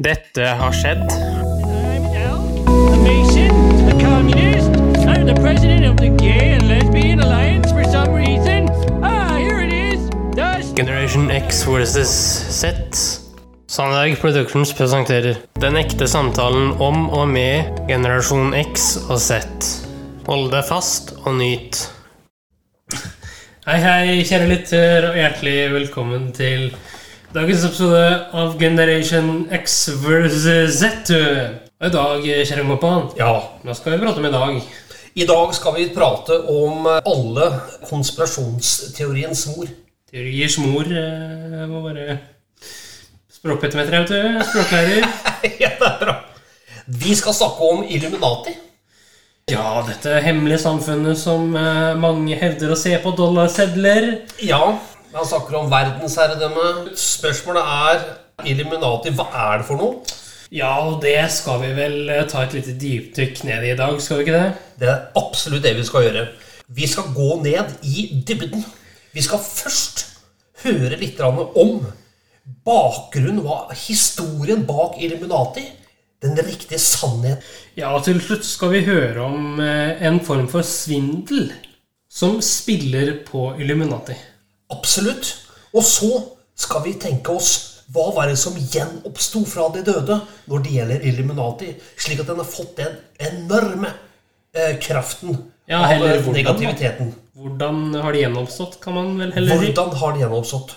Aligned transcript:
Dette 0.00 0.46
har 0.56 0.72
skjedd. 0.72 1.02
I'm 1.12 2.06
Al, 2.16 2.38
a 2.88 2.96
Mason, 3.04 3.50
a 3.84 3.96
communist. 4.00 4.72
I'm 5.04 5.26
the 5.26 5.34
president 5.42 5.84
of 5.84 5.98
the 6.00 6.08
Gay 6.16 6.54
and 6.54 6.68
Lesbian 6.70 7.20
for 7.68 7.84
some 7.84 8.14
reason. 8.14 8.70
Ah, 9.04 9.36
here 9.36 9.60
it 9.60 9.72
is. 9.74 10.00
Generation 10.72 11.30
X 11.30 11.64
versus 11.64 12.08
Z. 12.48 12.72
Sandberg 13.68 14.16
Productions 14.22 14.72
presenterer 14.72 15.36
Den 15.60 15.76
ekte 15.76 16.08
samtalen 16.08 16.80
om 16.80 17.10
og 17.10 17.28
med 17.28 17.84
generasjon 17.88 18.54
X 18.56 18.96
og 19.10 19.20
Z. 19.20 19.42
Hold 20.30 20.48
deg 20.54 20.64
fast 20.64 21.12
og 21.26 21.36
nyt. 21.42 21.76
Hei, 23.68 23.76
hei, 23.84 24.24
kjære 24.24 24.48
lytter, 24.48 25.10
og 25.10 25.20
hjertelig 25.20 25.58
velkommen 25.76 26.30
til 26.32 26.70
dagens 27.30 27.64
episode 27.64 28.26
av 28.34 28.56
Generation 28.58 29.48
X 29.54 29.88
versus 30.02 30.78
Z. 30.80 31.12
Og 31.80 31.86
i 31.86 31.92
dag, 31.94 32.24
kjære 32.26 32.64
Moppan, 32.66 33.12
Ja, 33.18 33.36
hva 33.62 33.74
skal 33.76 33.94
vi 33.94 34.00
prate 34.02 34.18
om 34.18 34.26
i 34.26 34.32
dag? 34.34 34.56
I 35.14 35.26
dag 35.28 35.54
skal 35.54 35.76
vi 35.76 35.86
prate 35.94 36.40
om 36.50 36.88
alle 36.90 37.46
konspirasjonsteoriens 37.86 39.44
mor. 39.52 39.70
Teoriers 40.10 40.58
mor 40.58 40.90
eh, 40.90 41.62
må 41.70 41.84
bare 41.86 42.18
Språkpetemeter, 43.40 43.94
vet 44.00 44.10
du. 44.10 44.42
Språklærer. 44.50 45.06
ja, 45.62 45.70
det 45.78 45.86
er 45.86 45.98
bra. 46.02 46.18
Vi 46.90 47.14
skal 47.14 47.36
snakke 47.38 47.72
om 47.72 47.86
Illuminati. 47.86 48.56
Ja, 49.50 49.80
dette 49.86 50.18
hemmelige 50.22 50.64
samfunnet 50.66 51.18
som 51.18 51.54
eh, 51.54 51.94
mange 51.98 52.34
hevder 52.42 52.74
å 52.74 52.78
se 52.78 52.98
på 53.02 53.14
dollarsedler. 53.14 54.16
Ja, 54.42 54.74
man 55.12 55.26
snakker 55.26 55.58
om 55.58 55.70
verdensherredømme. 55.70 56.96
Spørsmålet 56.98 57.62
er 57.62 58.02
Illuminati, 58.50 59.12
hva 59.14 59.26
er 59.34 59.60
det 59.60 59.68
for 59.68 59.80
noe? 59.80 60.18
Ja, 60.50 60.72
og 60.82 60.98
det 61.04 61.18
skal 61.30 61.60
vi 61.62 61.70
vel 61.76 62.10
eh, 62.10 62.26
ta 62.30 62.42
et 62.42 62.56
lite 62.56 62.74
dypdykk 62.78 63.44
ned 63.46 63.66
i 63.66 63.72
i 63.74 63.78
dag, 63.78 63.94
skal 64.02 64.18
vi 64.18 64.26
ikke 64.26 64.38
det? 64.38 64.52
Det 64.80 64.88
er 64.90 65.04
absolutt 65.18 65.62
det 65.62 65.76
vi 65.78 65.86
skal 65.86 66.06
gjøre. 66.08 66.24
Vi 66.74 66.86
skal 66.90 67.12
gå 67.14 67.28
ned 67.42 67.76
i 67.86 68.06
dybden. 68.26 68.64
Vi 69.14 69.22
skal 69.22 69.42
først 69.42 70.06
høre 70.64 70.98
litt 70.98 71.20
om 71.22 71.84
bakgrunnen, 72.66 73.44
historien 73.86 74.66
bak 74.66 74.98
Illuminati. 74.98 75.68
Den 76.20 76.36
riktige 76.36 76.78
sannheten. 76.82 77.40
Ja, 77.78 77.94
og 77.96 78.04
til 78.04 78.18
slutt 78.20 78.44
skal 78.44 78.74
vi 78.74 78.82
høre 78.84 79.22
om 79.24 79.60
eh, 79.64 80.02
en 80.04 80.18
form 80.20 80.50
for 80.52 80.66
svindel 80.66 81.48
som 82.10 82.42
spiller 82.44 83.14
på 83.24 83.54
Illuminati. 83.56 84.18
Absolutt. 84.74 85.34
Og 85.74 85.84
så 85.86 86.10
skal 86.60 86.84
vi 86.86 86.94
tenke 87.00 87.32
oss 87.34 87.52
hva 87.90 88.10
var 88.14 88.28
det 88.30 88.36
som 88.38 88.54
gjenoppsto 88.54 89.42
fra 89.50 89.64
de 89.74 89.80
døde 89.86 90.20
når 90.50 90.60
det 90.62 90.74
gjelder 90.76 91.06
Illuminati, 91.10 91.72
slik 91.98 92.20
at 92.22 92.28
den 92.30 92.38
har 92.38 92.46
fått 92.46 92.76
den 92.78 92.92
enorme 93.18 93.90
eh, 94.54 94.76
kraften 94.82 95.34
Ja, 95.70 95.80
heller 95.90 96.20
av 96.20 96.28
negativiteten. 96.34 97.10
Hvordan 97.40 97.94
har 97.98 98.12
det 98.14 98.22
gjenoppstått, 98.24 98.78
kan 98.82 98.94
man 98.94 99.10
vel 99.18 99.32
heller 99.34 99.58
si. 99.58 99.70
Hvordan 99.72 99.96
har 99.98 100.14
det 100.14 100.22
gjenoppstått? 100.22 100.76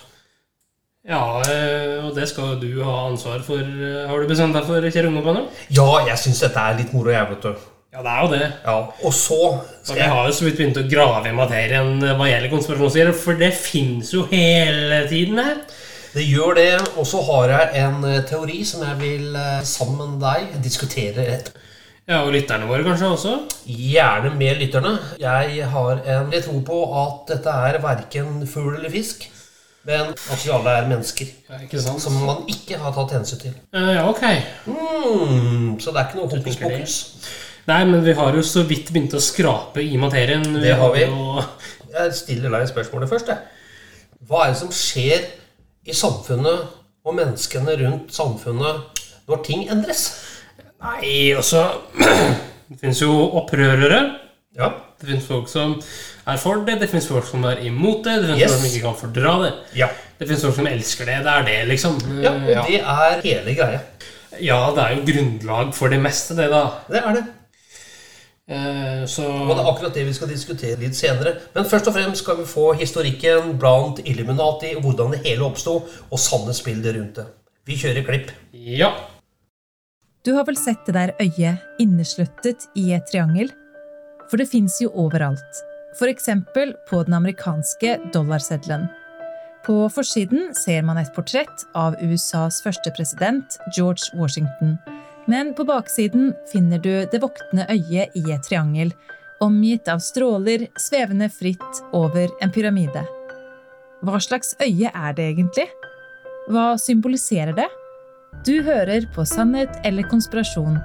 Ja, 1.04 1.22
eh, 1.52 2.00
og 2.06 2.14
det 2.16 2.30
skal 2.32 2.56
du 2.62 2.70
ha 2.82 3.10
ansvar 3.10 3.42
for. 3.46 3.60
eh, 3.60 4.08
Har 4.08 4.22
du 4.22 4.30
bestemt 4.30 4.56
deg 4.56 4.66
for, 4.70 4.90
Kjell 4.90 5.10
unge? 5.12 5.46
Ja, 5.76 5.88
jeg 6.08 6.18
syns 6.22 6.40
dette 6.46 6.64
er 6.64 6.78
litt 6.80 6.94
moro, 6.96 7.12
jeg, 7.12 7.30
vet 7.34 7.46
du. 7.46 7.70
Ja, 7.94 8.02
det 8.02 8.10
er 8.10 8.22
jo 8.24 8.30
det. 8.32 8.46
Ja, 8.66 8.76
og 9.06 9.14
så 9.14 9.40
skal 9.84 9.96
vi 9.96 10.02
jeg 10.02 10.10
har 10.10 10.26
jo 10.26 10.34
så 10.34 10.46
vidt 10.48 10.56
begynt 10.58 10.78
å 10.82 10.86
grave 10.90 11.30
i 11.30 11.36
materien 11.38 11.92
eh, 12.02 12.16
hva 12.18 12.26
gjelder 12.26 12.50
konspirasjonsteorier, 12.50 13.18
for 13.22 13.38
det 13.38 13.52
fins 13.54 14.10
jo 14.16 14.24
hele 14.32 15.04
tiden 15.12 15.38
her. 15.38 15.60
Det 16.16 16.24
gjør 16.26 16.58
det. 16.58 16.72
Og 16.98 17.06
så 17.06 17.22
har 17.28 17.54
jeg 17.54 17.84
en 17.84 18.08
eh, 18.10 18.24
teori 18.26 18.64
som 18.66 18.82
jeg 18.88 18.98
vil 19.04 19.38
eh, 19.38 19.60
sammen 19.70 20.16
med 20.16 20.26
deg 20.26 20.58
diskutere 20.66 21.28
Ja, 22.10 22.24
og 22.24 22.34
lytterne 22.34 22.66
våre 22.72 22.88
kanskje 22.88 23.14
også. 23.14 23.36
Gjerne 23.70 24.34
med 24.42 24.58
lytterne. 24.64 24.96
Jeg 25.22 25.70
har 25.76 26.02
en 26.02 26.34
jeg 26.34 26.48
tror 26.48 26.66
på 26.66 26.82
at 27.04 27.32
dette 27.36 27.56
er 27.70 27.80
verken 27.86 28.42
fugl 28.50 28.74
eller 28.74 28.90
fisk, 28.90 29.30
men 29.86 30.10
at 30.18 30.42
vi 30.42 30.52
alle 30.58 30.78
er 30.82 30.90
mennesker. 30.90 31.30
Ja? 31.46 31.86
Som 32.02 32.18
man 32.26 32.42
ikke 32.50 32.82
har 32.82 32.98
tatt 32.98 33.20
hensyn 33.20 33.46
til. 33.46 33.56
Ja, 33.70 34.10
ok. 34.10 34.26
Mm, 34.66 35.74
så 35.78 35.94
det 35.94 36.02
er 36.02 36.10
ikke 36.10 36.24
noe 36.24 36.34
hokus 36.34 36.62
pokus. 36.66 37.02
Nei, 37.70 37.82
men 37.88 38.02
vi 38.04 38.14
har 38.18 38.36
jo 38.36 38.42
så 38.44 38.64
vidt 38.68 38.90
begynt 38.92 39.14
å 39.16 39.22
skrape 39.24 39.80
i 39.84 39.96
materien. 40.02 40.44
Det 40.62 40.74
har 40.80 40.92
vi. 40.96 41.06
Jo, 41.08 41.44
Jeg 41.94 42.14
stiller 42.18 42.50
deg 42.52 42.68
spørsmålet 42.72 43.12
først. 43.12 43.30
Jeg. 43.32 43.38
Hva 44.28 44.46
er 44.48 44.54
det 44.54 44.60
som 44.60 44.72
skjer 44.74 45.28
i 45.88 45.96
samfunnet 45.96 46.66
og 47.04 47.16
menneskene 47.18 47.76
rundt 47.84 48.14
samfunnet 48.16 49.04
når 49.30 49.44
ting 49.48 49.66
endres? 49.72 50.08
nei, 50.84 51.32
altså 51.38 51.62
Det 52.74 52.80
fins 52.82 53.00
jo 53.04 53.12
opprørere. 53.40 54.00
Ja, 54.58 54.72
Det 55.00 55.08
fins 55.14 55.28
folk 55.28 55.48
som 55.52 55.78
er 56.28 56.40
for 56.42 56.64
det, 56.68 56.76
det 56.82 56.90
fins 56.92 57.08
folk 57.08 57.26
som 57.28 57.44
er 57.48 57.62
imot 57.68 58.04
det, 58.06 58.18
det 58.24 58.30
fins 58.34 58.42
Yes. 58.42 58.52
folk 58.52 58.60
som 58.60 58.68
ikke 58.70 58.84
kan 58.88 58.98
fordra 59.00 59.34
det. 59.46 59.54
ja. 59.80 59.88
Det 60.20 60.28
fins 60.30 60.44
folk 60.46 60.56
som 60.56 60.68
elsker 60.70 61.08
det. 61.10 61.16
Det 61.26 61.32
er 61.34 61.46
det, 61.48 61.56
liksom. 61.68 61.96
ja 62.24 62.32
og 62.36 62.50
ja. 62.52 62.62
det 62.68 62.80
er 62.82 63.24
hele 63.26 63.56
greia. 63.58 63.80
ja, 64.40 64.60
det 64.76 64.84
er 64.84 64.94
jo 64.98 65.06
grunnlag 65.10 65.74
for 65.76 65.92
det 65.92 66.00
meste, 66.04 66.36
det, 66.38 66.50
da. 66.54 66.62
Det 66.92 67.02
er 67.02 67.18
det. 67.18 67.24
Eh, 68.50 69.06
så 69.08 69.24
Og 69.24 69.56
det 69.56 69.62
er 69.62 69.70
akkurat 69.72 69.94
det 69.96 70.06
vi 70.06 70.14
skal 70.14 70.28
diskutere 70.28 70.80
litt 70.80 70.96
senere. 70.96 71.38
Men 71.56 71.66
først 71.66 71.88
og 71.88 71.96
fremst 71.96 72.24
skal 72.24 72.38
vi 72.42 72.50
få 72.50 72.74
historikken 72.74 73.58
blant 73.60 74.02
Illuminati, 74.04 74.76
og 74.76 74.84
hvordan 74.84 75.16
det 75.16 75.24
hele 75.24 75.46
oppsto, 75.48 75.80
og 76.12 76.20
sannhetsbildet 76.20 76.96
rundt 76.98 77.16
det. 77.16 77.28
Vi 77.66 77.80
kjører 77.80 78.04
klipp. 78.04 78.32
Ja. 78.52 78.92
Du 80.26 80.34
har 80.36 80.46
vel 80.48 80.58
sett 80.60 80.86
det 80.88 80.96
der 80.96 81.14
øyet 81.20 81.80
innesluttet 81.80 82.68
i 82.76 82.92
et 82.96 83.08
triangel? 83.12 83.52
For 84.30 84.40
det 84.40 84.50
fins 84.52 84.80
jo 84.82 84.92
overalt. 84.92 85.64
For 86.00 86.08
eksempel 86.08 86.74
på 86.90 87.04
den 87.04 87.14
amerikanske 87.14 87.98
dollarseddelen. 88.14 88.90
På 89.64 89.88
forsiden 89.88 90.50
ser 90.56 90.82
man 90.84 90.98
et 91.00 91.12
portrett 91.16 91.64
av 91.76 91.96
USAs 92.04 92.60
første 92.64 92.92
president, 92.98 93.60
George 93.78 94.12
Washington. 94.20 94.78
Men 95.26 95.54
på 95.56 95.64
baksiden 95.64 96.34
finner 96.52 96.80
du 96.84 97.06
det 97.12 97.22
voktende 97.24 97.66
øyet 97.72 98.16
i 98.20 98.24
et 98.34 98.44
triangel, 98.44 98.92
omgitt 99.44 99.88
av 99.92 100.02
stråler 100.04 100.68
svevende 100.80 101.30
fritt 101.32 101.84
over 101.96 102.32
en 102.42 102.52
pyramide. 102.52 103.06
Hva 104.04 104.20
slags 104.20 104.56
øye 104.60 104.92
er 104.92 105.16
det 105.16 105.30
egentlig? 105.32 105.70
Hva 106.52 106.74
symboliserer 106.80 107.56
det? 107.56 107.70
Du 108.44 108.58
hører 108.66 109.08
på 109.16 109.24
Sannhet 109.24 109.78
eller 109.88 110.08
konspirasjon, 110.12 110.76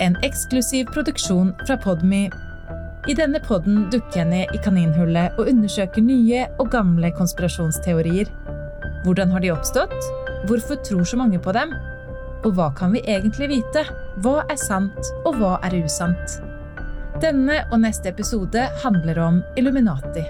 en 0.00 0.16
eksklusiv 0.22 0.92
produksjon 0.94 1.50
fra 1.64 1.78
Podmy. 1.82 2.28
I 3.08 3.16
denne 3.18 3.40
podden 3.42 3.88
dukker 3.90 4.20
jeg 4.22 4.30
ned 4.30 4.54
i 4.54 4.60
kaninhullet 4.62 5.38
og 5.40 5.50
undersøker 5.50 6.04
nye 6.04 6.44
og 6.60 6.70
gamle 6.70 7.10
konspirasjonsteorier. 7.16 8.30
Hvordan 9.02 9.32
har 9.34 9.42
de 9.42 9.54
oppstått? 9.54 10.10
Hvorfor 10.46 10.78
tror 10.86 11.08
så 11.08 11.18
mange 11.18 11.40
på 11.42 11.52
dem? 11.56 11.74
Og 12.44 12.54
hva 12.56 12.70
kan 12.76 12.92
vi 12.94 13.02
egentlig 13.04 13.50
vite? 13.50 13.84
Hva 14.24 14.40
er 14.48 14.56
sant, 14.60 15.12
og 15.24 15.36
hva 15.40 15.58
er 15.66 15.76
usant? 15.84 16.40
Denne 17.20 17.64
og 17.68 17.82
neste 17.82 18.08
episode 18.08 18.68
handler 18.84 19.20
om 19.20 19.42
Illuminati. 19.60 20.24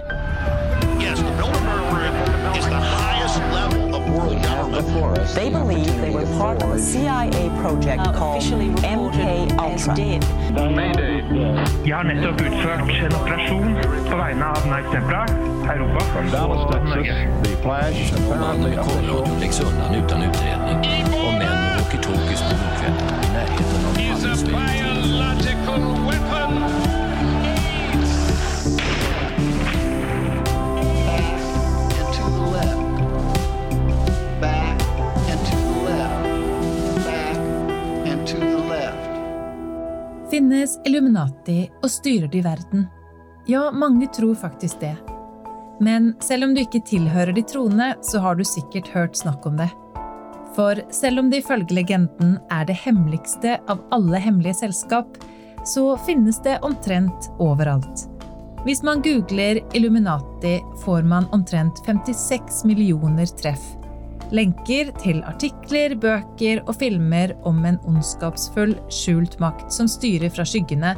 Yes. 0.99 1.23
They 5.35 5.49
believe 5.49 6.01
they 6.01 6.09
were 6.13 6.25
part 6.37 6.61
of 6.63 6.71
a 6.71 6.79
CIA 6.79 7.49
project 7.61 8.03
called 8.17 8.43
MK 8.43 9.19
Ultra. 9.59 9.95
Jeg 11.85 11.95
har 11.95 12.03
nettopp 12.03 12.41
utført 12.41 12.91
en 13.05 13.15
operasjon 13.15 13.75
på 14.09 14.19
vegne 14.23 14.45
av 14.45 14.67
Night 14.67 14.91
Templar, 14.91 15.31
Europa 15.75 16.25
Dallas, 16.31 16.65
og 16.75 16.85
Norge. 16.89 17.15
The 17.43 17.55
flash 17.63 18.13
apparently 18.13 18.75
undan 19.65 20.03
utan 20.03 20.23
utredning 20.23 20.79
Og 21.25 21.33
män 21.39 21.60
Finnes 40.31 40.77
Illuminati 40.83 41.69
og 41.79 41.89
styrer 41.91 42.27
de 42.31 42.41
verden? 42.43 42.85
Ja, 43.47 43.69
mange 43.71 44.07
tror 44.11 44.35
faktisk 44.35 44.79
det. 44.83 44.95
Men 45.79 46.13
selv 46.19 46.49
om 46.49 46.53
du 46.55 46.61
ikke 46.65 46.83
tilhører 46.83 47.31
de 47.31 47.47
troende, 47.47 47.93
så 48.03 48.19
har 48.19 48.35
du 48.35 48.43
sikkert 48.43 48.91
hørt 48.91 49.15
snakk 49.15 49.47
om 49.47 49.55
det. 49.59 49.71
For 50.55 50.83
selv 50.91 51.23
om 51.23 51.31
det 51.31 51.45
ifølge 51.45 51.75
legenden 51.79 52.35
er 52.51 52.67
det 52.67 52.75
hemmeligste 52.83 53.61
av 53.71 53.85
alle 53.95 54.19
hemmelige 54.19 54.59
selskap, 54.65 55.15
så 55.65 55.97
finnes 55.97 56.41
det 56.43 56.59
omtrent 56.65 57.31
overalt. 57.39 58.07
Hvis 58.65 58.83
man 58.83 59.01
googler 59.01 59.59
Illuminati, 59.73 60.59
får 60.83 61.03
man 61.03 61.25
omtrent 61.31 61.81
56 61.85 62.63
millioner 62.69 63.25
treff. 63.25 63.63
Lenker 64.31 64.91
til 65.01 65.23
artikler, 65.27 65.95
bøker 65.95 66.61
og 66.67 66.75
filmer 66.79 67.33
om 67.47 67.65
en 67.65 67.79
ondskapsfull, 67.89 68.77
skjult 68.93 69.39
makt 69.41 69.73
som 69.73 69.89
styrer 69.91 70.31
fra 70.31 70.45
skyggene, 70.47 70.93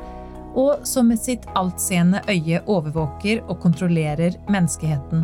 og 0.53 0.83
som 0.85 1.07
med 1.09 1.21
sitt 1.21 1.47
altseende 1.57 2.21
øye 2.29 2.61
overvåker 2.69 3.41
og 3.47 3.57
kontrollerer 3.63 4.37
menneskeheten. 4.51 5.23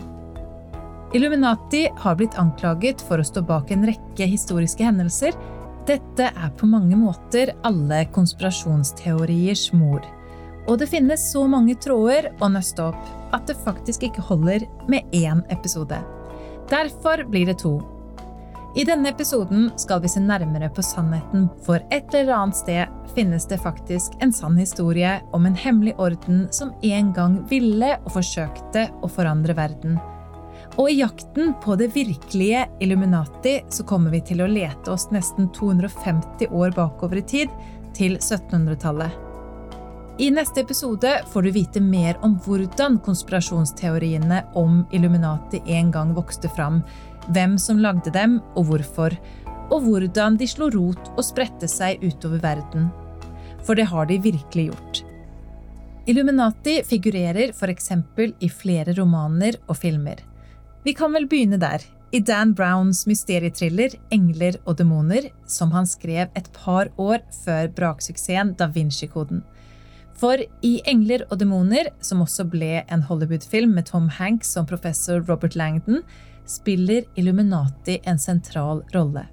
Illuminati 1.13 1.87
har 1.97 2.17
blitt 2.17 2.37
anklaget 2.37 3.01
for 3.01 3.21
å 3.21 3.25
stå 3.25 3.41
bak 3.45 3.71
en 3.73 3.85
rekke 3.89 4.25
historiske 4.29 4.85
hendelser. 4.85 5.33
Dette 5.89 6.27
er 6.29 6.49
på 6.53 6.67
mange 6.69 6.93
måter 6.93 7.49
alle 7.65 8.03
konspirasjonsteoriers 8.13 9.71
mor. 9.73 10.03
Og 10.69 10.75
det 10.77 10.89
finnes 10.91 11.23
så 11.31 11.47
mange 11.49 11.73
tråder 11.81 12.27
å 12.37 12.49
nøste 12.53 12.91
opp 12.91 13.33
at 13.33 13.47
det 13.49 13.55
faktisk 13.63 14.05
ikke 14.05 14.25
holder 14.27 14.67
med 14.91 15.15
én 15.17 15.41
episode. 15.49 15.97
Derfor 16.69 17.23
blir 17.31 17.49
det 17.49 17.57
to. 17.63 17.79
I 18.77 18.85
denne 18.85 19.09
episoden 19.09 19.71
skal 19.81 20.03
vi 20.03 20.11
se 20.13 20.21
nærmere 20.21 20.69
på 20.69 20.85
sannheten, 20.85 21.47
for 21.65 21.81
et 21.89 22.13
eller 22.13 22.35
annet 22.37 22.59
sted 22.59 23.09
finnes 23.15 23.49
det 23.49 23.57
faktisk 23.63 24.13
en 24.21 24.33
sann 24.35 24.61
historie 24.61 25.15
om 25.33 25.49
en 25.49 25.57
hemmelig 25.57 25.95
orden 25.97 26.45
som 26.53 26.75
en 26.85 27.09
gang 27.17 27.41
ville 27.49 27.95
og 28.03 28.13
forsøkte 28.19 28.91
å 29.01 29.09
forandre 29.09 29.57
verden. 29.57 29.97
Og 30.77 30.91
i 30.91 30.99
jakten 30.99 31.53
på 31.63 31.75
det 31.79 31.89
virkelige 31.95 32.67
Illuminati 32.79 33.59
så 33.69 33.83
kommer 33.83 34.13
vi 34.13 34.21
til 34.21 34.43
å 34.43 34.51
lete 34.51 34.91
oss 34.93 35.09
nesten 35.11 35.49
250 35.55 36.53
år 36.53 36.75
bakover 36.77 37.19
i 37.19 37.25
tid, 37.25 37.57
til 37.97 38.15
1700-tallet. 38.19 39.11
I 40.19 40.29
neste 40.35 40.61
episode 40.61 41.11
får 41.31 41.45
du 41.45 41.51
vite 41.55 41.81
mer 41.81 42.17
om 42.23 42.33
hvordan 42.43 42.97
konspirasjonsteoriene 43.03 44.41
om 44.59 44.81
Illuminati 44.91 45.61
en 45.79 45.91
gang 45.91 46.13
vokste 46.15 46.51
fram, 46.51 46.81
hvem 47.31 47.57
som 47.59 47.79
lagde 47.79 48.11
dem 48.11 48.37
og 48.53 48.69
hvorfor, 48.69 49.15
og 49.69 49.85
hvordan 49.85 50.35
de 50.39 50.47
slo 50.49 50.69
rot 50.73 51.11
og 51.15 51.23
spredte 51.25 51.69
seg 51.71 52.03
utover 52.03 52.43
verden. 52.43 52.89
For 53.63 53.79
det 53.79 53.87
har 53.91 54.09
de 54.09 54.19
virkelig 54.23 54.69
gjort. 54.69 55.03
Illuminati 56.09 56.79
figurerer 56.83 57.51
f.eks. 57.53 57.91
i 58.39 58.49
flere 58.49 58.95
romaner 58.97 59.59
og 59.67 59.77
filmer. 59.77 60.28
Vi 60.83 60.93
kan 60.95 61.11
vel 61.13 61.27
begynne 61.27 61.59
der, 61.59 61.83
i 62.11 62.19
Dan 62.25 62.53
Browns 62.57 63.03
mysterietriller 63.05 63.93
'Engler 64.09 64.55
og 64.65 64.77
demoner', 64.79 65.29
som 65.45 65.71
han 65.71 65.85
skrev 65.85 66.29
et 66.35 66.47
par 66.53 66.87
år 66.97 67.19
før 67.43 67.67
braksuksessen 67.67 68.55
Da 68.57 68.67
Vinci-koden. 68.67 69.43
For 70.15 70.37
i 70.63 70.81
'Engler 70.87 71.25
og 71.29 71.39
demoner', 71.39 71.91
som 72.01 72.21
også 72.21 72.49
ble 72.49 72.83
en 72.91 73.01
Hollywood-film 73.01 73.75
med 73.75 73.85
Tom 73.85 74.07
Hanks 74.09 74.47
som 74.47 74.65
professor 74.65 75.19
Robert 75.29 75.55
Langdon, 75.55 76.01
spiller 76.45 77.03
Illuminati 77.15 77.99
en 78.07 78.17
sentral 78.17 78.81
rolle. 78.95 79.27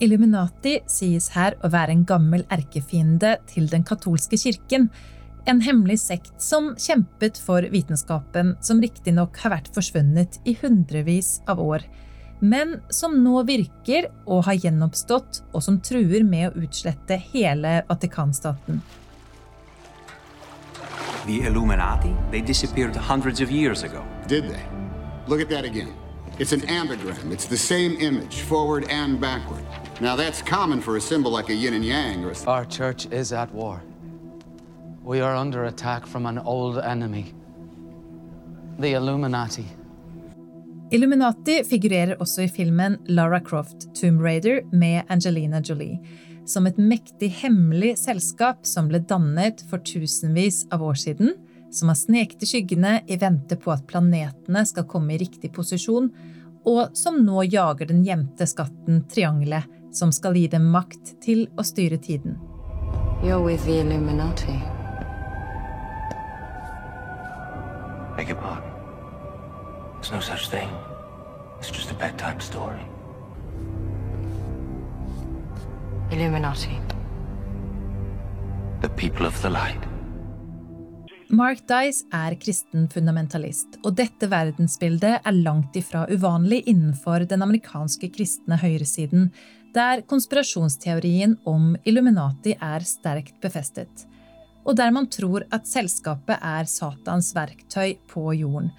Illuminati 0.00 0.80
sies 0.86 1.28
her 1.34 1.54
å 1.62 1.70
være 1.70 1.90
en 1.90 2.04
gammel 2.04 2.44
erkefiende 2.50 3.36
til 3.46 3.68
den 3.70 3.84
katolske 3.84 4.36
kirken, 4.36 4.90
en 5.44 5.60
hemmelig 5.60 6.00
sekt 6.00 6.42
som 6.42 6.74
kjempet 6.78 7.38
for 7.38 7.62
vitenskapen, 7.62 8.56
som 8.60 8.80
riktignok 8.82 9.38
har 9.42 9.56
vært 9.56 9.70
forsvunnet 9.74 10.38
i 10.44 10.54
hundrevis 10.60 11.40
av 11.50 11.60
år, 11.60 11.82
men 12.42 12.80
som 12.90 13.14
nå 13.24 13.42
virker 13.46 14.08
og 14.26 14.44
har 14.48 14.58
gjenoppstått, 14.64 15.42
og 15.54 15.62
som 15.62 15.80
truer 15.80 16.24
med 16.26 16.50
å 16.50 16.64
utslette 16.64 17.18
hele 17.32 17.82
Vatikanstaten. 17.88 18.82
The 21.26 21.42
Illuminati, 21.46 22.14
they 22.32 22.40
disappeared 22.40 22.96
hundreds 22.96 23.40
of 23.40 23.50
years 23.50 23.84
ago. 23.84 24.04
Did 24.26 24.48
they? 24.50 24.62
Look 25.28 25.40
at 25.40 25.48
that 25.50 25.64
again. 25.64 25.94
It's 26.38 26.52
an 26.52 26.62
ambigram. 26.62 27.30
It's 27.30 27.46
the 27.46 27.56
same 27.56 27.96
image, 28.00 28.40
forward 28.40 28.88
and 28.90 29.20
backward. 29.20 29.62
Now 30.00 30.16
that's 30.16 30.42
common 30.42 30.80
for 30.80 30.96
a 30.96 31.00
symbol 31.00 31.30
like 31.30 31.48
a 31.48 31.54
yin 31.54 31.74
and 31.74 31.84
yang 31.84 32.24
or 32.24 32.32
a... 32.32 32.50
Our 32.50 32.64
church 32.64 33.06
is 33.12 33.32
at 33.32 33.52
war. 33.52 33.82
We 35.04 35.20
are 35.20 35.34
under 35.36 35.64
attack 35.64 36.06
from 36.06 36.26
an 36.26 36.38
old 36.38 36.78
enemy. 36.78 37.34
The 38.80 38.92
Illuminati. 38.92 39.64
Illuminati 40.90 41.64
figurerer 41.64 42.20
også 42.20 42.42
i 42.42 42.48
filmen 42.48 42.96
Lara 43.06 43.40
Croft, 43.40 43.94
Tomb 44.00 44.20
Raider 44.22 44.60
med 44.72 45.02
Angelina 45.08 45.60
Jolie, 45.60 45.98
som 46.46 46.66
et 46.66 46.76
mektig 46.78 47.28
hemmelig 47.28 47.96
selskap 47.98 48.66
som 48.66 48.90
ble 48.90 49.00
dannet 49.02 49.64
for 49.70 49.82
tusenvis 49.82 50.66
av 50.70 50.84
år 50.86 50.94
siden, 50.94 51.34
som 51.72 51.90
har 51.90 51.98
sneket 51.98 52.42
i 52.42 52.46
skyggene 52.46 53.00
i 53.08 53.16
vente 53.18 53.56
på 53.56 53.72
at 53.74 53.86
planetene 53.90 54.62
skal 54.68 54.86
komme 54.86 55.16
i 55.16 55.18
riktig 55.22 55.50
posisjon, 55.56 56.12
og 56.62 56.94
som 56.94 57.18
nå 57.26 57.42
jager 57.48 57.90
den 57.90 58.04
gjemte 58.06 58.46
skatten 58.46 59.02
Triangelet, 59.10 59.66
som 59.92 60.12
skal 60.14 60.38
gi 60.38 60.46
dem 60.52 60.70
makt 60.70 61.16
til 61.24 61.48
å 61.58 61.66
styre 61.66 61.98
tiden. 61.98 62.38
You're 63.22 63.42
with 63.42 63.64
the 63.66 63.80
Illuminati. 63.80 64.71
Beg 68.22 68.28
your 68.28 68.38
pardon. 68.38 68.70
There's 69.94 70.12
no 70.12 70.20
such 70.20 70.48
thing. 70.48 70.68
It's 71.58 71.70
just 71.72 71.90
a 71.90 71.94
bedtime 71.94 72.38
story. 72.40 72.78
Illuminati. 76.12 76.78
The 78.80 78.88
people 78.90 79.26
of 79.26 79.42
the 79.42 79.50
light. 79.50 79.88
Mark 81.30 81.66
Dice 81.66 82.04
er 82.14 82.36
kristen 82.38 82.86
fundamentalist, 82.94 83.80
og 83.82 83.98
dette 83.98 84.30
verdensbildet 84.30 85.18
er 85.18 85.38
langt 85.42 85.74
ifra 85.74 86.04
uvanlig 86.06 86.62
innenfor 86.70 87.26
den 87.26 87.42
amerikanske 87.42 88.12
kristne 88.14 88.60
høyresiden, 88.62 89.32
der 89.74 90.06
konspirasjonsteorien 90.06 91.40
om 91.44 91.74
Illuminati 91.82 92.54
er 92.54 92.86
sterkt 92.86 93.42
befestet, 93.42 94.06
og 94.64 94.76
der 94.78 94.92
man 94.94 95.08
tror 95.10 95.46
at 95.52 95.68
selskapet 95.68 96.38
er 96.38 96.68
Satans 96.70 97.32
verktøy 97.36 97.96
på 98.10 98.32
jorden. 98.38 98.70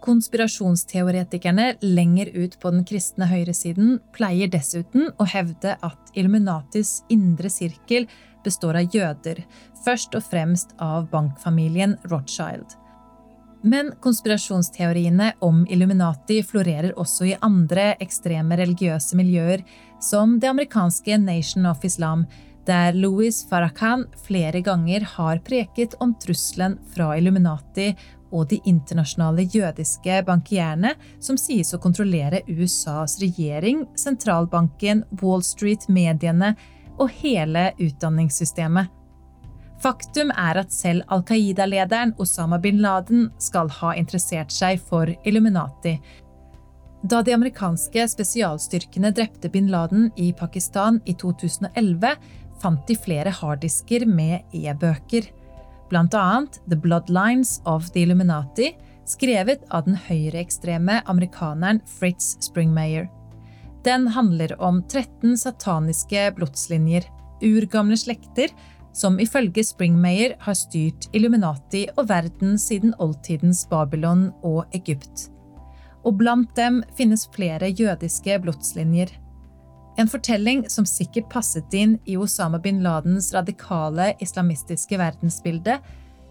Konspirasjonsteoretikerne 0.00 1.74
lenger 1.84 2.30
ut 2.32 2.56
på 2.60 2.72
den 2.72 2.86
kristne 2.88 3.28
høyresiden 3.28 3.98
pleier 4.16 4.48
dessuten 4.48 5.10
å 5.20 5.26
hevde 5.28 5.76
at 5.76 6.14
Illuminatis 6.16 7.02
indre 7.12 7.52
sirkel 7.52 8.08
består 8.44 8.80
av 8.80 8.94
jøder, 8.96 9.42
først 9.84 10.16
og 10.16 10.24
fremst 10.24 10.72
av 10.80 11.10
bankfamilien 11.12 11.98
Rothschild. 12.08 12.80
Men 13.60 13.90
konspirasjonsteoriene 14.00 15.34
om 15.44 15.66
Illuminati 15.68 16.38
florerer 16.48 16.96
også 16.96 17.26
i 17.28 17.36
andre 17.44 17.90
ekstreme 18.00 18.56
religiøse 18.56 19.18
miljøer, 19.20 19.60
som 20.00 20.38
det 20.40 20.48
amerikanske 20.48 21.18
Nation 21.20 21.68
of 21.68 21.84
Islam, 21.84 22.24
der 22.66 22.92
Louis 22.92 23.42
Farrakhan 23.48 24.06
flere 24.26 24.60
ganger 24.60 25.06
har 25.16 25.38
preket 25.44 25.94
om 26.00 26.14
trusselen 26.20 26.78
fra 26.94 27.16
Illuminati 27.18 27.94
og 28.30 28.48
de 28.50 28.60
internasjonale 28.68 29.42
jødiske 29.50 30.20
bankierne 30.26 30.94
som 31.22 31.38
sies 31.40 31.74
å 31.74 31.80
kontrollere 31.82 32.44
USAs 32.46 33.18
regjering, 33.22 33.84
sentralbanken, 33.98 35.04
Wall 35.22 35.42
Street-mediene 35.42 36.54
og 37.00 37.10
hele 37.22 37.70
utdanningssystemet. 37.80 38.96
Faktum 39.80 40.28
er 40.36 40.60
at 40.60 40.74
selv 40.76 41.06
Al 41.08 41.22
Qaida-lederen 41.24 42.12
Osama 42.20 42.58
bin 42.60 42.82
Laden 42.84 43.30
skal 43.40 43.70
ha 43.80 43.94
interessert 43.96 44.52
seg 44.52 44.82
for 44.84 45.08
Illuminati. 45.24 45.96
Da 47.00 47.22
de 47.24 47.32
amerikanske 47.32 48.04
spesialstyrkene 48.12 49.08
drepte 49.16 49.48
bin 49.48 49.70
Laden 49.72 50.10
i 50.20 50.34
Pakistan 50.36 51.00
i 51.08 51.14
2011, 51.16 52.12
fant 52.60 52.82
de 52.88 52.96
flere 52.98 53.32
harddisker 53.34 54.06
med 54.06 54.56
e-bøker 54.56 55.30
bl.a. 55.90 56.46
The 56.68 56.76
Bloodlines 56.76 57.60
of 57.64 57.90
the 57.92 58.00
Illuminati, 58.00 58.76
skrevet 59.04 59.64
av 59.74 59.84
den 59.88 59.98
høyreekstreme 60.06 61.00
amerikaneren 61.10 61.82
Fritz 61.98 62.36
Springmayer. 62.44 63.08
Den 63.84 64.06
handler 64.14 64.54
om 64.62 64.82
13 64.82 65.38
sataniske 65.40 66.28
blodslinjer, 66.36 67.06
urgamle 67.42 67.96
slekter, 67.98 68.52
som 68.92 69.18
ifølge 69.22 69.64
Springmayer 69.64 70.36
har 70.44 70.56
styrt 70.58 71.08
Illuminati 71.14 71.86
og 71.96 72.08
verden 72.10 72.58
siden 72.58 72.94
oldtidens 72.98 73.64
Babylon 73.70 74.28
og 74.42 74.64
Egypt. 74.76 75.28
Og 76.04 76.16
blant 76.20 76.52
dem 76.56 76.80
finnes 76.98 77.26
flere 77.34 77.70
jødiske 77.70 78.38
blodslinjer. 78.44 79.12
En 79.98 80.08
fortelling 80.08 80.64
som 80.70 80.86
sikkert 80.86 81.28
passet 81.32 81.74
inn 81.74 81.98
i 82.04 82.16
Osama 82.16 82.58
bin 82.62 82.82
Ladens 82.82 83.32
radikale 83.34 84.14
islamistiske 84.22 84.98
verdensbilde. 84.98 85.78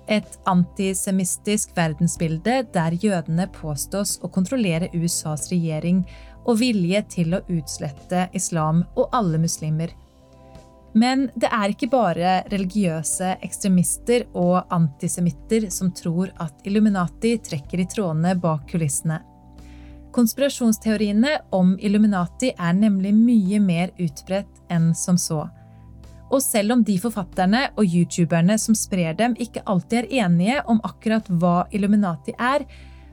Et 0.09 0.39
antisemistisk 0.49 1.75
verdensbilde 1.77 2.63
der 2.73 2.97
jødene 2.97 3.45
påstås 3.53 4.17
å 4.23 4.31
kontrollere 4.33 4.89
USAs 4.95 5.51
regjering 5.51 6.05
og 6.47 6.61
vilje 6.63 7.03
til 7.13 7.35
å 7.37 7.43
utslette 7.51 8.29
islam 8.33 8.85
og 8.95 9.11
alle 9.13 9.37
muslimer. 9.41 9.93
Men 10.97 11.27
det 11.37 11.51
er 11.53 11.69
ikke 11.69 11.91
bare 11.91 12.39
religiøse 12.49 13.35
ekstremister 13.45 14.25
og 14.33 14.71
antisemitter 14.73 15.67
som 15.73 15.91
tror 15.93 16.31
at 16.41 16.65
Illuminati 16.65 17.35
trekker 17.45 17.83
i 17.83 17.89
trådene 17.91 18.33
bak 18.41 18.65
kulissene. 18.71 19.19
Konspirasjonsteoriene 20.11 21.35
om 21.53 21.75
Illuminati 21.79 22.51
er 22.57 22.73
nemlig 22.73 23.13
mye 23.13 23.59
mer 23.61 23.91
utbredt 24.01 24.61
enn 24.73 24.91
som 24.97 25.17
så. 25.21 25.43
Og 26.29 26.41
selv 26.45 26.75
om 26.75 26.83
de 26.85 26.97
forfatterne 27.01 27.67
og 27.75 27.85
youtuberne 27.85 28.57
som 28.61 28.77
sprer 28.77 29.15
dem, 29.17 29.35
ikke 29.37 29.63
alltid 29.65 30.03
er 30.03 30.25
enige 30.25 30.61
om 30.69 30.81
akkurat 30.85 31.29
hva 31.41 31.63
Illuminati 31.73 32.35
er, 32.37 32.65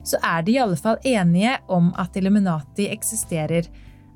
så 0.07 0.21
er 0.23 0.45
de 0.47 0.55
i 0.55 0.61
alle 0.63 0.77
fall 0.79 1.01
enige 1.05 1.57
om 1.73 1.91
at 1.99 2.17
Illuminati 2.17 2.89
eksisterer. 2.93 3.69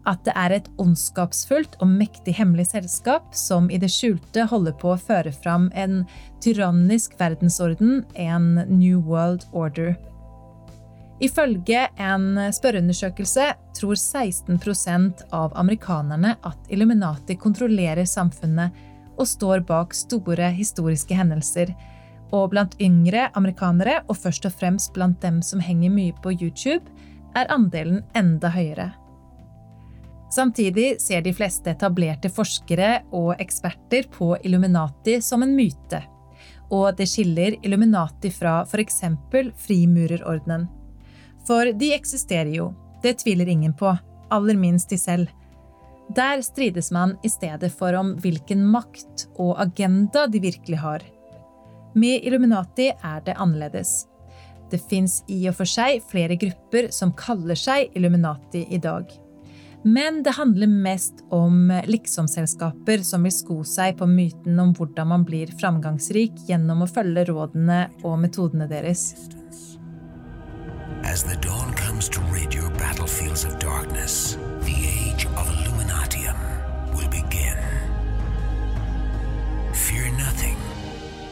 At 0.09 0.23
det 0.25 0.33
er 0.39 0.57
et 0.57 0.69
ondskapsfullt 0.81 1.77
og 1.81 1.91
mektig 1.93 2.37
hemmelig 2.39 2.71
selskap 2.71 3.35
som 3.37 3.69
i 3.69 3.81
det 3.81 3.91
skjulte 3.93 4.47
holder 4.49 4.77
på 4.81 4.95
å 4.95 5.01
føre 5.01 5.33
fram 5.33 5.69
en 5.77 6.05
tyrannisk 6.45 7.19
verdensorden, 7.21 8.05
en 8.17 8.55
New 8.69 9.03
World 9.05 9.45
Order. 9.53 9.97
Ifølge 11.21 11.83
en 12.01 12.39
spørreundersøkelse 12.55 13.51
tror 13.77 13.99
16% 13.99 15.27
av 15.37 15.53
amerikanerne 15.61 16.37
at 16.49 16.71
Illuminati 16.73 17.37
kontrollerer 17.37 18.09
samfunnet 18.09 18.77
og 19.21 19.29
står 19.29 19.67
bak 19.69 19.93
store 19.95 20.49
historiske 20.57 21.17
hendelser. 21.17 21.75
Og 22.33 22.49
blant 22.55 22.77
yngre 22.81 23.27
amerikanere, 23.37 23.99
og 24.09 24.17
først 24.17 24.47
og 24.49 24.55
fremst 24.57 24.95
blant 24.97 25.21
dem 25.21 25.43
som 25.45 25.61
henger 25.61 25.93
mye 25.93 26.17
på 26.25 26.33
YouTube, 26.33 26.89
er 27.37 27.53
andelen 27.53 28.01
enda 28.17 28.49
høyere. 28.55 28.89
Samtidig 30.31 31.01
ser 31.03 31.25
de 31.27 31.35
fleste 31.35 31.73
etablerte 31.75 32.31
forskere 32.31 33.01
og 33.13 33.35
eksperter 33.43 34.07
på 34.15 34.37
Illuminati 34.47 35.19
som 35.21 35.43
en 35.43 35.57
myte. 35.59 36.05
Og 36.71 36.95
det 36.97 37.11
skiller 37.11 37.59
Illuminati 37.67 38.31
fra 38.31 38.61
f.eks. 38.63 39.03
frimurerordenen. 39.67 40.69
For 41.49 41.73
de 41.73 41.93
eksisterer 41.95 42.53
jo, 42.55 42.71
det 43.03 43.21
tviler 43.23 43.49
ingen 43.49 43.73
på, 43.77 43.93
aller 44.31 44.59
minst 44.59 44.91
de 44.91 44.99
selv. 44.99 45.31
Der 46.17 46.43
strides 46.43 46.91
man 46.91 47.17
i 47.23 47.31
stedet 47.31 47.71
for 47.73 47.95
om 47.95 48.17
hvilken 48.19 48.65
makt 48.67 49.29
og 49.39 49.55
agenda 49.63 50.27
de 50.27 50.43
virkelig 50.43 50.81
har. 50.83 51.05
Med 51.95 52.27
Illuminati 52.27 52.91
er 52.91 53.23
det 53.27 53.39
annerledes. 53.39 54.07
Det 54.71 54.79
fins 54.91 55.21
i 55.31 55.41
og 55.51 55.57
for 55.59 55.71
seg 55.71 56.03
flere 56.11 56.37
grupper 56.39 56.91
som 56.95 57.15
kaller 57.19 57.59
seg 57.59 57.91
Illuminati 57.99 58.67
i 58.71 58.79
dag. 58.79 59.11
Men 59.83 60.21
det 60.23 60.37
handler 60.37 60.69
mest 60.69 61.23
om 61.33 61.71
liksomselskaper 61.89 63.03
som 63.07 63.25
vil 63.25 63.33
sko 63.33 63.63
seg 63.65 63.97
på 63.99 64.07
myten 64.11 64.59
om 64.61 64.75
hvordan 64.77 65.09
man 65.15 65.25
blir 65.27 65.51
framgangsrik 65.61 66.37
gjennom 66.51 66.85
å 66.85 66.91
følge 66.91 67.25
rådene 67.31 67.87
og 68.05 68.19
metodene 68.21 68.69
deres. 68.71 69.15
As 71.03 71.23
the 71.23 71.37
dawn 71.37 71.75
comes 71.75 72.09
to 72.11 72.21
rid 72.33 72.55
your 72.55 72.71
battlefields 72.71 73.45
of 73.45 73.59
darkness, 73.59 74.37
the 74.61 74.75
age 74.75 75.27
of 75.37 75.51
Illuminatium 75.59 76.37
will 76.95 77.09
begin. 77.09 77.57
Fear 79.73 80.11
nothing. 80.13 80.57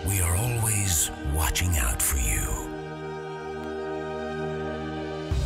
We 0.08 0.20
are 0.20 0.36
always 0.36 1.10
watching 1.34 1.78
out 1.78 2.02
for 2.02 2.18
you. 2.18 2.42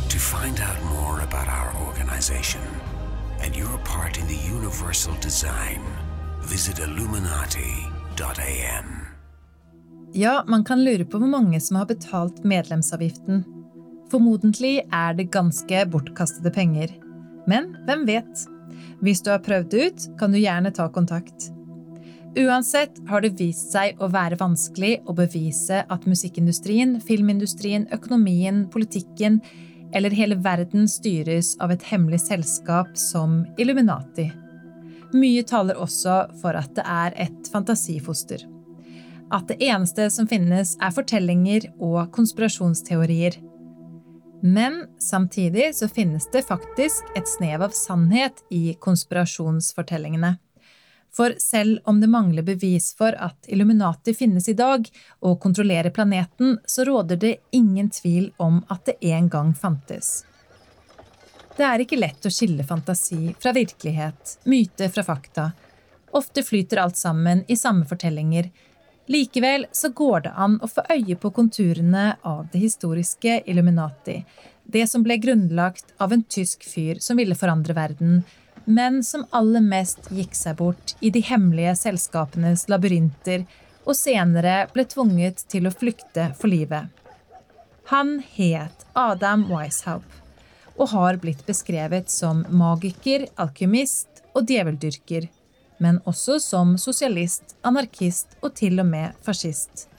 To 0.09 0.19
find 0.19 0.59
out 0.59 0.83
more 0.83 1.21
about 1.21 1.47
our 1.47 1.73
organization 1.87 2.61
and 3.41 3.55
your 3.55 3.77
part 3.83 4.17
in 4.17 4.27
the 4.27 4.37
universal 4.55 5.13
design, 5.21 5.81
visit 6.41 6.79
illuminati.am. 6.79 8.99
Ja, 10.15 10.43
man 10.47 10.63
kan 10.63 10.83
lure 10.83 11.05
på 11.05 11.17
hvor 11.17 11.27
mange 11.27 11.61
som 11.61 11.75
har 11.75 11.85
betalt 11.85 12.43
medlemsavgiften. 12.43 13.52
Formodentlig 14.13 14.83
er 14.93 15.15
det 15.17 15.31
ganske 15.33 15.85
bortkastede 15.89 16.51
penger. 16.53 16.91
Men 17.49 17.71
hvem 17.87 18.03
vet? 18.05 18.43
Hvis 19.01 19.23
du 19.25 19.31
har 19.33 19.41
prøvd 19.41 19.71
det 19.71 19.85
ut, 19.87 20.03
kan 20.19 20.29
du 20.29 20.37
gjerne 20.37 20.69
ta 20.69 20.85
kontakt. 20.93 21.47
Uansett 22.37 22.99
har 23.09 23.23
det 23.25 23.31
vist 23.39 23.71
seg 23.73 23.97
å 23.97 24.11
være 24.13 24.37
vanskelig 24.37 24.99
å 25.09 25.15
bevise 25.17 25.81
at 25.89 26.05
musikkindustrien, 26.09 26.99
filmindustrien, 27.01 27.87
økonomien, 27.93 28.67
politikken 28.73 29.39
eller 29.93 30.13
hele 30.13 30.37
verden 30.41 30.85
styres 30.89 31.55
av 31.61 31.73
et 31.73 31.85
hemmelig 31.89 32.23
selskap 32.27 32.93
som 32.97 33.43
Illuminati. 33.57 34.27
Mye 35.13 35.45
taler 35.45 35.77
også 35.77 36.19
for 36.41 36.57
at 36.57 36.73
det 36.77 36.85
er 36.85 37.17
et 37.27 37.49
fantasifoster. 37.53 38.45
At 39.33 39.49
det 39.49 39.57
eneste 39.65 40.05
som 40.13 40.29
finnes, 40.29 40.75
er 40.81 40.93
fortellinger 40.93 41.71
og 41.81 42.11
konspirasjonsteorier. 42.13 43.39
Men 44.45 44.87
samtidig 44.99 45.75
så 45.75 45.87
finnes 45.87 46.25
det 46.31 46.41
faktisk 46.43 47.03
et 47.15 47.27
snev 47.31 47.61
av 47.63 47.69
sannhet 47.69 48.41
i 48.51 48.73
konspirasjonsfortellingene. 48.73 50.33
For 51.15 51.35
selv 51.39 51.79
om 51.87 52.01
det 52.01 52.09
mangler 52.11 52.43
bevis 52.43 52.89
for 52.97 53.15
at 53.15 53.47
Illuminati 53.47 54.11
finnes 54.13 54.49
i 54.51 54.57
dag 54.59 54.89
og 55.23 55.39
kontrollerer 55.39 55.95
planeten, 55.95 56.57
så 56.65 56.83
råder 56.83 57.21
det 57.21 57.37
ingen 57.55 57.87
tvil 57.89 58.33
om 58.37 58.59
at 58.67 58.83
det 58.89 58.97
en 59.13 59.29
gang 59.31 59.53
fantes. 59.55 60.25
Det 61.55 61.63
er 61.63 61.85
ikke 61.85 62.01
lett 62.01 62.27
å 62.27 62.33
skille 62.33 62.67
fantasi 62.67 63.37
fra 63.39 63.55
virkelighet, 63.55 64.39
myte 64.43 64.91
fra 64.91 65.07
fakta. 65.07 65.51
Ofte 66.11 66.43
flyter 66.43 66.83
alt 66.83 66.99
sammen 66.99 67.45
i 67.47 67.55
samme 67.55 67.87
fortellinger. 67.87 68.51
Likevel 69.05 69.65
så 69.71 69.89
går 69.89 70.21
det 70.21 70.31
an 70.35 70.59
å 70.63 70.67
få 70.71 70.85
øye 70.89 71.15
på 71.19 71.31
konturene 71.35 72.05
av 72.21 72.47
det 72.53 72.61
historiske 72.61 73.41
Illuminati, 73.45 74.21
det 74.63 74.85
som 74.87 75.03
ble 75.03 75.17
grunnlagt 75.19 75.91
av 75.97 76.13
en 76.15 76.23
tysk 76.23 76.63
fyr 76.63 77.01
som 77.03 77.19
ville 77.19 77.35
forandre 77.35 77.75
verden, 77.75 78.21
men 78.63 79.01
som 79.03 79.25
aller 79.35 79.61
mest 79.61 80.07
gikk 80.11 80.35
seg 80.39 80.55
bort 80.61 80.95
i 81.03 81.11
de 81.11 81.19
hemmelige 81.19 81.75
selskapenes 81.81 82.69
labyrinter 82.71 83.43
og 83.83 83.97
senere 83.99 84.69
ble 84.71 84.87
tvunget 84.87 85.43
til 85.51 85.67
å 85.67 85.75
flykte 85.75 86.29
for 86.39 86.47
livet. 86.47 86.87
Han 87.91 88.21
het 88.37 88.85
Adam 88.95 89.49
Weishaupt 89.51 90.21
og 90.79 90.89
har 90.95 91.19
blitt 91.21 91.43
beskrevet 91.45 92.09
som 92.09 92.45
magiker, 92.49 93.27
alkymist 93.35 94.23
og 94.33 94.47
djeveldyrker, 94.49 95.27
men 95.83 95.99
også 96.09 96.39
som 96.41 96.77
sosialist, 96.79 97.57
anarkist 97.67 98.37
og 98.41 98.53
til 98.59 98.79
og 98.79 98.87
med 98.89 99.17
fascist. 99.25 99.89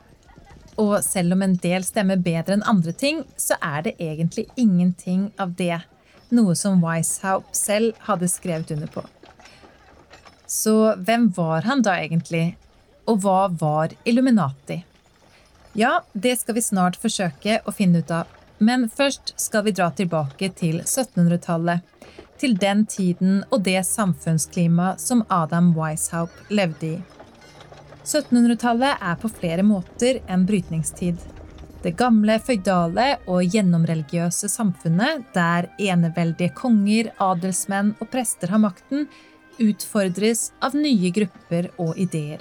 Og 0.80 0.96
selv 1.06 1.36
om 1.36 1.44
en 1.44 1.58
del 1.62 1.84
stemmer 1.86 2.18
bedre 2.18 2.56
enn 2.56 2.66
andre 2.70 2.94
ting, 2.96 3.22
så 3.38 3.58
er 3.62 3.84
det 3.86 3.98
egentlig 4.02 4.48
ingenting 4.56 5.28
av 5.38 5.54
det 5.60 5.82
noe 6.34 6.56
som 6.58 6.80
Weishaupt 6.82 7.54
selv 7.56 7.94
hadde 8.08 8.30
skrevet 8.32 8.72
under 8.74 8.90
på. 8.90 9.04
Så 10.46 10.94
hvem 11.06 11.30
var 11.36 11.66
han 11.68 11.82
da 11.82 11.96
egentlig? 12.02 12.56
Og 13.10 13.20
hva 13.24 13.46
var 13.60 13.94
Illuminati? 14.04 14.82
Ja, 15.74 16.00
det 16.12 16.36
skal 16.40 16.58
vi 16.58 16.62
snart 16.62 16.98
forsøke 17.02 17.60
å 17.66 17.74
finne 17.74 18.02
ut 18.02 18.10
av. 18.14 18.30
Men 18.58 18.86
først 18.88 19.34
skal 19.40 19.64
vi 19.66 19.74
dra 19.74 19.90
tilbake 19.90 20.48
til 20.56 20.80
1700-tallet. 20.84 21.82
Til 22.40 22.56
den 22.58 22.84
tiden 22.90 23.42
og 23.50 23.62
det 23.66 23.80
samfunnsklimaet 23.86 25.00
som 25.00 25.22
Adam 25.32 25.72
Weishaupt 25.76 26.50
levde 26.50 26.96
i. 26.96 26.96
1700-tallet 28.04 29.00
er 29.00 29.20
på 29.20 29.30
flere 29.32 29.64
måter 29.64 30.20
en 30.28 30.44
brytningstid. 30.48 31.20
Det 31.84 31.92
gamle 32.00 32.38
føydale 32.40 33.06
og 33.28 33.44
gjennomreligiøse 33.52 34.48
samfunnet, 34.48 35.24
der 35.36 35.68
eneveldige 35.76 36.52
konger, 36.56 37.10
adelsmenn 37.20 37.94
og 38.00 38.08
prester 38.12 38.52
har 38.52 38.60
makten, 38.62 39.06
utfordres 39.60 40.48
av 40.64 40.76
nye 40.76 41.12
grupper 41.14 41.70
og 41.78 41.98
ideer. 42.00 42.40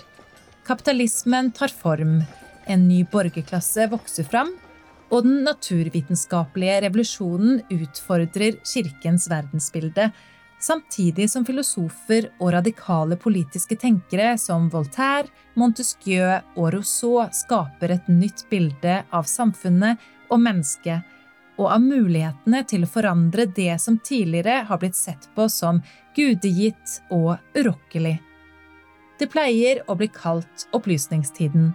Kapitalismen 0.67 1.51
tar 1.55 1.71
form, 1.75 2.21
en 2.67 2.87
ny 2.87 3.03
borgerklasse 3.11 3.89
vokser 3.91 4.27
fram, 4.27 4.53
og 5.13 5.27
den 5.27 5.43
naturvitenskapelige 5.45 6.79
revolusjonen 6.87 7.59
utfordrer 7.73 8.57
kirkens 8.65 9.27
verdensbilde, 9.29 10.07
samtidig 10.63 11.27
som 11.29 11.45
filosofer 11.45 12.31
og 12.39 12.53
radikale 12.55 13.17
politiske 13.21 13.77
tenkere 13.77 14.33
som 14.41 14.69
Voltaire, 14.73 15.29
Montesquieu 15.59 16.39
og 16.55 16.71
Rousseau 16.73 17.27
skaper 17.35 17.93
et 17.93 18.09
nytt 18.09 18.47
bilde 18.49 19.03
av 19.13 19.29
samfunnet 19.29 20.01
og 20.31 20.41
mennesket, 20.41 21.03
og 21.61 21.69
av 21.69 21.83
mulighetene 21.83 22.63
til 22.65 22.87
å 22.87 22.89
forandre 22.89 23.45
det 23.45 23.75
som 23.81 23.99
tidligere 24.01 24.63
har 24.65 24.81
blitt 24.81 24.97
sett 24.97 25.29
på 25.35 25.45
som 25.51 25.83
gudegitt 26.17 27.03
og 27.13 27.35
urokkelig. 27.53 28.15
Det 29.21 29.29
pleier 29.29 29.83
å 29.85 29.93
bli 29.99 30.09
kalt 30.09 30.65
opplysningstiden. 30.73 31.69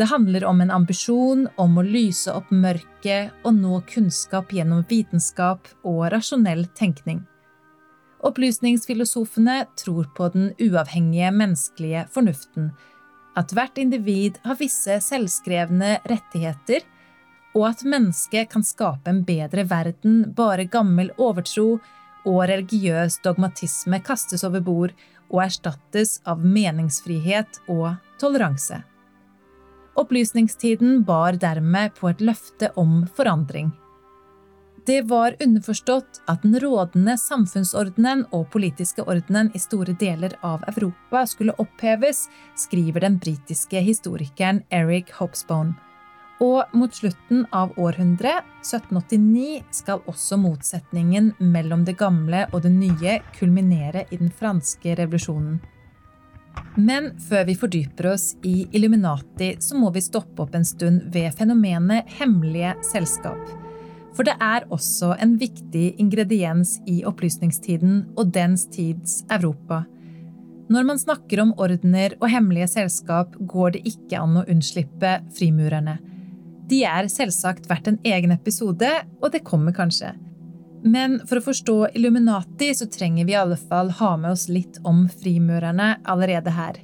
Det 0.00 0.04
handler 0.04 0.44
om 0.44 0.60
en 0.60 0.70
ambisjon 0.70 1.42
om 1.60 1.74
å 1.76 1.82
lyse 1.84 2.32
opp 2.32 2.48
mørket 2.48 3.34
og 3.44 3.52
nå 3.52 3.82
kunnskap 3.84 4.48
gjennom 4.56 4.80
vitenskap 4.88 5.66
og 5.84 6.06
rasjonell 6.14 6.62
tenkning. 6.72 7.18
Opplysningsfilosofene 8.24 9.58
tror 9.76 10.08
på 10.16 10.30
den 10.32 10.54
uavhengige 10.56 11.28
menneskelige 11.36 12.06
fornuften, 12.14 12.70
at 13.36 13.52
hvert 13.52 13.76
individ 13.76 14.38
har 14.48 14.56
visse 14.56 14.96
selvskrevne 15.04 15.98
rettigheter, 16.08 16.80
og 17.52 17.66
at 17.68 17.84
mennesket 17.84 18.48
kan 18.54 18.64
skape 18.64 19.12
en 19.12 19.20
bedre 19.28 19.66
verden 19.68 20.30
bare 20.32 20.64
gammel 20.64 21.12
overtro 21.20 21.74
og 22.24 22.40
religiøs 22.48 23.20
dogmatisme 23.20 24.00
kastes 24.00 24.48
over 24.48 24.64
bord 24.64 24.96
og 25.28 25.42
erstattes 25.44 26.22
av 26.24 26.40
meningsfrihet 26.40 27.66
og 27.68 27.90
toleranse. 28.16 28.80
Opplysningstiden 30.00 31.02
bar 31.04 31.36
dermed 31.36 31.94
på 31.98 32.08
et 32.08 32.22
løfte 32.24 32.70
om 32.80 33.04
forandring. 33.16 33.68
Det 34.86 35.02
var 35.02 35.34
underforstått 35.44 36.22
at 36.26 36.42
den 36.42 36.56
rådende 36.62 37.18
samfunnsordenen 37.20 38.22
og 38.32 38.46
politiske 38.54 39.04
ordenen 39.04 39.50
i 39.54 39.60
store 39.60 39.92
deler 40.00 40.32
av 40.46 40.64
Europa 40.72 41.26
skulle 41.28 41.54
oppheves, 41.60 42.24
skriver 42.56 43.04
den 43.04 43.18
britiske 43.20 43.82
historikeren 43.84 44.62
Eric 44.72 45.12
Hopsbone. 45.18 45.76
Og 46.40 46.72
mot 46.72 46.94
slutten 46.96 47.44
av 47.52 47.74
århundret, 47.76 48.46
1789, 48.64 49.60
skal 49.82 50.00
også 50.08 50.38
motsetningen 50.40 51.34
mellom 51.38 51.84
det 51.84 51.98
gamle 52.00 52.46
og 52.54 52.64
det 52.64 52.72
nye 52.72 53.18
kulminere 53.36 54.06
i 54.08 54.16
den 54.16 54.32
franske 54.32 54.96
revolusjonen. 54.96 55.60
Men 56.76 57.10
før 57.20 57.44
vi 57.48 57.56
fordyper 57.58 58.12
oss 58.12 58.32
i 58.46 58.66
Illuminati, 58.72 59.54
så 59.60 59.78
må 59.78 59.90
vi 59.94 60.02
stoppe 60.04 60.44
opp 60.44 60.54
en 60.54 60.66
stund 60.66 61.08
ved 61.14 61.34
fenomenet 61.38 62.08
hemmelige 62.20 62.76
selskap. 62.92 63.40
For 64.16 64.26
det 64.26 64.36
er 64.42 64.66
også 64.74 65.14
en 65.22 65.36
viktig 65.38 65.94
ingrediens 66.02 66.78
i 66.90 67.00
opplysningstiden 67.06 68.04
og 68.18 68.32
dens 68.34 68.66
tids 68.72 69.20
Europa. 69.30 69.84
Når 70.70 70.86
man 70.86 71.00
snakker 71.02 71.42
om 71.42 71.52
ordener 71.58 72.14
og 72.20 72.28
hemmelige 72.30 72.68
selskap, 72.70 73.34
går 73.34 73.74
det 73.74 73.84
ikke 73.90 74.20
an 74.22 74.38
å 74.38 74.46
unnslippe 74.50 75.16
frimurerne. 75.34 75.96
De 76.70 76.84
er 76.86 77.08
selvsagt 77.10 77.66
verdt 77.70 77.90
en 77.90 77.98
egen 78.06 78.30
episode, 78.34 78.90
og 79.18 79.32
det 79.34 79.42
kommer 79.46 79.74
kanskje. 79.74 80.12
Men 80.82 81.18
for 81.28 81.40
å 81.40 81.44
forstå 81.44 81.76
Illuminati 81.98 82.70
så 82.74 82.86
trenger 82.88 83.26
vi 83.28 83.34
i 83.34 83.40
alle 83.40 83.58
fall 83.60 83.90
ha 84.00 84.14
med 84.16 84.32
oss 84.32 84.48
litt 84.48 84.78
om 84.86 85.04
frimurerne 85.12 85.96
allerede 86.08 86.54
her. 86.56 86.80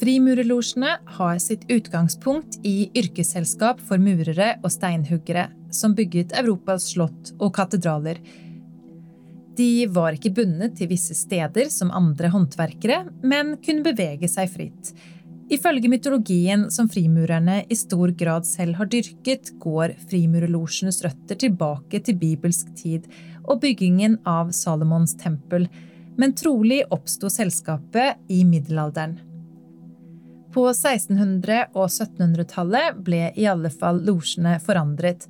Frimurerlosjene 0.00 0.92
har 1.16 1.38
sitt 1.42 1.66
utgangspunkt 1.68 2.60
i 2.64 2.90
yrkesselskap 2.96 3.80
for 3.84 4.00
murere 4.00 4.54
og 4.62 4.72
steinhuggere, 4.72 5.48
som 5.70 5.92
bygget 5.96 6.32
Europas 6.40 6.88
slott 6.94 7.34
og 7.38 7.52
katedraler. 7.56 8.20
De 9.56 9.86
var 9.92 10.16
ikke 10.16 10.32
bundet 10.32 10.78
til 10.78 10.88
visse 10.92 11.16
steder 11.18 11.68
som 11.72 11.92
andre 11.92 12.30
håndverkere, 12.32 13.02
men 13.20 13.58
kunne 13.60 13.84
bevege 13.84 14.30
seg 14.30 14.48
fritt. 14.54 14.94
Ifølge 15.50 15.88
mytologien 15.90 16.68
som 16.70 16.86
frimurerne 16.88 17.64
i 17.66 17.76
stor 17.76 18.12
grad 18.14 18.46
selv 18.46 18.76
har 18.78 18.86
dyrket, 18.86 19.50
går 19.58 19.96
frimurerlosjenes 20.10 21.00
røtter 21.02 21.40
tilbake 21.42 21.98
til 22.06 22.18
bibelsk 22.20 22.68
tid 22.78 23.08
og 23.42 23.58
byggingen 23.64 24.20
av 24.30 24.52
Salomons 24.54 25.16
tempel, 25.18 25.66
men 26.20 26.36
trolig 26.38 26.84
oppsto 26.94 27.30
selskapet 27.32 28.20
i 28.30 28.44
middelalderen. 28.46 29.16
På 30.54 30.68
1600- 30.70 31.72
og 31.74 31.88
1700-tallet 31.88 33.00
ble 33.06 33.24
i 33.38 33.46
alle 33.50 33.70
fall 33.74 33.98
losjene 34.06 34.56
forandret, 34.62 35.26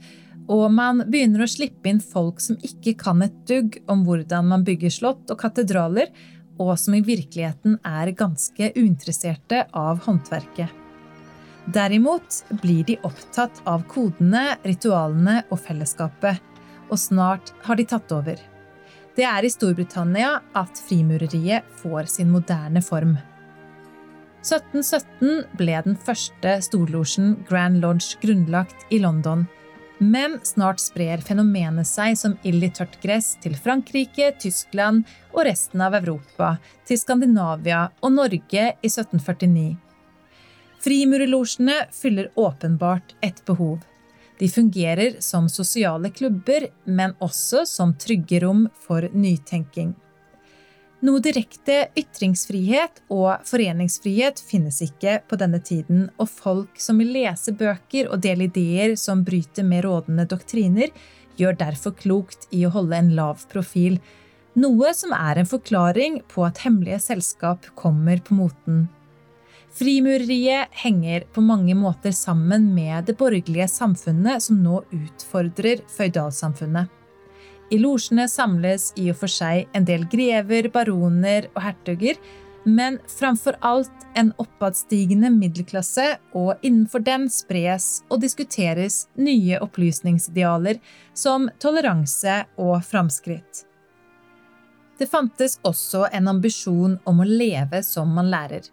og 0.51 0.67
man 0.75 1.01
begynner 1.09 1.47
å 1.47 1.49
slippe 1.49 1.89
inn 1.89 2.01
folk 2.03 2.41
som 2.45 2.61
ikke 2.67 2.97
kan 3.01 3.25
et 3.25 3.41
dugg 3.49 3.79
om 3.89 4.05
hvordan 4.05 4.53
man 4.53 4.65
bygger 4.69 4.93
slott 4.93 5.33
og 5.33 5.41
katedraler, 5.41 6.13
og 6.61 6.77
som 6.79 6.95
i 6.97 7.03
virkeligheten 7.05 7.79
er 7.87 8.13
ganske 8.17 8.73
uinteresserte 8.77 9.65
av 9.77 10.03
håndverket. 10.05 10.77
Derimot 11.71 12.41
blir 12.63 12.85
de 12.89 12.97
opptatt 13.07 13.61
av 13.69 13.85
kodene, 13.89 14.57
ritualene 14.65 15.43
og 15.51 15.61
fellesskapet, 15.63 16.41
og 16.91 16.99
snart 16.99 17.53
har 17.67 17.79
de 17.79 17.87
tatt 17.87 18.13
over. 18.17 18.41
Det 19.17 19.27
er 19.27 19.45
i 19.45 19.53
Storbritannia 19.53 20.37
at 20.57 20.81
frimureriet 20.89 21.67
får 21.83 22.09
sin 22.11 22.31
moderne 22.33 22.83
form. 22.83 23.17
1717 24.41 25.59
ble 25.61 25.77
den 25.85 25.97
første 26.01 26.57
storlosjen 26.65 27.35
Grand 27.49 27.83
Lodge 27.83 28.17
grunnlagt 28.23 28.87
i 28.89 29.01
London, 29.03 29.45
men 30.01 30.39
snart 30.43 30.81
sprer 30.81 31.21
fenomenet 31.21 31.89
seg 31.89 32.17
som 32.17 32.37
ild 32.43 32.65
i 32.65 32.71
tørt 32.73 32.97
gress 33.03 33.35
til 33.43 33.53
Frankrike, 33.57 34.31
Tyskland 34.41 35.05
og 35.35 35.45
resten 35.45 35.85
av 35.85 35.95
Europa, 35.99 36.55
til 36.89 36.99
Skandinavia 37.01 37.87
og 38.01 38.15
Norge 38.17 38.65
i 38.73 38.89
1749. 38.89 39.77
Frimurelosjene 40.81 41.77
fyller 41.93 42.31
åpenbart 42.41 43.13
et 43.21 43.43
behov. 43.45 43.83
De 44.41 44.49
fungerer 44.49 45.19
som 45.21 45.51
sosiale 45.53 46.09
klubber, 46.17 46.71
men 46.89 47.13
også 47.21 47.67
som 47.69 47.93
trygge 48.01 48.41
rom 48.41 48.65
for 48.87 49.05
nytenking. 49.13 49.93
Noe 51.01 51.21
direkte 51.25 51.87
ytringsfrihet 51.97 52.99
og 53.09 53.47
foreningsfrihet 53.49 54.43
finnes 54.45 54.83
ikke 54.85 55.23
på 55.31 55.39
denne 55.41 55.63
tiden, 55.65 56.11
og 56.21 56.29
folk 56.29 56.83
som 56.83 57.01
vil 57.01 57.15
lese 57.15 57.55
bøker 57.57 58.11
og 58.13 58.21
dele 58.27 58.51
ideer 58.51 58.93
som 59.01 59.23
bryter 59.25 59.65
med 59.65 59.87
rådende 59.87 60.27
doktriner, 60.29 60.93
gjør 61.41 61.57
derfor 61.63 61.97
klokt 61.97 62.45
i 62.53 62.67
å 62.69 62.75
holde 62.75 62.99
en 63.01 63.15
lav 63.17 63.47
profil, 63.49 63.97
noe 64.61 64.93
som 64.93 65.15
er 65.17 65.41
en 65.41 65.49
forklaring 65.49 66.21
på 66.29 66.45
at 66.45 66.61
hemmelige 66.67 67.01
selskap 67.07 67.71
kommer 67.81 68.21
på 68.21 68.37
moten. 68.37 68.89
Frimureriet 69.73 70.69
henger 70.83 71.25
på 71.33 71.41
mange 71.41 71.77
måter 71.79 72.13
sammen 72.13 72.75
med 72.75 73.07
det 73.09 73.17
borgerlige 73.17 73.71
samfunnet 73.73 74.45
som 74.45 74.61
nå 74.61 74.83
utfordrer 74.93 75.81
føydalsamfunnet. 75.97 77.00
I 77.71 77.79
losjene 77.79 78.27
samles 78.29 78.91
i 78.99 79.11
og 79.13 79.21
for 79.21 79.31
seg 79.31 79.69
en 79.79 79.85
del 79.87 80.07
grever, 80.11 80.67
baroner 80.75 81.47
og 81.55 81.63
hertuger, 81.63 82.17
men 82.67 82.99
framfor 83.09 83.57
alt 83.65 84.07
en 84.19 84.33
oppadstigende 84.43 85.31
middelklasse, 85.33 86.19
og 86.35 86.59
innenfor 86.67 87.05
den 87.07 87.29
spres 87.33 88.03
og 88.11 88.21
diskuteres 88.25 89.05
nye 89.17 89.61
opplysningsidealer 89.63 90.83
som 91.15 91.49
toleranse 91.63 92.43
og 92.61 92.81
framskritt. 92.85 93.65
Det 94.99 95.09
fantes 95.09 95.57
også 95.65 96.09
en 96.13 96.29
ambisjon 96.29 96.99
om 97.09 97.23
å 97.23 97.29
leve 97.29 97.81
som 97.87 98.11
man 98.13 98.29
lærer. 98.35 98.67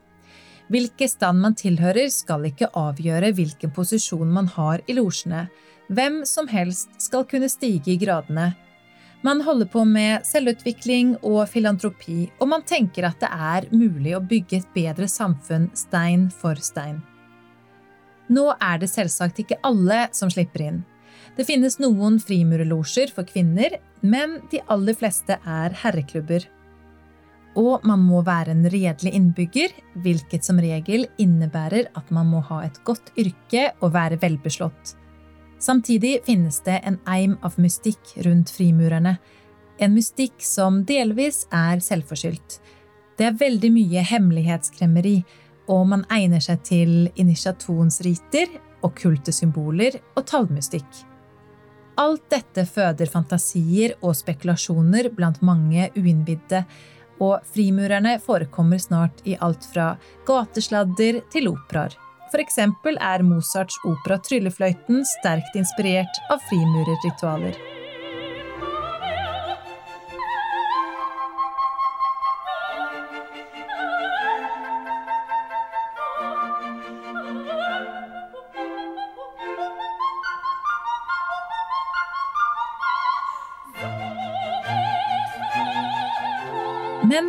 Hvilken 0.67 1.07
stand 1.07 1.39
man 1.39 1.55
tilhører, 1.55 2.09
skal 2.11 2.49
ikke 2.49 2.73
avgjøre 2.75 3.31
hvilken 3.37 3.71
posisjon 3.71 4.27
man 4.27 4.49
har 4.57 4.81
i 4.89 4.97
losjene. 4.97 5.45
Hvem 5.87 6.25
som 6.27 6.49
helst 6.51 6.97
skal 6.99 7.23
kunne 7.29 7.47
stige 7.47 7.93
i 7.93 8.01
gradene, 8.01 8.49
man 9.27 9.41
holder 9.41 9.67
på 9.67 9.81
med 9.83 10.23
selvutvikling 10.23 11.17
og 11.27 11.41
filantropi, 11.51 12.29
og 12.39 12.47
man 12.47 12.63
tenker 12.63 13.09
at 13.09 13.19
det 13.19 13.27
er 13.27 13.65
mulig 13.75 14.13
å 14.15 14.23
bygge 14.23 14.61
et 14.61 14.67
bedre 14.75 15.07
samfunn 15.11 15.65
stein 15.75 16.29
for 16.31 16.59
stein. 16.63 17.01
Nå 18.31 18.45
er 18.55 18.79
det 18.79 18.87
selvsagt 18.91 19.41
ikke 19.43 19.59
alle 19.67 20.05
som 20.15 20.31
slipper 20.31 20.63
inn. 20.69 20.77
Det 21.35 21.43
finnes 21.47 21.75
noen 21.83 22.21
frimurelosjer 22.23 23.11
for 23.15 23.27
kvinner, 23.27 23.75
men 23.99 24.37
de 24.51 24.61
aller 24.71 24.95
fleste 24.95 25.35
er 25.43 25.75
herreklubber. 25.83 26.45
Og 27.59 27.83
man 27.89 28.03
må 28.07 28.21
være 28.23 28.53
en 28.55 28.63
redelig 28.69 29.11
innbygger, 29.17 29.75
hvilket 30.05 30.47
som 30.47 30.61
regel 30.63 31.03
innebærer 31.19 31.91
at 31.99 32.15
man 32.15 32.31
må 32.31 32.43
ha 32.47 32.61
et 32.67 32.79
godt 32.87 33.11
yrke 33.19 33.71
og 33.81 33.91
være 33.97 34.21
velbeslått. 34.23 34.95
Samtidig 35.59 36.19
finnes 36.25 36.59
det 36.65 36.79
en 36.85 36.99
eim 37.09 37.37
av 37.41 37.57
mystikk 37.57 38.13
rundt 38.25 38.51
frimurerne. 38.53 39.17
En 39.77 39.93
mystikk 39.93 40.41
som 40.45 40.83
delvis 40.85 41.45
er 41.53 41.81
selvforskyldt. 41.81 42.59
Det 43.17 43.25
er 43.25 43.37
veldig 43.39 43.71
mye 43.73 44.05
hemmelighetskremmeri, 44.05 45.17
og 45.67 45.83
man 45.89 46.05
egner 46.13 46.41
seg 46.43 46.61
til 46.65 46.93
initiatonsriter, 47.17 48.53
okkulte 48.85 49.33
symboler 49.33 49.97
og 50.15 50.25
tallmystikk. 50.29 51.03
Alt 51.97 52.27
dette 52.29 52.67
føder 52.69 53.09
fantasier 53.09 53.95
og 54.05 54.13
spekulasjoner 54.15 55.09
blant 55.17 55.41
mange 55.41 55.89
uinnvidde, 55.97 56.61
og 57.17 57.41
frimurerne 57.49 58.19
forekommer 58.21 58.77
snart 58.77 59.23
i 59.25 59.33
alt 59.41 59.65
fra 59.65 59.95
gatesladder 60.27 61.23
til 61.33 61.49
operaer. 61.49 61.97
Eksempel 62.35 62.97
er 62.99 63.23
Mozarts 63.23 63.77
opera 63.85 64.17
'Tryllefløyten' 64.19 65.05
sterkt 65.05 65.55
inspirert 65.55 66.19
av 66.29 66.43
frimurerritualer. 66.49 67.76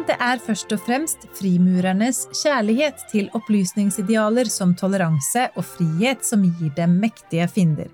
Det 0.09 0.17
er 0.25 0.41
først 0.41 0.73
og 0.73 0.81
fremst 0.87 1.27
frimurernes 1.37 2.23
kjærlighet 2.41 3.03
til 3.11 3.29
opplysningsidealer 3.37 4.49
som 4.49 4.73
toleranse 4.79 5.49
og 5.55 5.67
frihet 5.69 6.25
som 6.25 6.47
gir 6.47 6.73
dem 6.77 6.97
mektige 7.03 7.49
fiender. 7.53 7.91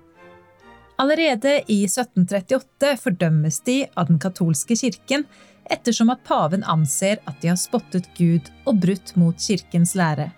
Allerede 1.01 1.57
i 1.67 1.81
1738 1.83 2.93
fordømmes 3.03 3.59
de 3.67 3.81
av 3.99 4.07
den 4.07 4.21
katolske 4.23 4.77
kirken 4.79 5.25
ettersom 5.67 6.13
at 6.13 6.23
paven 6.23 6.63
anser 6.63 7.19
at 7.27 7.41
de 7.41 7.51
har 7.51 7.59
spottet 7.59 8.07
Gud 8.15 8.47
og 8.63 8.79
brutt 8.85 9.15
mot 9.19 9.35
kirkens 9.35 9.95
lære. 9.99 10.29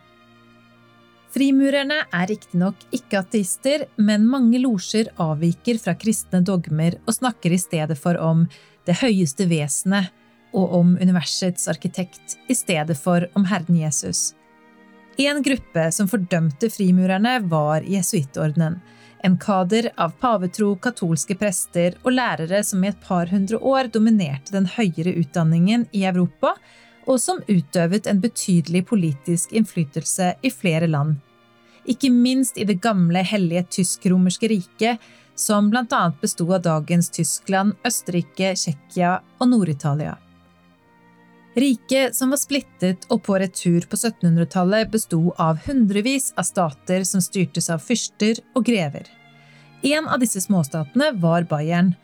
Frimurerne 1.36 2.00
er 2.10 2.30
riktignok 2.32 2.88
ikke 2.96 3.20
ateister, 3.22 3.84
men 4.02 4.26
mange 4.26 4.58
losjer 4.64 5.12
avviker 5.22 5.78
fra 5.84 5.94
kristne 6.00 6.42
dogmer 6.42 6.98
og 7.06 7.20
snakker 7.20 7.54
i 7.54 7.62
stedet 7.62 8.00
for 8.00 8.18
om 8.18 8.48
det 8.88 8.98
høyeste 9.04 9.46
vesenet 9.52 10.10
og 10.56 10.74
om 10.80 10.96
universets 11.02 11.68
arkitekt 11.68 12.38
i 12.48 12.56
stedet 12.56 12.98
for 12.98 13.28
om 13.34 13.48
Herren 13.50 13.80
Jesus. 13.80 14.34
En 15.18 15.42
gruppe 15.44 15.88
som 15.92 16.10
fordømte 16.10 16.70
frimurerne, 16.70 17.40
var 17.50 17.82
jesuittordenen, 17.82 18.78
en 19.24 19.38
kader 19.38 19.90
av 19.98 20.14
pavetro 20.22 20.76
katolske 20.82 21.36
prester 21.40 21.96
og 22.04 22.14
lærere 22.14 22.62
som 22.64 22.84
i 22.84 22.92
et 22.92 23.00
par 23.02 23.32
hundre 23.32 23.58
år 23.58 23.90
dominerte 23.94 24.54
den 24.54 24.70
høyere 24.70 25.16
utdanningen 25.18 25.88
i 25.92 26.04
Europa, 26.06 26.54
og 27.08 27.22
som 27.24 27.42
utøvet 27.48 28.08
en 28.08 28.22
betydelig 28.22 28.84
politisk 28.92 29.56
innflytelse 29.56 30.36
i 30.44 30.52
flere 30.54 30.90
land. 30.92 31.18
Ikke 31.88 32.12
minst 32.12 32.60
i 32.60 32.68
det 32.68 32.82
gamle 32.84 33.24
hellige 33.26 33.64
tysk-romerske 33.80 34.52
riket, 34.52 35.02
som 35.36 35.72
bl.a. 35.72 36.02
besto 36.22 36.46
av 36.52 36.66
dagens 36.66 37.10
Tyskland, 37.14 37.78
Østerrike, 37.88 38.54
Tsjekkia 38.58 39.18
og 39.40 39.54
Nord-Italia. 39.54 40.18
Riket, 41.58 42.16
som 42.16 42.30
var 42.30 42.38
splittet 42.38 43.08
og 43.10 43.24
på 43.26 43.38
retur 43.42 43.86
på 43.90 43.98
1700-tallet, 43.98 44.92
besto 44.94 45.32
av 45.42 45.58
hundrevis 45.66 46.30
av 46.38 46.46
stater 46.46 47.02
som 47.10 47.24
styrtes 47.24 47.72
av 47.74 47.82
fyrster 47.82 48.38
og 48.54 48.68
grever. 48.68 49.08
En 49.82 50.06
av 50.06 50.22
disse 50.22 50.44
småstatene 50.44 51.16
var 51.18 51.48
Bayern, 51.50 51.96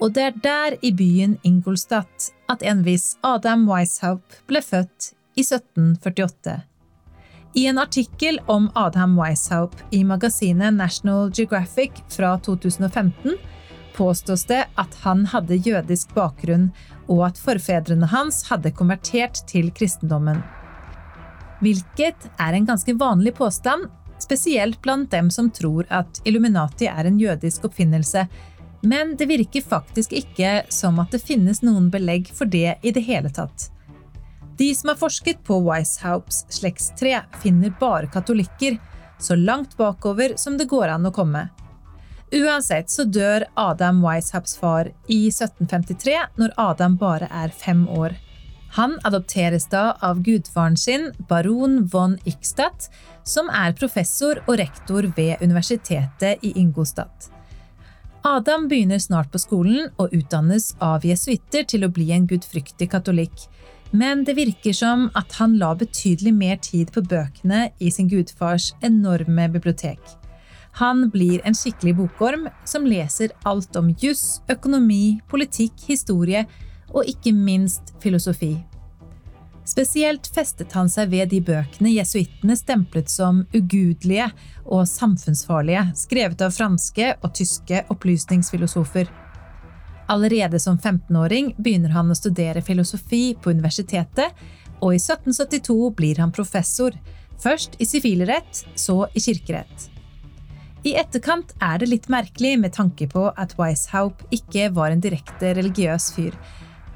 og 0.00 0.14
det 0.16 0.24
er 0.24 0.38
der 0.44 0.76
i 0.80 0.94
byen 0.96 1.36
Ingolstadt 1.44 2.30
at 2.48 2.64
en 2.64 2.80
viss 2.86 3.18
Adam 3.20 3.66
Weishaupt 3.68 4.40
ble 4.48 4.64
født 4.64 5.10
i 5.36 5.44
1748. 5.44 6.56
I 7.56 7.66
en 7.68 7.80
artikkel 7.80 8.40
om 8.52 8.70
Adam 8.76 9.18
Weishaupt 9.20 9.84
i 9.92 10.02
magasinet 10.08 10.72
National 10.76 11.28
Geographic 11.36 12.00
fra 12.16 12.38
2015 12.48 13.36
påstås 13.96 14.44
det 14.50 14.62
at 14.78 14.94
han 15.02 15.24
hadde 15.32 15.58
jødisk 15.58 16.14
bakgrunn, 16.14 16.70
og 17.08 17.26
at 17.30 17.40
forfedrene 17.40 18.08
hans 18.12 18.44
hadde 18.50 18.74
konvertert 18.76 19.40
til 19.48 19.70
kristendommen. 19.74 20.42
Hvilket 21.64 22.28
er 22.42 22.56
en 22.56 22.66
ganske 22.68 22.92
vanlig 23.00 23.34
påstand, 23.38 23.88
spesielt 24.20 24.80
blant 24.82 25.10
dem 25.10 25.30
som 25.30 25.48
tror 25.50 25.88
at 25.92 26.20
Illuminati 26.24 26.88
er 26.90 27.08
en 27.08 27.20
jødisk 27.20 27.64
oppfinnelse, 27.68 28.26
men 28.86 29.16
det 29.16 29.28
virker 29.28 29.64
faktisk 29.64 30.12
ikke 30.12 30.66
som 30.72 31.00
at 31.02 31.14
det 31.14 31.24
finnes 31.24 31.62
noen 31.64 31.88
belegg 31.90 32.28
for 32.34 32.48
det 32.48 32.76
i 32.82 32.92
det 32.92 33.02
hele 33.08 33.32
tatt. 33.32 33.70
De 34.56 34.70
som 34.74 34.92
har 34.92 35.00
forsket 35.00 35.42
på 35.44 35.58
Weishaupts 35.66 36.46
slektstre, 36.58 37.20
finner 37.42 37.74
bare 37.80 38.08
katolikker, 38.12 38.78
så 39.18 39.36
langt 39.36 39.76
bakover 39.76 40.36
som 40.40 40.56
det 40.56 40.68
går 40.70 40.92
an 40.94 41.08
å 41.08 41.12
komme. 41.12 41.46
Uansett 42.34 42.90
så 42.90 43.04
dør 43.04 43.44
Adam 43.54 44.00
Weishaps 44.02 44.56
far 44.58 44.90
i 45.06 45.28
1753, 45.28 46.16
når 46.40 46.54
Adam 46.58 46.96
bare 46.98 47.28
er 47.30 47.54
fem 47.54 47.84
år. 47.88 48.16
Han 48.76 48.96
adopteres 49.06 49.68
da 49.70 49.92
av 50.04 50.24
gudfaren 50.26 50.76
sin, 50.76 51.12
baron 51.28 51.84
von 51.92 52.18
Ickstadt, 52.26 52.90
som 53.24 53.48
er 53.48 53.76
professor 53.78 54.42
og 54.46 54.58
rektor 54.58 55.06
ved 55.16 55.40
universitetet 55.40 56.42
i 56.42 56.52
Ingolstadt. 56.58 57.30
Adam 58.26 58.66
begynner 58.68 58.98
snart 58.98 59.30
på 59.30 59.38
skolen 59.38 59.86
og 60.02 60.10
utdannes 60.10 60.72
av 60.82 61.06
jesuitter 61.06 61.62
til 61.62 61.86
å 61.86 61.92
bli 61.94 62.10
en 62.10 62.26
gudfryktig 62.26 62.90
katolikk, 62.90 63.46
men 63.94 64.24
det 64.26 64.34
virker 64.34 64.74
som 64.74 65.06
at 65.14 65.38
han 65.38 65.54
la 65.60 65.70
betydelig 65.78 66.34
mer 66.34 66.58
tid 66.58 66.90
på 66.92 67.06
bøkene 67.06 67.68
i 67.78 67.94
sin 67.94 68.10
gudfars 68.10 68.72
enorme 68.82 69.46
bibliotek. 69.54 70.02
Han 70.76 71.10
blir 71.10 71.40
en 71.44 71.54
skikkelig 71.56 71.94
bokorm 71.96 72.48
som 72.68 72.84
leser 72.86 73.32
alt 73.48 73.76
om 73.76 73.94
juss, 73.98 74.42
økonomi, 74.48 75.20
politikk, 75.28 75.86
historie 75.88 76.42
og 76.92 77.08
ikke 77.08 77.32
minst 77.32 77.94
filosofi. 78.02 78.58
Spesielt 79.66 80.28
festet 80.34 80.76
han 80.76 80.90
seg 80.92 81.08
ved 81.14 81.32
de 81.32 81.40
bøkene 81.42 81.94
jesuittene 81.94 82.58
stemplet 82.60 83.08
som 83.10 83.40
ugudelige 83.56 84.28
og 84.66 84.84
samfunnsfarlige, 84.90 85.88
skrevet 85.96 86.44
av 86.44 86.52
franske 86.54 87.08
og 87.22 87.32
tyske 87.40 87.82
opplysningsfilosofer. 87.96 89.08
Allerede 90.12 90.60
som 90.62 90.76
15-åring 90.76 91.54
begynner 91.56 91.96
han 91.96 92.12
å 92.12 92.20
studere 92.20 92.62
filosofi 92.62 93.32
på 93.40 93.56
universitetet, 93.56 94.36
og 94.84 94.92
i 94.92 95.00
1772 95.00 95.80
blir 95.96 96.20
han 96.20 96.36
professor, 96.36 96.92
først 97.40 97.80
i 97.80 97.88
sivilrett, 97.88 98.66
så 98.76 99.06
i 99.16 99.24
kirkerett. 99.24 99.95
I 100.86 100.92
etterkant 100.94 101.50
er 101.58 101.80
det 101.82 101.88
litt 101.90 102.04
merkelig 102.12 102.52
med 102.62 102.76
tanke 102.76 103.08
på 103.10 103.24
at 103.34 103.56
Weishaupt 103.58 104.20
ikke 104.34 104.68
var 104.76 104.92
en 104.94 105.00
direkte 105.02 105.50
religiøs 105.58 106.12
fyr. 106.14 106.36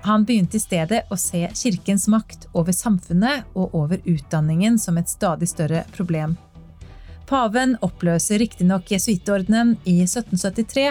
Han 0.05 0.23
begynte 0.29 0.61
i 0.61 0.63
stedet 0.63 1.01
å 1.11 1.19
se 1.19 1.41
kirkens 1.59 2.07
makt 2.13 2.47
over 2.55 2.77
samfunnet 2.77 3.49
og 3.59 3.75
over 3.75 3.99
utdanningen 4.07 4.79
som 4.79 5.01
et 5.01 5.11
stadig 5.11 5.49
større 5.51 5.83
problem. 5.97 6.37
Paven 7.27 7.75
oppløser 7.83 8.39
riktignok 8.43 8.93
jesuittordenen 8.95 9.75
i 9.83 9.97
1773, 10.05 10.87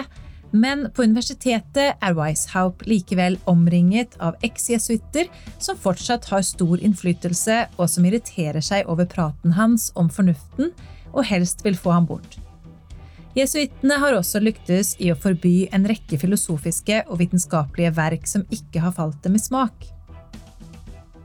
men 0.52 0.84
på 0.92 1.06
universitetet 1.08 1.96
er 1.96 2.18
Weishaupt 2.18 2.84
likevel 2.90 3.38
omringet 3.48 4.18
av 4.20 4.36
eks-jesuitter 4.44 5.32
som 5.56 5.80
fortsatt 5.80 6.28
har 6.34 6.44
stor 6.44 6.76
innflytelse, 6.76 7.62
og 7.78 7.88
som 7.88 8.04
irriterer 8.04 8.60
seg 8.60 8.92
over 8.92 9.08
praten 9.08 9.56
hans 9.56 9.88
om 9.96 10.12
fornuften 10.12 10.74
og 11.14 11.24
helst 11.32 11.64
vil 11.64 11.80
få 11.80 11.96
ham 11.96 12.12
bort. 12.12 12.36
Jesuittene 13.36 13.94
har 14.02 14.16
også 14.16 14.40
lyktes 14.42 14.96
i 14.98 15.12
å 15.12 15.18
forby 15.18 15.68
en 15.74 15.84
rekke 15.86 16.18
filosofiske 16.18 17.04
og 17.06 17.20
vitenskapelige 17.20 17.92
verk 17.94 18.26
som 18.26 18.42
ikke 18.50 18.82
har 18.82 18.94
falt 18.96 19.20
dem 19.22 19.36
i 19.38 19.42
smak. 19.42 19.86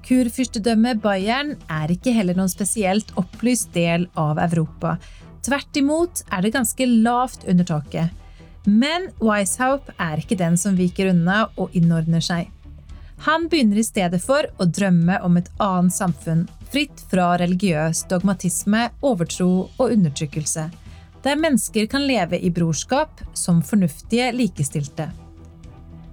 Kurfyrstedømmet 0.05 1.01
Bayern 1.01 1.55
er 1.65 1.89
ikke 1.89 2.13
heller 2.13 2.37
noen 2.37 2.51
spesielt 2.51 3.09
opplyst 3.17 3.71
del 3.73 4.05
av 4.21 4.37
Europa. 4.43 4.99
Tvert 5.45 5.81
imot 5.81 6.21
er 6.29 6.45
det 6.45 6.53
ganske 6.53 6.85
lavt 6.85 7.47
under 7.49 7.65
taket. 7.65 8.13
Men 8.69 9.09
Weishaupt 9.17 9.89
er 9.97 10.21
ikke 10.21 10.37
den 10.37 10.59
som 10.61 10.77
viker 10.77 11.09
unna 11.09 11.47
og 11.57 11.73
innordner 11.77 12.21
seg. 12.21 12.51
Han 13.25 13.49
begynner 13.49 13.81
i 13.81 13.87
stedet 13.87 14.21
for 14.21 14.45
å 14.61 14.69
drømme 14.69 15.17
om 15.25 15.37
et 15.39 15.49
annet 15.63 15.95
samfunn, 15.95 16.45
fritt 16.69 17.01
fra 17.09 17.31
religiøs 17.41 18.03
dogmatisme, 18.11 18.89
overtro 19.01 19.51
og 19.71 19.85
undertrykkelse 19.89 20.69
der 21.25 21.37
mennesker 21.41 21.87
kan 21.89 22.05
leve 22.05 22.37
i 22.39 22.51
brorskap 22.53 23.21
som 23.33 23.63
fornuftige 23.65 24.29
likestilte. 24.35 25.09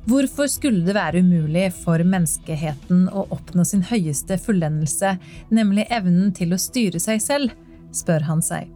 Hvorfor 0.09 0.49
skulle 0.51 0.83
det 0.87 0.97
være 0.97 1.21
umulig 1.23 1.69
for 1.77 2.03
menneskeheten 2.03 3.05
å 3.13 3.27
oppnå 3.37 3.65
sin 3.69 3.85
høyeste 3.87 4.39
fullendelse, 4.41 5.15
nemlig 5.55 5.87
evnen 5.95 6.33
til 6.35 6.55
å 6.55 6.59
styre 6.59 6.99
seg 7.03 7.21
selv, 7.23 7.53
spør 7.95 8.25
han 8.27 8.43
seg. 8.43 8.71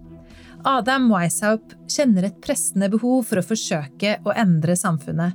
Adam 0.67 1.09
Weishaupt 1.11 1.75
kjenner 1.91 2.29
et 2.29 2.39
pressende 2.43 2.91
behov 2.93 3.25
for 3.29 3.41
å 3.41 3.47
forsøke 3.47 4.19
å 4.27 4.35
endre 4.37 4.77
samfunnet, 4.79 5.35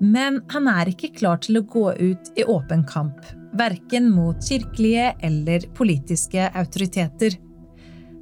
men 0.00 0.40
han 0.50 0.68
er 0.72 0.90
ikke 0.90 1.12
klar 1.18 1.38
til 1.44 1.60
å 1.60 1.66
gå 1.68 1.86
ut 2.00 2.32
i 2.38 2.46
åpen 2.48 2.82
kamp, 2.88 3.20
verken 3.58 4.08
mot 4.14 4.40
kirkelige 4.42 5.12
eller 5.26 5.66
politiske 5.76 6.48
autoriteter. 6.56 7.36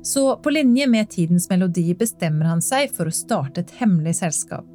Så 0.02 0.36
på 0.36 0.50
linje 0.50 0.86
med 0.86 1.10
tidens 1.10 1.48
melodi 1.50 1.90
bestemmer 1.98 2.46
han 2.52 2.62
seg 2.62 2.92
for 2.94 3.10
å 3.10 3.14
starte 3.14 3.64
et 3.64 3.74
hemmelig 3.80 4.18
selskap. 4.20 4.66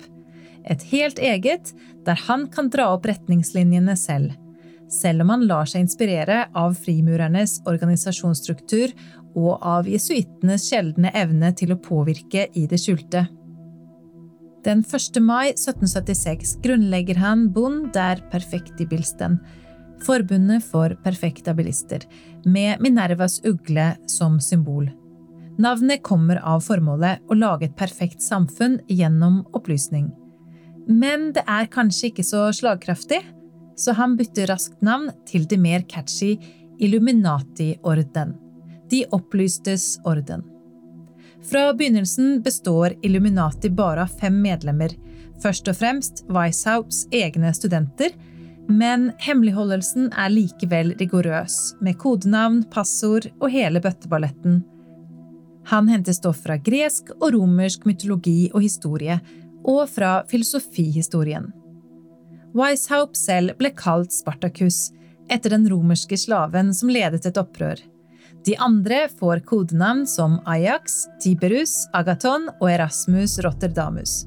Et 0.63 0.83
helt 0.91 1.19
eget, 1.19 1.73
der 2.05 2.19
han 2.27 2.47
kan 2.51 2.69
dra 2.71 2.89
opp 2.95 3.07
retningslinjene 3.07 3.95
selv. 3.99 4.35
Selv 4.91 5.23
om 5.23 5.31
han 5.33 5.45
lar 5.47 5.67
seg 5.69 5.85
inspirere 5.85 6.45
av 6.59 6.75
frimurernes 6.77 7.61
organisasjonsstruktur 7.69 8.93
og 9.33 9.63
av 9.65 9.87
jesuittenes 9.89 10.67
sjeldne 10.69 11.11
evne 11.17 11.53
til 11.57 11.73
å 11.73 11.79
påvirke 11.81 12.47
i 12.53 12.67
det 12.69 12.79
skjulte. 12.83 13.25
Den 14.63 14.83
1. 14.85 15.19
mai 15.19 15.49
1776 15.51 16.57
grunnlegger 16.63 17.19
han 17.19 17.49
Bond 17.51 17.91
der 17.95 18.21
Perfektibilsten, 18.31 19.41
Forbundet 20.03 20.63
for 20.67 20.95
perfektabilister, 21.03 22.03
med 22.43 22.81
Minervas 22.83 23.39
ugle 23.47 23.93
som 24.07 24.39
symbol. 24.43 24.89
Navnet 25.61 26.03
kommer 26.03 26.39
av 26.41 26.63
formålet 26.65 27.21
å 27.29 27.37
lage 27.37 27.67
et 27.69 27.77
perfekt 27.77 28.23
samfunn 28.25 28.79
gjennom 28.89 29.43
opplysning. 29.53 30.09
Men 30.89 31.31
det 31.35 31.45
er 31.47 31.69
kanskje 31.71 32.09
ikke 32.09 32.25
så 32.27 32.47
slagkraftig? 32.55 33.21
så 33.75 33.91
han 33.91 34.17
bytter 34.17 34.47
raskt 34.47 34.81
navn 34.81 35.11
til 35.29 35.47
det 35.49 35.57
mer 35.57 35.85
catchy 35.89 36.37
Illuminati-orden. 36.79 38.35
De 38.89 39.03
opplystes 39.15 39.99
orden. 40.05 40.43
Fra 41.43 41.71
begynnelsen 41.73 42.41
består 42.43 42.95
Illuminati 43.03 43.69
bare 43.69 44.05
av 44.05 44.13
fem 44.19 44.41
medlemmer, 44.41 44.93
først 45.43 45.67
og 45.67 45.77
fremst 45.79 46.23
Weishaups 46.31 47.05
egne 47.11 47.51
studenter, 47.55 48.13
men 48.69 49.09
hemmeligholdelsen 49.19 50.09
er 50.15 50.31
likevel 50.31 50.93
rigorøs, 50.99 51.75
med 51.83 51.99
kodenavn, 51.99 52.63
passord 52.71 53.27
og 53.41 53.49
hele 53.51 53.81
bøtteballetten. 53.83 54.61
Han 55.71 55.87
henter 55.87 56.15
stoff 56.15 56.43
fra 56.43 56.57
gresk 56.59 57.13
og 57.19 57.33
romersk 57.35 57.85
mytologi 57.87 58.51
og 58.53 58.61
historie, 58.65 59.19
og 59.63 59.87
fra 59.89 60.23
filosofihistorien. 60.27 61.47
Weishaupt 62.53 63.17
selv 63.17 63.55
ble 63.57 63.71
kalt 63.73 64.13
Spartacus, 64.13 64.91
etter 65.31 65.55
den 65.55 65.65
romerske 65.71 66.19
slaven 66.19 66.73
som 66.75 66.91
ledet 66.91 67.25
et 67.25 67.39
opprør. 67.39 67.79
De 68.43 68.57
andre 68.59 69.07
får 69.19 69.45
kodenavn 69.47 70.03
som 70.07 70.35
Ajax, 70.45 71.05
Tiberus, 71.23 71.87
Agaton 71.95 72.49
og 72.59 72.67
Erasmus 72.73 73.37
Rotterdamus. 73.45 74.25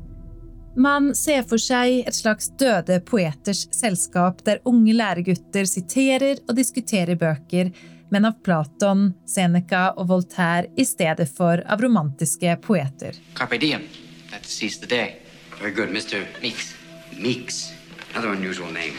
Man 0.77 1.15
ser 1.17 1.45
for 1.49 1.61
seg 1.61 2.03
et 2.09 2.17
slags 2.17 2.51
døde 2.61 2.99
poeters 3.09 3.63
selskap 3.73 4.43
der 4.45 4.61
unge 4.69 4.93
læregutter 4.97 5.69
siterer 5.69 6.43
og 6.45 6.57
diskuterer 6.57 7.17
bøker, 7.21 7.71
men 8.11 8.25
av 8.25 8.39
Platon, 8.43 9.15
Seneca 9.27 9.91
og 9.97 10.09
Voltaire 10.09 10.71
i 10.77 10.85
stedet 10.85 11.29
for 11.37 11.63
av 11.67 11.83
romantiske 11.83 12.57
poeter. 12.63 13.17
Carpe 13.35 13.59
diem. 13.59 13.87
Let's 14.33 14.53
seize 14.53 14.81
the 14.81 14.87
day. 14.87 15.21
Very 15.59 15.73
good, 15.73 15.89
Mr. 15.89 16.27
Meeks. 16.43 16.75
Meeks. 17.19 17.73
Another 18.15 18.33
unusual 18.33 18.71
name. 18.73 18.95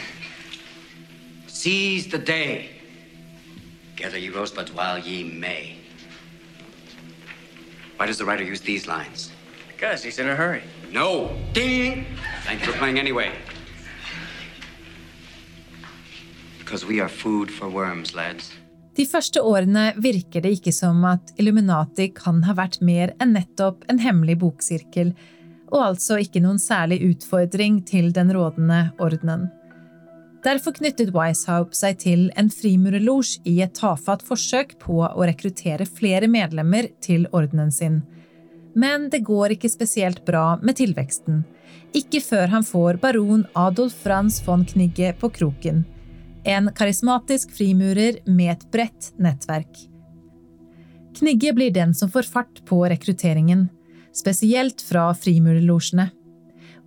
Seize 1.46 2.08
the 2.10 2.18
day. 2.18 2.70
Gather 3.96 4.18
ye 4.18 4.28
rosebuds 4.28 4.72
while 4.72 4.98
ye 4.98 5.24
may. 5.24 5.76
Why 7.96 8.06
does 8.06 8.18
the 8.18 8.24
writer 8.24 8.44
use 8.44 8.60
these 8.60 8.86
lines? 8.86 9.32
Because 9.68 10.04
he's 10.04 10.18
in 10.18 10.28
a 10.28 10.36
hurry. 10.36 10.62
No! 10.92 11.36
Ding! 11.52 12.06
Thanks 12.44 12.64
for 12.64 12.72
playing 12.72 12.98
anyway. 12.98 13.32
Because 16.58 16.84
we 16.84 17.00
are 17.00 17.08
food 17.08 17.50
for 17.50 17.68
worms, 17.68 18.14
lads. 18.14 18.52
De 18.98 19.04
første 19.06 19.38
årene 19.46 19.92
virker 20.02 20.42
det 20.42 20.56
ikke 20.56 20.72
som 20.74 21.04
at 21.06 21.30
Illuminati 21.38 22.08
kan 22.16 22.40
ha 22.48 22.54
vært 22.58 22.80
mer 22.82 23.12
enn 23.22 23.36
nettopp 23.36 23.84
en 23.92 24.00
hemmelig 24.02 24.40
boksirkel, 24.40 25.12
og 25.70 25.84
altså 25.84 26.16
ikke 26.18 26.42
noen 26.42 26.58
særlig 26.58 26.98
utfordring 27.06 27.78
til 27.86 28.10
den 28.16 28.32
rådende 28.34 28.88
ordenen. 28.98 29.46
Derfor 30.42 30.74
knyttet 30.74 31.12
Weishaupt 31.14 31.76
seg 31.78 31.98
til 32.02 32.24
en 32.38 32.48
frimurerlosj 32.50 33.36
i 33.50 33.58
et 33.62 33.74
tafatt 33.78 34.24
forsøk 34.26 34.74
på 34.82 35.02
å 35.06 35.26
rekruttere 35.28 35.86
flere 35.86 36.30
medlemmer 36.30 36.88
til 37.04 37.26
ordenen 37.30 37.70
sin. 37.74 38.00
Men 38.78 39.06
det 39.12 39.24
går 39.26 39.54
ikke 39.54 39.70
spesielt 39.70 40.24
bra 40.26 40.56
med 40.62 40.78
tilveksten. 40.78 41.44
Ikke 41.94 42.22
før 42.22 42.50
han 42.54 42.66
får 42.66 42.98
baron 43.02 43.46
Adolf 43.54 43.94
Franz 44.02 44.40
von 44.46 44.66
Knigge 44.66 45.12
på 45.20 45.30
kroken. 45.38 45.84
En 46.48 46.70
karismatisk 46.72 47.50
frimurer 47.52 48.22
med 48.24 48.52
et 48.52 48.62
bredt 48.72 49.10
nettverk. 49.20 49.82
Knigge 51.18 51.52
blir 51.52 51.74
den 51.74 51.92
som 51.94 52.08
får 52.08 52.22
fart 52.22 52.62
på 52.64 52.78
rekrutteringen, 52.88 53.66
spesielt 54.16 54.80
fra 54.80 55.10
frimurerlosjene. 55.12 56.06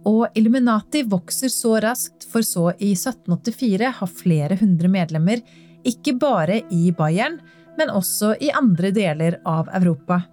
Og 0.10 0.34
Illuminati 0.34 1.04
vokser 1.06 1.54
så 1.54 1.76
raskt 1.84 2.26
for 2.32 2.41
så 2.41 2.71
i 2.80 2.95
1784 2.95 3.91
har 4.00 4.10
flere 4.24 4.58
hundre 4.58 4.89
medlemmer, 4.89 5.43
ikke 5.86 6.15
bare 6.17 6.63
i 6.74 6.89
Bayern, 6.97 7.38
men 7.78 7.93
også 7.93 8.34
i 8.41 8.50
andre 8.58 8.89
deler 8.97 9.38
av 9.45 9.69
Europa. 9.78 10.24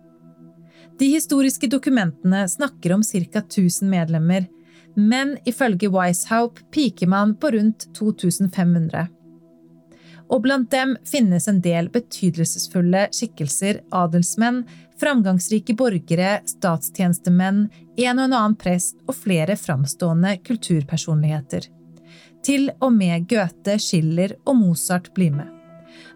De 0.99 1.11
historiske 1.13 1.69
dokumentene 1.69 2.47
snakker 2.49 2.97
om 2.97 3.05
ca. 3.05 3.45
1000 3.45 3.93
medlemmer, 3.93 4.49
men 4.97 5.37
ifølge 5.45 5.93
Weishaupt 5.93 6.65
piker 6.73 7.13
man 7.13 7.37
på 7.37 7.53
rundt 7.55 7.91
2500. 7.95 9.09
Og 10.29 10.43
blant 10.45 10.71
dem 10.71 10.97
finnes 11.09 11.49
en 11.49 11.61
del 11.65 11.89
betydelsesfulle 11.93 13.07
skikkelser, 13.17 13.81
adelsmenn, 13.95 14.65
framgangsrike 15.01 15.77
borgere, 15.79 16.39
statstjenestemenn, 16.49 17.69
en 17.97 18.19
og 18.19 18.25
en 18.27 18.37
annen 18.37 18.57
prest 18.61 18.99
og 19.07 19.17
flere 19.17 19.57
framstående 19.57 20.37
kulturpersonligheter. 20.45 21.69
Til 22.45 22.69
og 22.81 22.93
med 22.95 23.29
Goethe, 23.31 23.79
Schiller 23.83 24.37
og 24.45 24.59
Mozart 24.61 25.13
blir 25.15 25.33
med. 25.35 25.49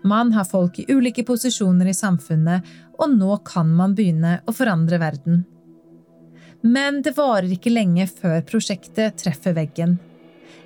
Man 0.04 0.32
har 0.32 0.44
folk 0.44 0.78
i 0.78 0.86
ulike 0.90 1.24
posisjoner 1.26 1.90
i 1.90 1.96
samfunnet, 1.96 2.66
og 2.98 3.16
nå 3.16 3.36
kan 3.46 3.70
man 3.74 3.96
begynne 3.98 4.40
å 4.46 4.54
forandre 4.54 4.98
verden. 5.02 5.42
Men 6.62 7.00
det 7.02 7.16
varer 7.16 7.50
ikke 7.54 7.72
lenge 7.72 8.06
før 8.10 8.42
prosjektet 8.46 9.18
treffer 9.22 9.54
veggen. 9.56 9.98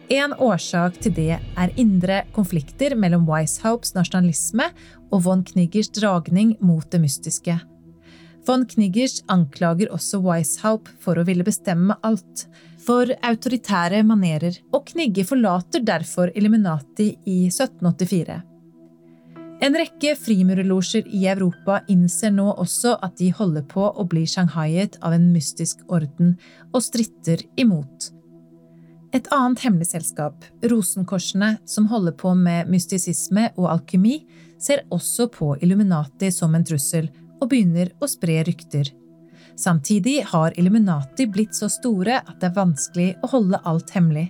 En 0.06 0.30
årsak 0.38 1.00
til 1.02 1.14
det 1.16 1.32
er 1.34 1.72
indre 1.82 2.20
konflikter 2.34 2.94
mellom 2.94 3.24
Weishaupts 3.26 3.96
nasjonalisme 3.96 4.68
og 5.10 5.24
von 5.24 5.42
Kniggers 5.48 5.90
dragning 5.90 6.52
mot 6.62 6.86
det 6.92 7.00
mystiske. 7.02 7.56
Von 8.46 8.62
Kniggers 8.70 9.24
anklager 9.26 9.90
også 9.90 10.20
Weishaupt 10.22 10.92
for 11.02 11.18
å 11.18 11.26
ville 11.26 11.42
bestemme 11.42 11.96
alt, 12.06 12.46
for 12.86 13.10
autoritære 13.26 14.04
manerer, 14.06 14.60
og 14.70 14.86
Knigge 14.92 15.24
forlater 15.26 15.82
derfor 15.82 16.30
Illuminati 16.38 17.08
i 17.26 17.40
1784. 17.50 18.36
En 19.66 19.74
rekke 19.74 20.12
frimurerlosjer 20.20 21.08
i 21.10 21.24
Europa 21.26 21.80
innser 21.90 22.30
nå 22.30 22.52
også 22.52 22.94
at 23.02 23.16
de 23.18 23.32
holder 23.34 23.66
på 23.66 23.88
å 23.90 24.06
bli 24.06 24.22
shanghaiet 24.30 25.00
av 25.02 25.16
en 25.16 25.32
mystisk 25.34 25.82
orden, 25.90 26.36
og 26.70 26.84
stritter 26.84 27.42
imot. 27.58 28.12
Et 29.14 29.28
annet 29.32 29.62
hemmelig 29.62 29.92
selskap, 29.92 30.44
Rosenkorsene, 30.66 31.56
som 31.64 31.86
holder 31.90 32.16
på 32.18 32.32
med 32.34 32.70
mystisisme 32.70 33.48
og 33.56 33.70
alkymi, 33.76 34.18
ser 34.58 34.82
også 34.90 35.28
på 35.32 35.52
Illuminati 35.62 36.32
som 36.34 36.54
en 36.56 36.64
trussel, 36.66 37.08
og 37.36 37.50
begynner 37.52 37.92
å 38.00 38.08
spre 38.08 38.40
rykter. 38.46 38.90
Samtidig 39.56 40.22
har 40.32 40.56
Illuminati 40.58 41.26
blitt 41.32 41.54
så 41.56 41.68
store 41.72 42.18
at 42.22 42.40
det 42.40 42.50
er 42.50 42.56
vanskelig 42.56 43.08
å 43.24 43.30
holde 43.32 43.60
alt 43.64 43.92
hemmelig. 43.96 44.26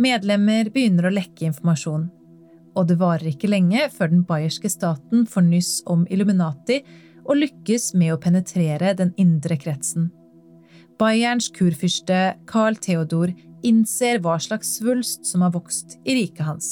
Medlemmer 0.00 0.68
begynner 0.74 1.08
å 1.08 1.14
lekke 1.14 1.46
informasjon. 1.48 2.08
Og 2.74 2.88
det 2.90 2.98
varer 2.98 3.30
ikke 3.30 3.48
lenge 3.52 3.86
før 3.94 4.10
den 4.10 4.24
bayerske 4.26 4.68
staten 4.72 5.28
får 5.30 5.46
nyss 5.46 5.72
om 5.86 6.02
Illuminati 6.10 6.80
og 7.24 7.38
lykkes 7.38 7.92
med 7.96 8.16
å 8.16 8.20
penetrere 8.20 8.92
den 8.98 9.14
indre 9.20 9.56
kretsen. 9.60 10.10
Bayerns 10.98 11.48
kurfyrste 11.54 12.34
Carl 12.50 12.76
Theodor 12.82 13.32
innser 13.66 14.20
hva 14.22 14.38
slags 14.40 14.76
svulst 14.78 15.26
som 15.26 15.44
har 15.44 15.54
vokst 15.54 15.98
i 16.04 16.16
riket 16.20 16.46
hans. 16.46 16.70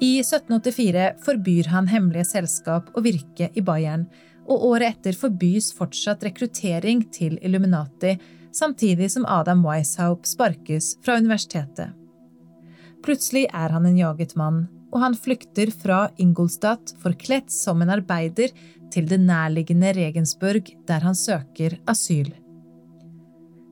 I 0.00 0.20
1784 0.22 1.06
forbyr 1.24 1.68
han 1.74 1.90
hemmelige 1.90 2.30
selskap 2.30 2.88
å 2.96 3.02
virke 3.04 3.50
i 3.52 3.64
Bayern, 3.64 4.06
og 4.48 4.64
året 4.72 4.96
etter 4.96 5.18
forbys 5.18 5.70
fortsatt 5.76 6.24
rekruttering 6.24 7.04
til 7.12 7.36
Illuminati, 7.44 8.16
samtidig 8.56 9.10
som 9.12 9.26
Adam 9.28 9.62
Weishaupt 9.66 10.26
sparkes 10.26 10.94
fra 11.04 11.18
universitetet. 11.20 11.92
Plutselig 13.04 13.46
er 13.52 13.72
han 13.72 13.86
en 13.88 13.98
jaget 14.00 14.34
mann, 14.40 14.64
og 14.90 15.04
han 15.04 15.14
flykter 15.14 15.70
fra 15.70 16.06
Ingolstadt 16.18 16.94
forkledt 17.02 17.52
som 17.54 17.82
en 17.82 17.92
arbeider 17.94 18.50
til 18.90 19.06
det 19.08 19.20
nærliggende 19.22 19.92
Regensburg, 19.96 20.72
der 20.88 21.04
han 21.06 21.14
søker 21.14 21.78
asyl. 21.88 22.32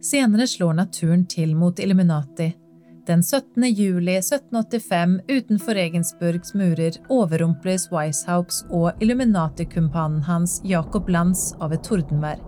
Senere 0.00 0.46
slår 0.46 0.72
naturen 0.72 1.26
til 1.26 1.56
mot 1.56 1.78
Illuminati. 1.78 2.52
Den 3.06 3.22
17. 3.22 3.64
juli 3.64 4.14
1785 4.18 5.20
utenfor 5.28 5.74
Regensburgs 5.74 6.54
murer 6.54 6.98
overrumples 7.10 7.88
Weishaupts 7.90 8.62
og 8.70 9.02
Illuminati-kumpanen 9.02 10.22
hans 10.28 10.60
Jacob 10.64 11.08
Lanz 11.08 11.50
av 11.58 11.74
et 11.74 11.82
tordenvær. 11.82 12.38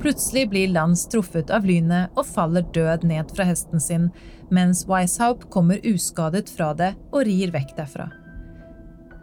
Plutselig 0.00 0.46
blir 0.48 0.72
Lanz 0.72 1.04
truffet 1.12 1.52
av 1.52 1.66
lynet 1.68 2.16
og 2.16 2.24
faller 2.28 2.64
død 2.72 3.04
ned 3.04 3.36
fra 3.36 3.48
hesten 3.48 3.82
sin, 3.82 4.08
mens 4.48 4.86
Weishaupt 4.88 5.50
kommer 5.52 5.82
uskadet 5.84 6.48
fra 6.48 6.72
det 6.78 6.94
og 7.10 7.26
rir 7.28 7.52
vekk 7.52 7.76
derfra. 7.76 8.08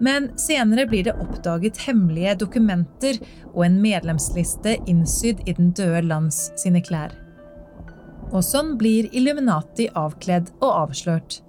Men 0.04 0.30
senere 0.38 0.86
blir 0.90 1.08
det 1.08 1.18
oppdaget 1.18 1.82
hemmelige 1.88 2.36
dokumenter 2.46 3.22
og 3.54 3.66
en 3.66 3.82
medlemsliste 3.82 4.76
innsydd 4.86 5.46
i 5.48 5.56
den 5.56 5.72
døde 5.78 6.04
Lanz 6.10 6.50
sine 6.60 6.84
klær. 6.84 7.23
Og 8.34 8.42
sånn 8.42 8.76
blir 8.80 9.10
Illuminati 9.14 9.88
avkledd 9.94 10.50
og 10.60 10.70
avslørt. 10.88 11.44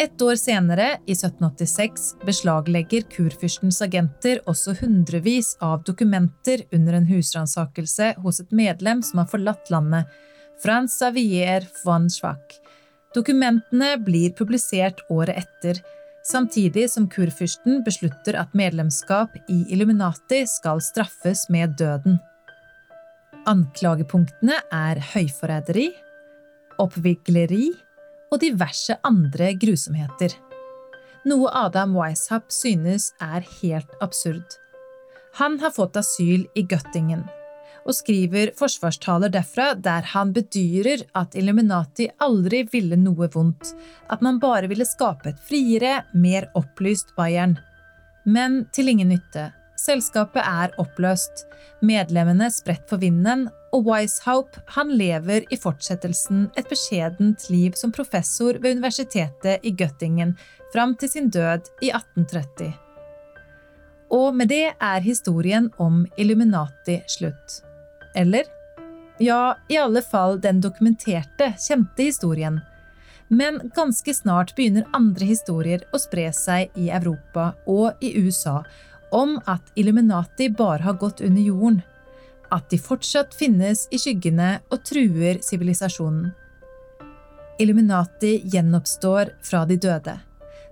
Et 0.00 0.22
år 0.24 0.36
senere, 0.40 0.94
i 1.04 1.12
1786, 1.12 2.04
beslaglegger 2.24 3.04
kurfyrstens 3.12 3.82
agenter 3.84 4.40
også 4.48 4.72
hundrevis 4.78 5.54
av 5.64 5.82
dokumenter 5.84 6.62
under 6.72 6.96
en 6.96 7.08
husransakelse 7.08 8.14
hos 8.24 8.40
et 8.40 8.54
medlem 8.56 9.02
som 9.04 9.20
har 9.20 9.28
forlatt 9.32 9.72
landet, 9.72 10.08
Frans 10.60 10.96
Xavier 10.96 11.66
von 11.84 12.08
Schwach. 12.12 12.60
Dokumentene 13.16 13.96
blir 14.00 14.32
publisert 14.38 15.00
året 15.10 15.40
etter, 15.42 15.80
samtidig 16.24 16.86
som 16.92 17.08
kurfyrsten 17.10 17.80
beslutter 17.84 18.36
at 18.40 18.56
medlemskap 18.56 19.36
i 19.50 19.62
Illuminati 19.72 20.44
skal 20.48 20.80
straffes 20.84 21.48
med 21.52 21.76
døden. 21.80 22.20
Anklagepunktene 23.48 24.60
er 24.72 25.00
høyforræderi, 25.12 25.88
oppvigleri 26.80 27.66
og 28.30 28.40
diverse 28.42 28.96
andre 29.06 29.52
grusomheter. 29.60 30.34
Noe 31.28 31.50
Adam 31.52 31.96
Weishaupt 31.98 32.54
synes 32.54 33.10
er 33.20 33.44
helt 33.60 33.92
absurd. 34.00 34.56
Han 35.38 35.60
har 35.60 35.74
fått 35.76 35.98
asyl 36.00 36.46
i 36.56 36.64
Göttingen 36.64 37.26
og 37.86 37.96
skriver 37.96 38.52
forsvarstaler 38.58 39.32
derfra 39.32 39.72
der 39.74 40.06
han 40.12 40.34
bedyrer 40.36 41.04
at 41.16 41.36
Illuminati 41.38 42.08
aldri 42.22 42.62
ville 42.72 42.98
noe 43.00 43.30
vondt, 43.32 43.72
at 44.12 44.22
man 44.24 44.40
bare 44.42 44.68
ville 44.70 44.86
skape 44.88 45.30
et 45.32 45.40
friere, 45.48 46.04
mer 46.12 46.50
opplyst 46.58 47.14
Bayern. 47.16 47.56
Men 48.24 48.64
til 48.74 48.92
ingen 48.92 49.10
nytte. 49.14 49.50
Selskapet 49.80 50.44
er 50.44 50.74
oppløst, 50.82 51.46
medlemmene 51.80 52.50
spredt 52.52 52.84
for 52.90 53.00
vinden, 53.00 53.48
og 53.72 53.86
Weishaupt 53.86 54.58
han 54.74 54.92
lever 54.98 55.46
i 55.52 55.58
fortsettelsen 55.58 56.48
et 56.58 56.68
beskjedent 56.70 57.46
liv 57.50 57.76
som 57.78 57.92
professor 57.94 58.58
ved 58.58 58.78
universitetet 58.78 59.66
i 59.66 59.72
Göttingen 59.72 60.36
fram 60.72 60.96
til 60.98 61.10
sin 61.10 61.30
død 61.30 61.70
i 61.82 61.92
1830. 61.94 62.72
Og 64.10 64.34
med 64.34 64.50
det 64.50 64.72
er 64.74 65.04
historien 65.04 65.68
om 65.78 66.02
Illuminati 66.18 66.98
slutt. 67.08 67.60
Eller? 68.18 68.48
Ja, 69.22 69.54
i 69.68 69.78
alle 69.78 70.02
fall 70.02 70.40
den 70.42 70.60
dokumenterte, 70.64 71.52
kjente 71.60 72.02
historien. 72.02 72.58
Men 73.28 73.60
ganske 73.76 74.14
snart 74.14 74.56
begynner 74.56 74.88
andre 74.96 75.28
historier 75.28 75.84
å 75.94 76.00
spre 76.02 76.32
seg 76.34 76.74
i 76.74 76.88
Europa 76.90 77.52
og 77.70 78.02
i 78.02 78.16
USA 78.18 78.64
om 79.14 79.36
at 79.46 79.70
Illuminati 79.78 80.48
bare 80.50 80.82
har 80.82 80.98
gått 80.98 81.20
under 81.20 81.42
jorden. 81.42 81.82
At 82.50 82.70
de 82.70 82.78
fortsatt 82.78 83.34
finnes 83.38 83.86
i 83.94 83.98
skyggene 83.98 84.56
og 84.70 84.82
truer 84.86 85.38
sivilisasjonen. 85.44 86.32
Illuminati 87.60 88.40
gjenoppstår 88.50 89.36
fra 89.44 89.66
de 89.68 89.76
døde 89.76 90.16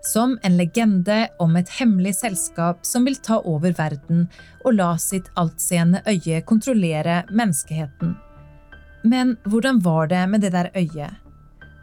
som 0.01 0.39
en 0.43 0.57
legende 0.57 1.29
om 1.39 1.57
et 1.57 1.69
hemmelig 1.79 2.15
selskap 2.21 2.87
som 2.87 3.05
vil 3.05 3.19
ta 3.23 3.41
over 3.45 3.75
verden 3.77 4.27
og 4.65 4.77
la 4.79 4.93
sitt 5.01 5.29
altseende 5.37 6.03
øye 6.07 6.41
kontrollere 6.47 7.23
menneskeheten. 7.31 8.15
Men 9.05 9.37
hvordan 9.45 9.83
var 9.85 10.09
det 10.11 10.25
med 10.29 10.41
det 10.41 10.53
der 10.53 10.71
øyet? 10.77 11.19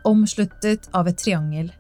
Omsluttet 0.05 0.89
av 0.93 1.08
et 1.08 1.17
triangel. 1.17 1.71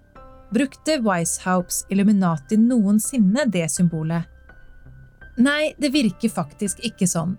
Brukte 0.53 0.99
Weishaupts 1.03 1.83
Illuminati 1.89 2.57
noensinne 2.57 3.45
det 3.51 3.67
symbolet? 3.71 4.23
Nei, 5.37 5.73
det 5.77 5.91
virker 5.91 6.31
faktisk 6.31 6.79
ikke 6.87 7.07
sånn. 7.09 7.35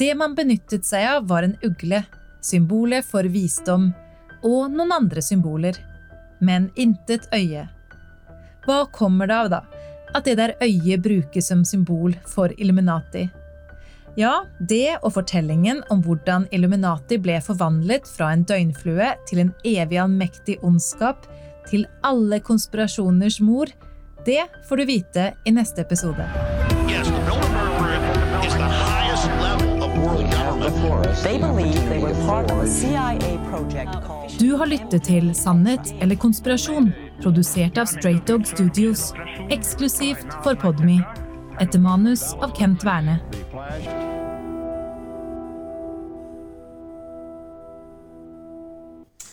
Det 0.00 0.14
man 0.16 0.34
benyttet 0.34 0.86
seg 0.88 1.04
av, 1.04 1.26
var 1.28 1.44
en 1.44 1.58
ugle, 1.60 1.98
symbolet 2.40 3.04
for 3.04 3.26
visdom, 3.28 3.90
og 4.40 4.72
noen 4.72 4.94
andre 4.96 5.20
symboler. 5.20 5.76
Men 6.40 6.70
intet 6.80 7.26
øye. 7.36 7.66
Hva 8.64 8.86
kommer 8.96 9.28
det 9.28 9.36
av, 9.36 9.50
da? 9.52 9.60
At 10.16 10.24
det 10.24 10.38
der 10.40 10.54
øyet 10.64 11.04
brukes 11.04 11.52
som 11.52 11.66
symbol 11.68 12.16
for 12.24 12.54
Illuminati? 12.56 13.26
Ja, 14.16 14.46
det 14.72 14.96
og 15.02 15.12
fortellingen 15.18 15.84
om 15.92 16.00
hvordan 16.02 16.48
Illuminati 16.50 17.20
ble 17.20 17.36
forvandlet 17.44 18.08
fra 18.08 18.32
en 18.32 18.48
døgnflue 18.48 19.12
til 19.28 19.44
en 19.44 19.54
evig 19.68 20.00
allmektig 20.00 20.58
ondskap, 20.64 21.28
til 21.68 21.84
alle 22.02 22.40
konspirasjoners 22.40 23.42
mor, 23.44 23.68
det 24.24 24.46
får 24.64 24.80
du 24.80 24.88
vite 24.96 25.32
i 25.44 25.52
neste 25.60 25.84
episode. 25.84 26.79
Du 34.40 34.56
har 34.56 34.68
lyttet 34.70 35.02
til 35.08 35.30
Sannhet 35.34 35.90
eller 36.00 36.18
konspirasjon, 36.20 36.92
produsert 37.22 37.78
av 37.80 37.88
Straight 37.90 38.28
Dog 38.30 38.46
Studios, 38.46 39.08
eksklusivt 39.50 40.30
for 40.44 40.54
Podme. 40.60 41.00
Etter 41.60 41.82
manus 41.82 42.22
av 42.38 42.54
Kent 42.54 42.86
Werne. 42.86 43.18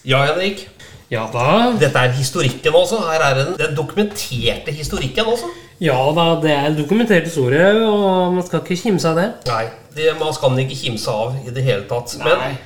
Ja, 0.08 0.24
Henrik. 0.26 0.66
Ja 1.14 1.30
da. 1.32 1.48
Dette 1.80 2.02
er 2.02 2.18
historikken 2.18 2.76
også. 2.76 3.04
Her 3.06 3.30
er 3.30 3.40
den, 3.44 3.54
den 3.62 3.78
dokumenterte 3.78 4.74
historikken 4.74 5.30
også. 5.30 5.54
Ja 5.84 5.98
da, 6.16 6.26
det 6.42 6.54
er 6.54 6.74
dokumentert 6.78 7.28
historie, 7.28 7.68
og 7.86 8.34
man 8.34 8.46
skal 8.46 8.64
ikke 8.64 8.80
kimse 8.80 9.12
av 9.12 9.20
det. 9.20 9.28
Nei, 9.50 9.66
det, 9.94 10.10
man 10.18 10.34
skal 10.34 10.56
den 10.56 10.64
ikke 10.66 10.80
kimse 10.80 11.14
av 11.14 11.38
i 11.44 11.54
det 11.54 11.66
hele 11.68 11.86
tatt. 11.90 12.16
Men 12.24 12.58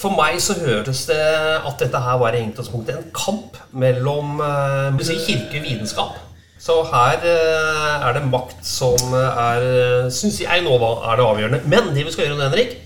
for 0.00 0.16
meg 0.16 0.38
så 0.40 0.56
hørtes 0.56 1.04
det 1.10 1.20
at 1.20 1.82
dette 1.82 2.00
her 2.00 2.20
var 2.22 2.36
i 2.36 2.44
utgangspunktet 2.46 2.96
en 2.96 3.10
kamp 3.12 3.58
mellom 3.76 4.40
eh, 4.40 5.02
si, 5.04 5.18
kirke 5.26 5.60
og 5.60 5.66
vitenskap. 5.66 6.20
Så 6.60 6.78
her 6.88 7.26
eh, 7.28 8.06
er 8.08 8.16
det 8.16 8.24
makt 8.28 8.64
som 8.64 9.12
er, 9.16 9.66
syns 10.12 10.40
jeg 10.40 10.64
nå 10.64 10.78
da, 10.80 10.94
er 11.10 11.20
det 11.20 11.26
avgjørende. 11.26 11.60
Men 11.68 11.92
det 11.96 12.06
vi 12.06 12.14
skal 12.14 12.28
gjøre 12.28 12.38
nå, 12.38 12.48
Henrik, 12.48 12.78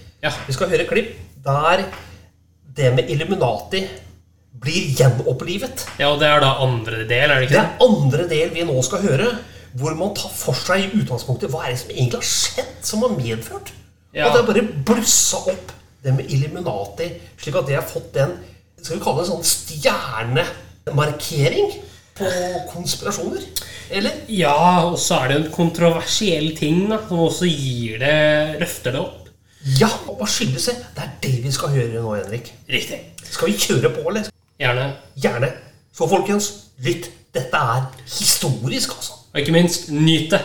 vi 0.48 0.56
skal 0.56 0.72
høre 0.72 0.88
klipp 0.88 1.14
der 1.44 1.84
det 2.74 2.90
med 2.96 3.10
Illuminati 3.12 3.84
blir 4.62 4.92
gjenopplivet. 4.96 5.86
Ja, 5.98 6.12
og 6.14 6.20
det 6.22 6.28
er 6.30 6.40
da 6.44 6.52
andre 6.64 7.02
del, 7.08 7.30
er 7.30 7.40
det 7.40 7.48
Det 7.48 7.50
ikke 7.50 7.60
er 7.60 7.68
det? 7.68 7.88
andre 7.88 8.28
del 8.30 8.48
vi 8.54 8.62
nå 8.68 8.76
skal 8.86 9.02
høre, 9.02 9.28
hvor 9.74 9.94
man 9.98 10.14
tar 10.14 10.30
for 10.30 10.54
seg 10.54 10.84
i 10.84 10.90
utgangspunktet 11.02 11.50
hva 11.50 11.64
er 11.66 11.70
det 11.74 11.80
som 11.82 11.90
egentlig 11.90 12.20
har 12.20 12.28
skjedd, 12.30 12.74
som 12.86 13.02
har 13.02 13.12
medført. 13.16 13.72
Ja. 14.14 14.28
At 14.28 14.36
det 14.36 14.40
har 14.44 14.48
bare 14.52 14.62
blussa 14.86 15.36
opp 15.50 15.72
det 16.04 16.12
med 16.14 16.30
Illuminati, 16.30 17.08
slik 17.40 17.56
at 17.58 17.66
det 17.66 17.74
har 17.80 17.88
fått 17.88 18.12
den 18.14 18.36
skal 18.84 18.98
vi 18.98 19.02
kalle 19.04 19.22
det 19.22 19.24
en 19.24 19.30
sånn 19.32 19.48
stjernemarkering 20.84 21.70
på 22.14 22.28
konspirasjoner. 22.70 23.42
Eller? 23.90 24.12
Ja, 24.30 24.54
og 24.86 24.98
så 25.00 25.22
er 25.24 25.28
det 25.32 25.36
en 25.40 25.50
kontroversiell 25.54 26.52
ting 26.58 26.84
da, 26.90 26.98
som 27.08 27.18
også 27.26 27.48
gir 27.48 27.98
det 28.02 28.60
løfter 28.60 28.94
det 28.94 29.00
opp. 29.02 29.20
Ja, 29.80 29.88
og 30.06 30.18
hva 30.20 30.28
skyldes 30.28 30.68
det? 30.68 30.76
Det 30.94 31.02
er 31.06 31.12
det 31.24 31.32
vi 31.46 31.52
skal 31.56 31.72
høre 31.72 32.02
nå, 32.04 32.12
Henrik. 32.20 32.52
Riktig. 32.68 33.00
Skal 33.24 33.48
vi 33.50 33.56
kjøre 33.64 33.90
på, 33.96 34.04
eller? 34.12 34.28
Gjerne. 34.64 34.92
Gjerne. 35.14 35.48
Så 35.92 36.06
folkens, 36.08 36.46
lytt. 36.80 37.10
Dette 37.36 37.58
er 37.58 37.82
historisk, 38.08 38.94
altså. 38.94 39.18
Og 39.34 39.42
ikke 39.42 39.52
minst, 39.52 39.90
nyt 39.92 40.30
det. 40.32 40.40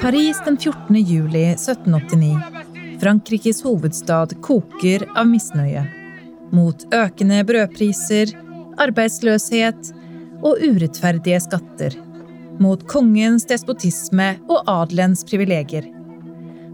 Paris 0.00 0.40
den 0.46 0.56
14. 0.56 0.96
juli 0.96 1.42
1789. 1.50 2.96
Frankrikes 3.02 3.60
hovedstad 3.66 4.38
koker 4.40 5.04
av 5.12 5.28
misnøye. 5.28 5.84
Mot 6.56 6.88
økende 6.96 7.44
brødpriser, 7.44 8.32
arbeidsløshet 8.80 9.92
og 10.40 10.64
urettferdige 10.64 11.44
skatter. 11.44 12.00
Mot 12.62 12.88
kongens 12.88 13.44
despotisme 13.50 14.38
og 14.48 14.64
adelens 14.80 15.28
privilegier. 15.28 15.92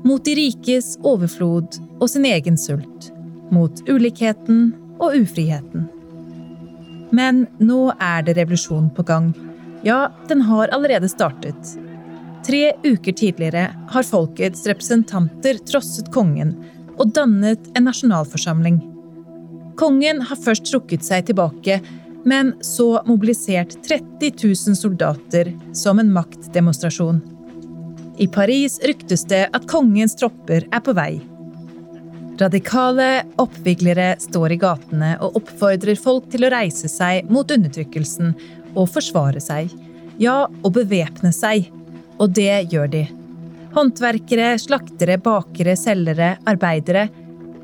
Mot 0.07 0.23
de 0.23 0.39
rikes 0.39 0.95
overflod 1.03 1.83
og 1.99 2.11
sin 2.13 2.29
egen 2.29 2.61
sult. 2.61 3.11
Mot 3.51 3.83
ulikheten 3.89 4.69
og 4.99 5.15
ufriheten. 5.17 5.87
Men 7.15 7.47
nå 7.59 7.93
er 8.03 8.25
det 8.27 8.37
revolusjon 8.37 8.91
på 8.95 9.05
gang. 9.09 9.31
Ja, 9.87 10.09
den 10.29 10.43
har 10.49 10.69
allerede 10.75 11.09
startet. 11.09 11.79
Tre 12.47 12.73
uker 12.85 13.13
tidligere 13.13 13.69
har 13.91 14.07
folkets 14.07 14.67
representanter 14.69 15.59
trosset 15.69 16.11
kongen 16.15 16.55
og 16.99 17.13
dannet 17.17 17.71
en 17.77 17.89
nasjonalforsamling. 17.89 18.79
Kongen 19.79 20.23
har 20.27 20.41
først 20.43 20.67
trukket 20.71 21.07
seg 21.07 21.29
tilbake, 21.29 21.79
men 22.29 22.53
så 22.65 22.99
mobilisert 23.07 23.77
30 23.87 24.33
000 24.43 24.79
soldater 24.79 25.53
som 25.73 26.03
en 26.03 26.11
maktdemonstrasjon. 26.13 27.21
I 28.19 28.27
Paris 28.27 28.81
ryktes 28.83 29.23
det 29.31 29.45
at 29.55 29.69
kongens 29.71 30.17
tropper 30.19 30.67
er 30.67 30.83
på 30.83 30.95
vei. 30.99 31.21
Radikale 32.39 33.25
oppviglere 33.43 34.13
står 34.23 34.53
i 34.55 34.59
gatene 34.63 35.15
og 35.25 35.41
oppfordrer 35.41 35.99
folk 35.99 36.29
til 36.31 36.47
å 36.47 36.53
reise 36.55 36.87
seg 36.91 37.27
mot 37.33 37.51
undertrykkelsen 37.51 38.31
og 38.77 38.87
forsvare 38.95 39.43
seg. 39.43 39.73
Ja, 40.23 40.45
og 40.63 40.77
bevæpne 40.77 41.33
seg. 41.35 41.67
Og 42.23 42.31
det 42.39 42.71
gjør 42.71 42.93
de. 42.95 43.03
Håndverkere, 43.75 44.53
slaktere, 44.63 45.19
bakere, 45.23 45.75
selgere, 45.79 46.37
arbeidere. 46.47 47.09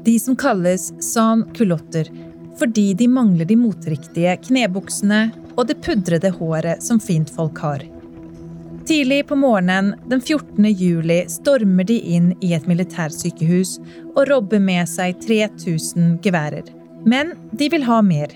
De 0.05 0.19
som 0.19 0.35
kalles 0.39 0.91
san 1.03 1.47
kulotter 1.55 2.11
fordi 2.59 2.93
de 2.95 3.09
mangler 3.11 3.49
de 3.51 3.57
moteriktige 3.59 4.37
knebuksene 4.45 5.25
og 5.57 5.67
det 5.71 5.81
pudrede 5.83 6.31
håret 6.37 6.83
som 6.87 7.01
fint 7.03 7.31
folk 7.35 7.59
har. 7.63 7.83
Tidlig 8.87 9.27
på 9.27 9.37
morgenen 9.37 9.95
den 10.07 10.21
14. 10.21 10.65
juli 10.65 11.25
stormer 11.29 11.85
de 11.89 11.95
inn 12.17 12.33
i 12.45 12.51
et 12.53 12.67
militærsykehus 12.69 13.79
og 14.13 14.27
robber 14.29 14.61
med 14.61 14.85
seg 14.91 15.23
3000 15.25 16.19
geværer. 16.25 16.69
Men 17.09 17.33
de 17.57 17.71
vil 17.73 17.87
ha 17.89 18.03
mer, 18.05 18.35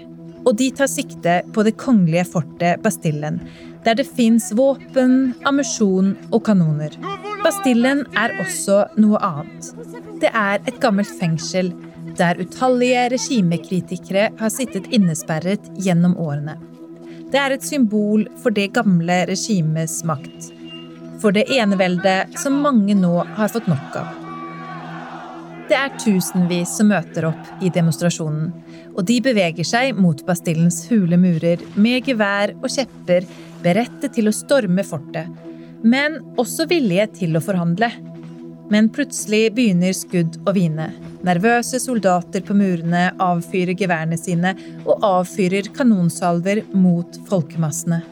og 0.48 0.56
de 0.56 0.70
tar 0.72 0.88
sikte 0.88 1.42
på 1.52 1.64
det 1.66 1.74
kongelige 1.80 2.24
fortet 2.30 2.80
Bastillen, 2.80 3.42
der 3.84 3.98
det 4.00 4.08
fins 4.08 4.48
våpen, 4.56 5.34
ammunisjon 5.44 6.14
og 6.30 6.40
kanoner. 6.48 6.96
Bastillen 7.44 8.06
er 8.16 8.32
også 8.40 8.86
noe 8.96 9.20
annet. 9.20 9.68
Det 10.24 10.32
er 10.32 10.64
et 10.64 10.80
gammelt 10.80 11.12
fengsel 11.20 11.74
der 12.18 12.40
utallige 12.40 13.04
regimekritikere 13.12 14.30
har 14.40 14.56
sittet 14.56 14.88
innesperret 14.96 15.68
gjennom 15.76 16.16
årene. 16.16 16.56
Det 17.28 17.36
er 17.36 17.52
et 17.52 17.64
symbol 17.64 18.22
for 18.40 18.54
det 18.56 18.70
gamle 18.72 19.18
regimets 19.28 20.00
makt. 20.08 20.46
For 21.20 21.34
det 21.34 21.48
eneveldet 21.52 22.38
som 22.40 22.56
mange 22.64 22.94
nå 22.96 23.18
har 23.36 23.50
fått 23.52 23.68
nok 23.68 23.98
av. 24.00 24.14
Det 25.68 25.76
er 25.76 25.92
tusenvis 26.00 26.78
som 26.78 26.88
møter 26.88 27.26
opp 27.28 27.50
i 27.60 27.68
demonstrasjonen, 27.74 28.46
og 28.94 29.04
de 29.10 29.18
beveger 29.20 29.66
seg 29.68 29.98
mot 30.00 30.22
Bastillens 30.24 30.86
hule 30.88 31.18
murer 31.20 31.60
med 31.76 32.08
gevær 32.08 32.54
og 32.62 32.70
kjepper 32.72 33.26
beredte 33.60 34.08
til 34.14 34.30
å 34.30 34.32
storme 34.32 34.86
fortet, 34.86 35.28
men 35.84 36.16
også 36.40 36.64
villige 36.70 37.10
til 37.20 37.36
å 37.36 37.44
forhandle. 37.44 37.90
Men 38.68 38.90
plutselig 38.92 39.54
begynner 39.56 39.94
skudd 39.96 40.36
å 40.44 40.52
hvine. 40.52 40.90
Nervøse 41.24 41.80
soldater 41.80 42.44
på 42.44 42.54
murene 42.56 43.08
avfyrer 43.22 43.76
geværene 43.78 44.18
sine 44.20 44.52
og 44.84 45.04
avfyrer 45.04 45.70
kanonsalver 45.76 46.62
mot 46.76 47.18
folkemassene. 47.30 48.02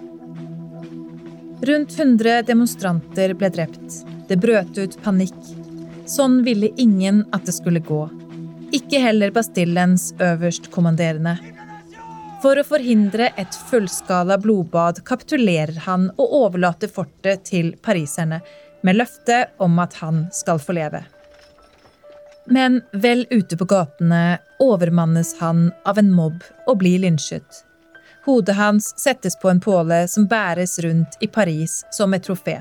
Rundt 1.66 1.98
100 1.98 2.42
demonstranter 2.48 3.34
ble 3.36 3.50
drept. 3.52 4.02
Det 4.28 4.36
brøt 4.40 4.76
ut 4.78 4.96
panikk. 5.04 5.38
Sånn 6.06 6.42
ville 6.46 6.72
ingen 6.80 7.24
at 7.36 7.46
det 7.48 7.56
skulle 7.56 7.80
gå. 7.84 8.04
Ikke 8.76 9.00
heller 9.00 9.32
Bastillens 9.34 10.10
øverstkommanderende. 10.22 11.36
For 12.42 12.60
å 12.60 12.66
forhindre 12.66 13.30
et 13.40 13.56
fullskala 13.70 14.36
blodbad 14.42 15.00
kapitulerer 15.08 15.78
han 15.86 16.10
og 16.14 16.34
overlater 16.44 16.90
fortet 16.92 17.46
til 17.48 17.72
pariserne, 17.82 18.42
med 18.80 18.96
løfte 18.96 19.46
om 19.62 19.78
at 19.78 19.94
han 20.02 20.26
skal 20.32 20.60
få 20.62 20.76
leve. 20.76 21.04
Men 22.46 22.82
vel 22.92 23.26
ute 23.30 23.56
på 23.56 23.64
gatene 23.64 24.38
overmannes 24.62 25.34
han 25.40 25.70
av 25.84 25.98
en 25.98 26.12
mobb 26.14 26.44
og 26.66 26.78
blir 26.82 27.02
lynsjet. 27.02 27.64
Hodet 28.26 28.56
hans 28.58 28.92
settes 28.98 29.38
på 29.38 29.50
en 29.50 29.60
påle 29.62 30.06
som 30.08 30.26
bæres 30.30 30.78
rundt 30.82 31.18
i 31.20 31.26
Paris 31.26 31.84
som 31.94 32.14
et 32.14 32.26
trofé. 32.26 32.60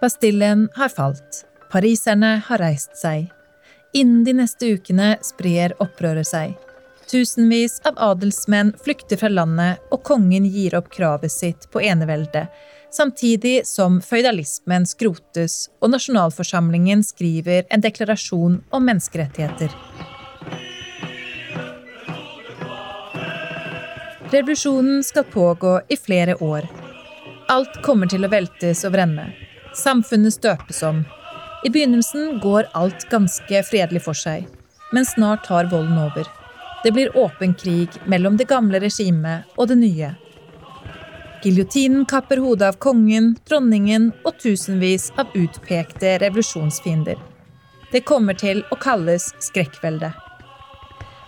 Bastillen 0.00 0.68
har 0.76 0.88
falt. 0.92 1.44
Pariserne 1.72 2.36
har 2.46 2.60
reist 2.60 2.96
seg. 2.96 3.30
Innen 3.92 4.24
de 4.24 4.34
neste 4.36 4.68
ukene 4.76 5.14
sprer 5.24 5.76
opprøret 5.80 6.28
seg. 6.28 6.54
Tusenvis 7.10 7.78
av 7.84 7.98
adelsmenn 8.00 8.72
flykter 8.84 9.20
fra 9.20 9.28
landet, 9.28 9.80
og 9.92 10.02
kongen 10.08 10.46
gir 10.48 10.74
opp 10.76 10.88
kravet 10.92 11.32
sitt 11.32 11.68
på 11.72 11.82
eneveldet, 11.84 12.48
samtidig 12.96 13.66
som 13.66 14.00
føydalismen 14.02 14.86
skrotes 14.88 15.68
og 15.82 15.92
nasjonalforsamlingen 15.94 17.02
skriver 17.06 17.66
en 17.74 17.82
deklarasjon 17.84 18.60
om 18.70 18.86
menneskerettigheter. 18.88 19.74
Revolusjonen 24.34 25.04
skal 25.04 25.24
pågå 25.30 25.80
i 25.88 25.96
flere 25.96 26.34
år. 26.42 26.64
Alt 27.48 27.82
kommer 27.84 28.08
til 28.10 28.24
å 28.24 28.30
veltes 28.32 28.82
og 28.88 28.96
ende. 28.98 29.28
Samfunnet 29.76 30.34
støpes 30.34 30.82
om. 30.86 31.04
I 31.64 31.70
begynnelsen 31.70 32.40
går 32.42 32.70
alt 32.74 33.06
ganske 33.12 33.62
fredelig 33.68 34.02
for 34.06 34.18
seg, 34.18 34.48
men 34.92 35.06
snart 35.06 35.46
tar 35.46 35.70
volden 35.70 36.00
over. 36.00 36.26
Det 36.84 36.92
blir 36.92 37.14
åpen 37.16 37.54
krig 37.54 37.94
mellom 38.06 38.36
det 38.36 38.48
gamle 38.50 38.80
regimet 38.82 39.54
og 39.56 39.70
det 39.70 39.78
nye. 39.80 40.10
Giljotinen 41.44 42.06
kapper 42.08 42.40
hodet 42.40 42.70
av 42.72 42.76
kongen, 42.80 43.34
dronningen 43.44 44.06
og 44.24 44.38
tusenvis 44.40 45.10
av 45.20 45.34
utpekte 45.36 46.14
revolusjonsfiender. 46.22 47.18
Det 47.92 48.00
kommer 48.08 48.38
til 48.40 48.62
å 48.72 48.78
kalles 48.80 49.28
skrekkvelde. 49.44 50.08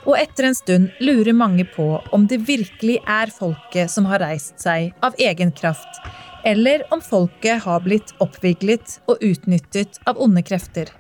Og 0.06 0.14
etter 0.16 0.48
en 0.48 0.56
stund 0.56 1.04
lurer 1.04 1.36
mange 1.36 1.66
på 1.76 1.88
om 2.16 2.24
det 2.30 2.40
virkelig 2.48 3.00
er 3.04 3.32
folket 3.34 3.92
som 3.92 4.08
har 4.08 4.24
reist 4.24 4.56
seg 4.62 4.94
av 5.04 5.18
egen 5.20 5.52
kraft, 5.52 6.00
eller 6.48 6.86
om 6.94 7.02
folket 7.04 7.66
har 7.66 7.84
blitt 7.84 8.14
oppviglet 8.24 9.02
og 9.10 9.20
utnyttet 9.20 10.00
av 10.08 10.16
onde 10.22 10.46
krefter 10.46 10.94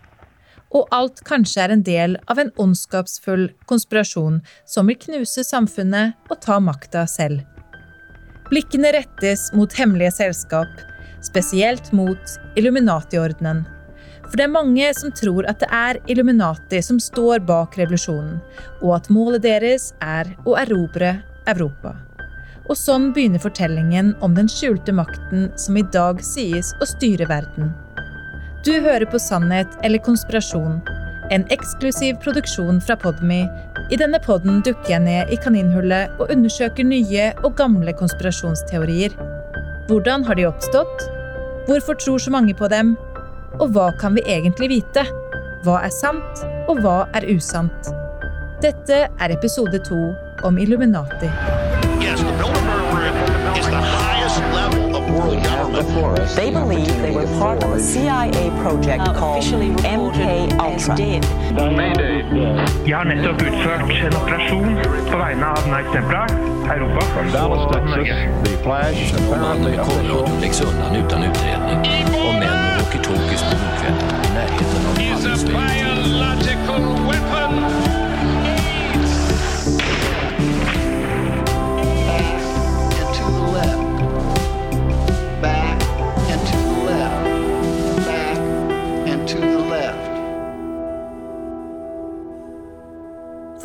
og 0.76 0.88
alt 0.94 1.22
kanskje 1.26 1.62
er 1.62 1.72
en 1.72 1.84
del 1.86 2.16
av 2.28 2.40
en 2.42 2.52
ondskapsfull 2.60 3.48
konspirasjon 3.70 4.40
som 4.68 4.90
vil 4.90 4.98
knuse 5.06 5.44
samfunnet 5.46 6.30
og 6.30 6.40
ta 6.42 6.58
makta 6.60 7.06
selv. 7.10 7.44
Blikkene 8.50 8.92
rettes 8.94 9.48
mot 9.56 9.72
hemmelige 9.74 10.12
selskap, 10.20 10.82
spesielt 11.24 11.90
mot 11.96 12.36
Illuminati-ordenen. 12.54 13.64
For 14.26 14.38
det 14.38 14.46
er 14.46 14.52
mange 14.54 14.90
som 14.98 15.12
tror 15.14 15.46
at 15.50 15.62
det 15.62 15.68
er 15.74 15.98
Illuminati 16.10 16.80
som 16.82 16.98
står 17.02 17.42
bak 17.46 17.74
revolusjonen, 17.78 18.38
og 18.82 18.96
at 18.98 19.10
målet 19.10 19.42
deres 19.46 19.92
er 20.02 20.30
å 20.46 20.54
erobre 20.60 21.16
Europa. 21.50 21.96
Og 22.66 22.78
sånn 22.78 23.12
begynner 23.14 23.42
fortellingen 23.42 24.14
om 24.22 24.34
den 24.34 24.50
skjulte 24.50 24.94
makten 24.94 25.50
som 25.58 25.78
i 25.78 25.84
dag 25.94 26.22
sies 26.26 26.72
å 26.82 26.88
styre 26.90 27.28
verden. 27.30 27.70
Du 28.66 28.72
hører 28.82 29.06
på 29.10 29.18
Sannhet 29.22 29.74
eller 29.86 30.02
konspirasjon, 30.02 30.80
en 31.30 31.46
eksklusiv 31.54 32.18
produksjon 32.22 32.80
fra 32.82 32.96
Podme. 32.98 33.44
I 33.86 33.94
denne 33.94 34.18
podden 34.18 34.64
dukker 34.66 34.96
jeg 34.96 35.02
ned 35.04 35.28
i 35.30 35.36
kaninhullet 35.38 36.16
og 36.18 36.32
undersøker 36.34 36.82
nye 36.88 37.28
og 37.46 37.52
gamle 37.58 37.92
konspirasjonsteorier. 37.94 39.14
Hvordan 39.86 40.24
har 40.26 40.34
de 40.34 40.48
oppstått? 40.48 41.04
Hvorfor 41.68 41.94
tror 42.02 42.18
så 42.18 42.32
mange 42.34 42.54
på 42.58 42.66
dem? 42.72 42.96
Og 43.62 43.70
hva 43.76 43.92
kan 44.00 44.18
vi 44.18 44.26
egentlig 44.26 44.72
vite? 44.74 45.06
Hva 45.62 45.84
er 45.86 45.94
sant, 45.94 46.42
og 46.66 46.82
hva 46.82 46.96
er 47.14 47.28
usant? 47.30 47.92
Dette 48.62 49.04
er 49.06 49.36
episode 49.36 49.78
to 49.86 50.00
om 50.42 50.58
Illuminati. 50.58 51.30
Yes, 52.02 52.20
the 52.26 52.34
Bilderberg 52.42 52.90
Group 52.90 53.58
is 53.58 53.70
the 53.70 53.82
highest 53.82 54.42
level. 54.50 55.55
They 55.76 56.50
believe 56.50 56.88
they 57.02 57.10
were 57.10 57.26
part 57.38 57.62
of 57.62 57.72
a 57.72 57.80
CIA 57.80 58.50
project 58.62 59.04
called 59.14 59.44
MK 59.44 60.20
Ultra. 60.56 60.96
Jeg 62.86 62.96
har 62.96 63.04
nettopp 63.04 63.42
utført 63.42 63.82
en 64.06 64.16
operasjon 64.16 64.78
på 65.10 65.16
vegne 65.18 65.46
av 65.46 65.68
Night 65.68 65.92
Templar, 65.92 66.28
Europa. 66.76 67.04
Og 67.46 67.86
Norge. 67.86 68.16
Mannen 69.40 70.40
läggs 70.40 70.60
undan 70.60 70.96
utan 70.96 71.22
utredning. 71.22 71.78
Och 72.28 72.34
män 72.34 72.76
walkie-talkies 72.86 73.42
på 73.42 73.56
Nordkvällen 73.62 73.98
i 74.24 74.34
närheten 74.34 74.65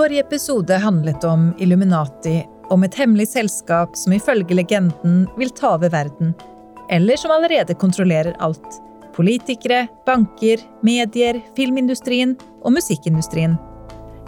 Forrige 0.02 0.20
episode 0.20 0.74
handlet 0.74 1.24
om 1.24 1.54
Illuminati, 1.58 2.48
om 2.70 2.84
et 2.84 2.96
hemmelig 2.98 3.28
selskap 3.28 3.94
som 3.98 4.14
ifølge 4.16 4.56
legenden 4.58 5.28
vil 5.38 5.50
ta 5.54 5.76
over 5.76 5.92
verden. 5.94 6.32
Eller 6.90 7.20
som 7.22 7.30
allerede 7.32 7.76
kontrollerer 7.78 8.34
alt. 8.40 8.80
Politikere, 9.14 9.84
banker, 10.06 10.58
medier, 10.82 11.38
filmindustrien 11.56 12.34
og 12.64 12.74
musikkindustrien. 12.80 13.54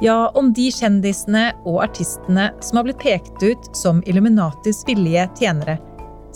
Ja, 0.01 0.27
om 0.37 0.51
de 0.53 0.67
kjendisene 0.69 1.47
og 1.63 1.79
artistene 1.87 2.51
som 2.61 2.77
har 2.77 2.85
blitt 2.85 3.01
pekt 3.01 3.41
ut 3.41 3.71
som 3.73 4.03
Illuminatis 4.05 4.83
villige 4.85 5.25
tjenere. 5.39 5.79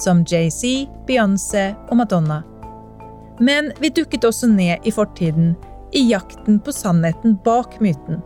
Som 0.02 0.24
Jay-Z, 0.26 0.88
Beyoncé 1.06 1.76
og 1.92 2.00
Madonna. 2.02 2.40
Men 3.38 3.70
vi 3.78 3.94
dukket 3.94 4.26
også 4.26 4.50
ned 4.50 4.82
i 4.82 4.96
fortiden, 4.98 5.54
i 5.94 6.08
jakten 6.10 6.58
på 6.58 6.74
sannheten 6.74 7.38
bak 7.46 7.78
myten. 7.86 8.26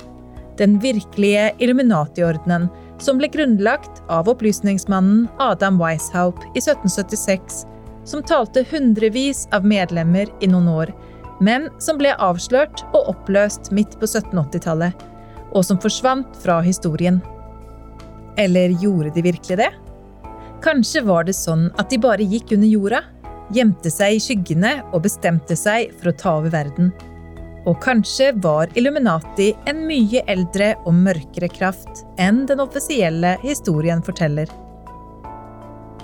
Den 0.61 0.77
virkelige 0.77 1.47
Illuminati-ordenen, 1.57 2.67
som 3.01 3.17
ble 3.17 3.31
grunnlagt 3.33 4.03
av 4.13 4.29
opplysningsmannen 4.29 5.23
Adam 5.41 5.79
Weishaupt 5.81 6.43
i 6.53 6.61
1776, 6.61 7.63
som 8.05 8.21
talte 8.21 8.61
hundrevis 8.69 9.47
av 9.57 9.65
medlemmer 9.65 10.29
i 10.41 10.49
noen 10.51 10.69
år, 10.69 10.93
men 11.41 11.65
som 11.81 11.97
ble 11.97 12.13
avslørt 12.21 12.83
og 12.91 13.09
oppløst 13.15 13.71
midt 13.73 13.97
på 13.97 14.05
1780-tallet, 14.05 14.93
og 15.51 15.65
som 15.65 15.81
forsvant 15.81 16.37
fra 16.43 16.59
historien. 16.61 17.17
Eller 18.37 18.77
gjorde 18.77 19.15
de 19.15 19.25
virkelig 19.31 19.57
det? 19.63 19.71
Kanskje 20.61 21.01
var 21.07 21.25
det 21.25 21.33
sånn 21.33 21.71
at 21.81 21.89
de 21.89 21.97
bare 22.01 22.21
gikk 22.21 22.53
under 22.53 22.69
jorda, 22.69 23.01
gjemte 23.51 23.89
seg 23.91 24.15
i 24.15 24.21
skyggene 24.21 24.77
og 24.91 25.01
bestemte 25.07 25.57
seg 25.57 25.89
for 25.97 26.11
å 26.11 26.19
ta 26.21 26.37
over 26.37 26.53
verden. 26.53 26.93
Og 27.65 27.77
kanskje 27.83 28.31
var 28.41 28.71
Illuminati 28.77 29.51
en 29.69 29.83
mye 29.85 30.23
eldre 30.31 30.73
og 30.85 30.95
mørkere 30.97 31.49
kraft 31.51 32.05
enn 32.21 32.45
den 32.49 32.63
offisielle 32.63 33.35
historien 33.43 34.01
forteller. 34.05 34.49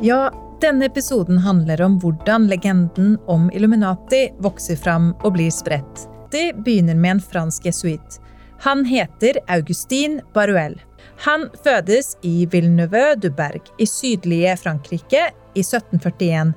Ja, 0.02 0.28
denne 0.62 0.86
episoden 0.86 1.38
handler 1.42 1.82
om 1.82 1.98
hvordan 2.02 2.48
legenden 2.50 3.18
om 3.26 3.50
Illuminati 3.54 4.28
vokser 4.42 4.78
fram 4.78 5.12
og 5.24 5.34
blir 5.38 5.52
spredt. 5.54 6.06
Det 6.32 6.52
begynner 6.66 6.96
med 6.96 7.18
en 7.18 7.22
fransk 7.22 7.66
jesuit. 7.66 8.20
Han 8.66 8.86
heter 8.86 9.40
Augustin 9.48 10.22
Baruel. 10.34 10.78
Han 11.26 11.50
fødes 11.64 12.18
i 12.22 12.46
Villeneuve 12.46 13.16
du 13.22 13.30
Berg 13.34 13.70
i 13.78 13.86
sydlige 13.90 14.58
Frankrike 14.58 15.30
i 15.54 15.62
1741 15.62 16.54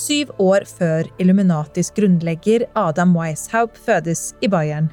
syv 0.00 0.32
år 0.40 0.64
før 0.68 1.08
Illuminatis 1.20 1.92
grunnlegger 1.96 2.64
Adam 2.78 3.12
Weishaupt 3.16 3.78
fødes 3.84 4.30
i 4.40 4.48
Bayern. 4.48 4.88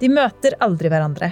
De 0.00 0.10
møter 0.12 0.56
aldri 0.64 0.90
hverandre. 0.92 1.30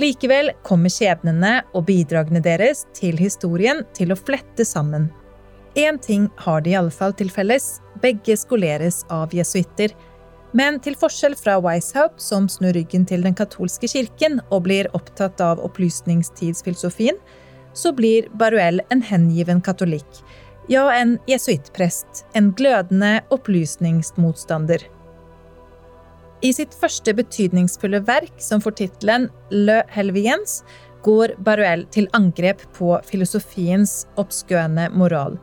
Likevel 0.00 0.52
kommer 0.64 0.92
skjebnene 0.92 1.58
og 1.76 1.84
bidragene 1.88 2.40
deres 2.44 2.86
til 2.96 3.18
historien 3.20 3.82
til 3.96 4.12
å 4.12 4.18
flette 4.18 4.64
sammen. 4.64 5.10
Én 5.76 5.98
ting 6.00 6.28
har 6.44 6.62
de 6.64 6.72
i 6.72 6.78
alle 6.78 6.92
fall 6.92 7.14
til 7.16 7.32
felles. 7.32 7.80
Begge 8.00 8.36
skoleres 8.36 9.02
av 9.12 9.32
jesuitter. 9.36 9.92
Men 10.56 10.78
til 10.84 10.96
forskjell 11.00 11.34
fra 11.36 11.56
Weishaupt, 11.64 12.20
som 12.20 12.48
snur 12.48 12.74
ryggen 12.76 13.06
til 13.08 13.24
den 13.24 13.36
katolske 13.36 13.88
kirken 13.88 14.40
og 14.50 14.66
blir 14.66 14.88
opptatt 14.96 15.40
av 15.40 15.62
opplysningstidsfilosofien, 15.64 17.16
så 17.72 17.92
blir 17.96 18.28
Baruel 18.36 18.82
en 18.92 19.00
hengiven 19.08 19.62
katolikk 19.64 20.20
ja, 20.68 20.86
en 20.94 21.18
jesuittprest, 21.26 22.24
en 22.32 22.52
glødende 22.52 23.20
opplysningsmotstander. 23.34 24.84
I 26.42 26.50
sitt 26.54 26.74
første 26.74 27.14
betydningsfulle 27.14 28.00
verk, 28.06 28.34
som 28.42 28.62
får 28.62 28.78
tittelen 28.80 29.28
Le 29.50 29.82
Helviens, 29.94 30.62
går 31.02 31.36
Baruel 31.42 31.84
til 31.94 32.08
angrep 32.14 32.62
på 32.76 32.96
filosofiens 33.06 34.02
oppskøende 34.18 34.88
moral. 34.94 35.38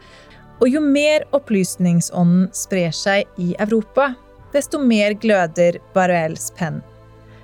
Og 0.60 0.68
jo 0.68 0.82
mer 0.84 1.24
opplysningsånden 1.36 2.50
sprer 2.56 2.92
seg 2.96 3.40
i 3.40 3.54
Europa, 3.60 4.14
desto 4.52 4.80
mer 4.82 5.16
gløder 5.20 5.80
Baruels 5.96 6.50
penn. 6.58 6.82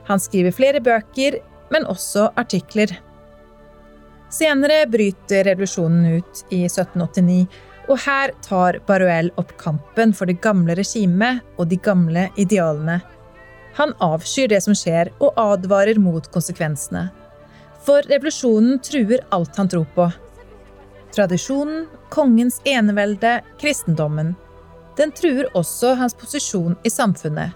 Han 0.08 0.20
skriver 0.20 0.56
flere 0.56 0.82
bøker, 0.84 1.40
men 1.72 1.88
også 1.90 2.30
artikler. 2.38 2.92
Senere 4.30 4.84
bryter 4.92 5.46
revolusjonen 5.48 6.20
ut 6.20 6.44
i 6.52 6.66
1789, 6.68 7.46
og 7.90 8.00
her 8.06 8.32
tar 8.46 8.80
Baruel 8.88 9.32
opp 9.40 9.56
kampen 9.62 10.14
for 10.16 10.30
det 10.30 10.40
gamle 10.44 10.76
regimet 10.78 11.44
og 11.60 11.70
de 11.72 11.78
gamle 11.82 12.28
idealene. 12.42 13.00
Han 13.76 13.92
avskyr 14.04 14.50
det 14.54 14.62
som 14.64 14.76
skjer, 14.78 15.12
og 15.20 15.36
advarer 15.40 16.00
mot 16.00 16.28
konsekvensene. 16.32 17.10
For 17.86 18.06
revolusjonen 18.10 18.80
truer 18.86 19.26
alt 19.36 19.60
han 19.60 19.70
tror 19.70 19.90
på. 19.96 20.08
Tradisjonen, 21.16 21.86
kongens 22.10 22.62
enevelde, 22.66 23.42
kristendommen. 23.62 24.34
Den 24.98 25.12
truer 25.12 25.52
også 25.54 25.94
hans 26.00 26.16
posisjon 26.16 26.80
i 26.88 26.92
samfunnet, 26.92 27.52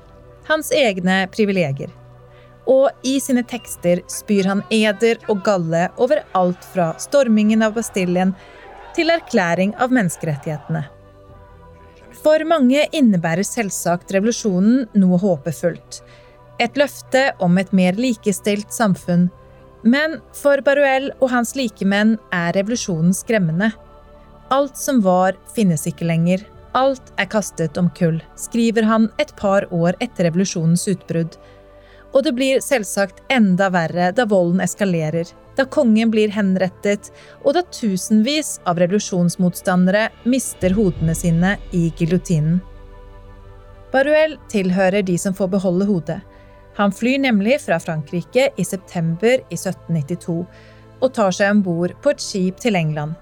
hans 0.51 0.73
egne 0.75 1.23
privilegier 1.31 1.95
og 2.69 2.89
i 3.07 3.17
sine 3.23 3.43
tekster 3.47 4.03
spyr 4.11 4.47
han 4.49 4.61
eder 4.73 5.19
og 5.31 5.41
galle 5.45 5.87
over 5.97 6.21
alt 6.37 6.65
fra 6.73 6.91
stormingen 7.01 7.65
av 7.65 7.75
Bastillen 7.77 8.35
til 8.95 9.11
erklæring 9.13 9.75
av 9.81 9.93
menneskerettighetene. 9.95 10.85
For 12.19 12.43
mange 12.47 12.85
innebærer 12.95 13.47
selvsagt 13.47 14.11
revolusjonen 14.15 14.87
noe 14.99 15.19
håpefullt. 15.21 16.01
Et 16.59 16.79
løfte 16.79 17.29
om 17.39 17.57
et 17.61 17.71
mer 17.71 17.99
likestilt 17.99 18.73
samfunn. 18.75 19.29
Men 19.83 20.17
for 20.35 20.59
Baruel 20.65 21.13
og 21.19 21.29
hans 21.31 21.55
likemenn 21.55 22.17
er 22.35 22.51
revolusjonen 22.57 23.15
skremmende. 23.15 23.71
Alt 24.51 24.75
som 24.77 24.99
var, 25.05 25.37
finnes 25.55 25.85
ikke 25.87 26.09
lenger. 26.09 26.43
Alt 26.75 27.13
er 27.17 27.29
kastet 27.31 27.79
om 27.79 27.87
kull, 27.95 28.19
skriver 28.35 28.85
han 28.85 29.07
et 29.21 29.31
par 29.39 29.65
år 29.73 29.95
etter 30.03 30.27
revolusjonens 30.27 30.83
utbrudd 30.91 31.39
og 32.13 32.25
det 32.25 32.33
blir 32.37 32.63
selvsagt 32.63 33.21
enda 33.31 33.69
verre 33.73 34.09
da 34.15 34.25
volden 34.29 34.63
eskalerer, 34.63 35.29
da 35.59 35.65
kongen 35.67 36.11
blir 36.13 36.31
henrettet, 36.31 37.11
og 37.43 37.57
da 37.57 37.65
tusenvis 37.75 38.57
av 38.69 38.79
revolusjonsmotstandere 38.79 40.07
mister 40.23 40.73
hodene 40.77 41.15
sine 41.17 41.57
i 41.75 41.89
giljotinen. 41.99 42.61
Baruel 43.91 44.37
tilhører 44.51 45.03
de 45.03 45.17
som 45.17 45.35
får 45.35 45.49
beholde 45.57 45.87
hodet. 45.89 46.19
Han 46.77 46.93
flyr 46.95 47.19
nemlig 47.19 47.57
fra 47.65 47.79
Frankrike 47.81 48.51
i 48.55 48.63
september 48.63 49.41
i 49.49 49.57
1792 49.57 50.37
og 50.99 51.09
tar 51.15 51.33
seg 51.35 51.55
om 51.55 51.63
bord 51.65 51.95
på 52.03 52.13
et 52.13 52.23
skip 52.23 52.61
til 52.63 52.77
England. 52.79 53.17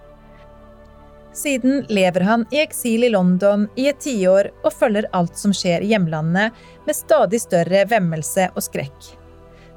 Siden 1.38 1.85
lever 1.93 2.25
han 2.25 2.45
i 2.51 2.61
eksil 2.63 3.05
i 3.05 3.13
London 3.13 3.67
i 3.77 3.88
et 3.89 4.01
tiår 4.01 4.51
og 4.63 4.73
følger 4.73 5.09
alt 5.17 5.38
som 5.38 5.53
skjer 5.53 5.85
i 5.85 5.93
hjemlandet 5.93 6.65
med 6.85 6.97
stadig 6.97 7.41
større 7.41 7.85
vemmelse 7.89 8.49
og 8.55 8.65
skrekk. 8.65 9.16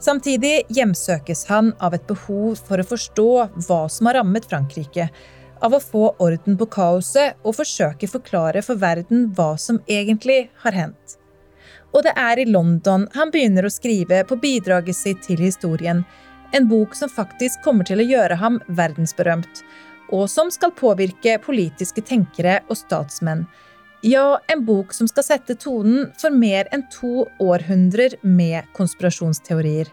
Samtidig 0.01 0.62
hjemsøkes 0.72 1.44
han 1.51 1.74
av 1.78 1.94
et 1.94 2.07
behov 2.09 2.57
for 2.64 2.80
å 2.80 2.88
forstå 2.88 3.28
hva 3.66 3.82
som 3.92 4.09
har 4.09 4.16
rammet 4.20 4.46
Frankrike, 4.48 5.11
av 5.61 5.76
å 5.76 5.80
få 5.84 6.05
orden 6.24 6.57
på 6.57 6.70
kaoset 6.72 7.36
og 7.44 7.59
forsøke 7.59 8.09
forklare 8.09 8.62
for 8.64 8.80
verden 8.80 9.26
hva 9.36 9.53
som 9.61 9.82
egentlig 9.84 10.46
har 10.64 10.72
hendt. 10.72 11.18
Og 11.92 12.07
det 12.07 12.14
er 12.16 12.40
i 12.40 12.48
London 12.48 13.09
han 13.12 13.32
begynner 13.34 13.66
å 13.66 13.72
skrive 13.74 14.22
på 14.24 14.38
bidraget 14.40 14.96
sitt 14.96 15.20
til 15.26 15.42
historien, 15.42 16.05
en 16.57 16.68
bok 16.70 16.96
som 16.96 17.12
faktisk 17.12 17.61
kommer 17.66 17.84
til 17.86 18.01
å 18.01 18.09
gjøre 18.09 18.38
ham 18.40 18.57
verdensberømt, 18.68 19.61
og 20.16 20.30
som 20.32 20.48
skal 20.51 20.72
påvirke 20.74 21.36
politiske 21.44 22.03
tenkere 22.03 22.62
og 22.70 22.78
statsmenn. 22.80 23.44
Ja, 24.03 24.40
en 24.46 24.64
bok 24.64 24.92
som 24.92 25.09
skal 25.09 25.24
sette 25.26 25.55
tonen 25.61 26.07
for 26.16 26.32
mer 26.32 26.68
enn 26.72 26.86
to 26.92 27.26
århundrer 27.38 28.14
med 28.24 28.64
konspirasjonsteorier. 28.72 29.90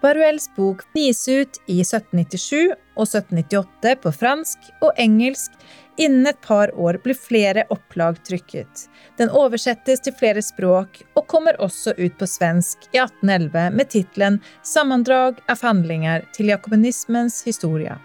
Baruels 0.00 0.46
bok 0.56 0.84
gis 0.94 1.26
ut 1.28 1.58
i 1.66 1.80
1797 1.82 2.70
og 2.70 3.02
1798 3.04 3.96
på 4.04 4.12
fransk 4.14 4.68
og 4.80 5.00
engelsk. 5.02 5.56
Innen 6.00 6.30
et 6.30 6.38
par 6.46 6.70
år 6.78 7.00
blir 7.02 7.18
flere 7.18 7.66
opplag 7.74 8.20
trykket. 8.24 8.86
Den 9.18 9.32
oversettes 9.34 10.00
til 10.06 10.14
flere 10.16 10.40
språk 10.40 11.02
og 11.18 11.26
kommer 11.28 11.58
også 11.60 11.96
ut 11.98 12.14
på 12.22 12.28
svensk 12.30 12.86
i 12.94 13.02
1811 13.02 13.74
med 13.76 13.90
tittelen 13.90 14.38
'Sammendrag 14.62 15.42
av 15.48 15.60
handlinger 15.60 16.24
til 16.32 16.54
jakobinismens 16.54 17.42
historie'. 17.44 17.98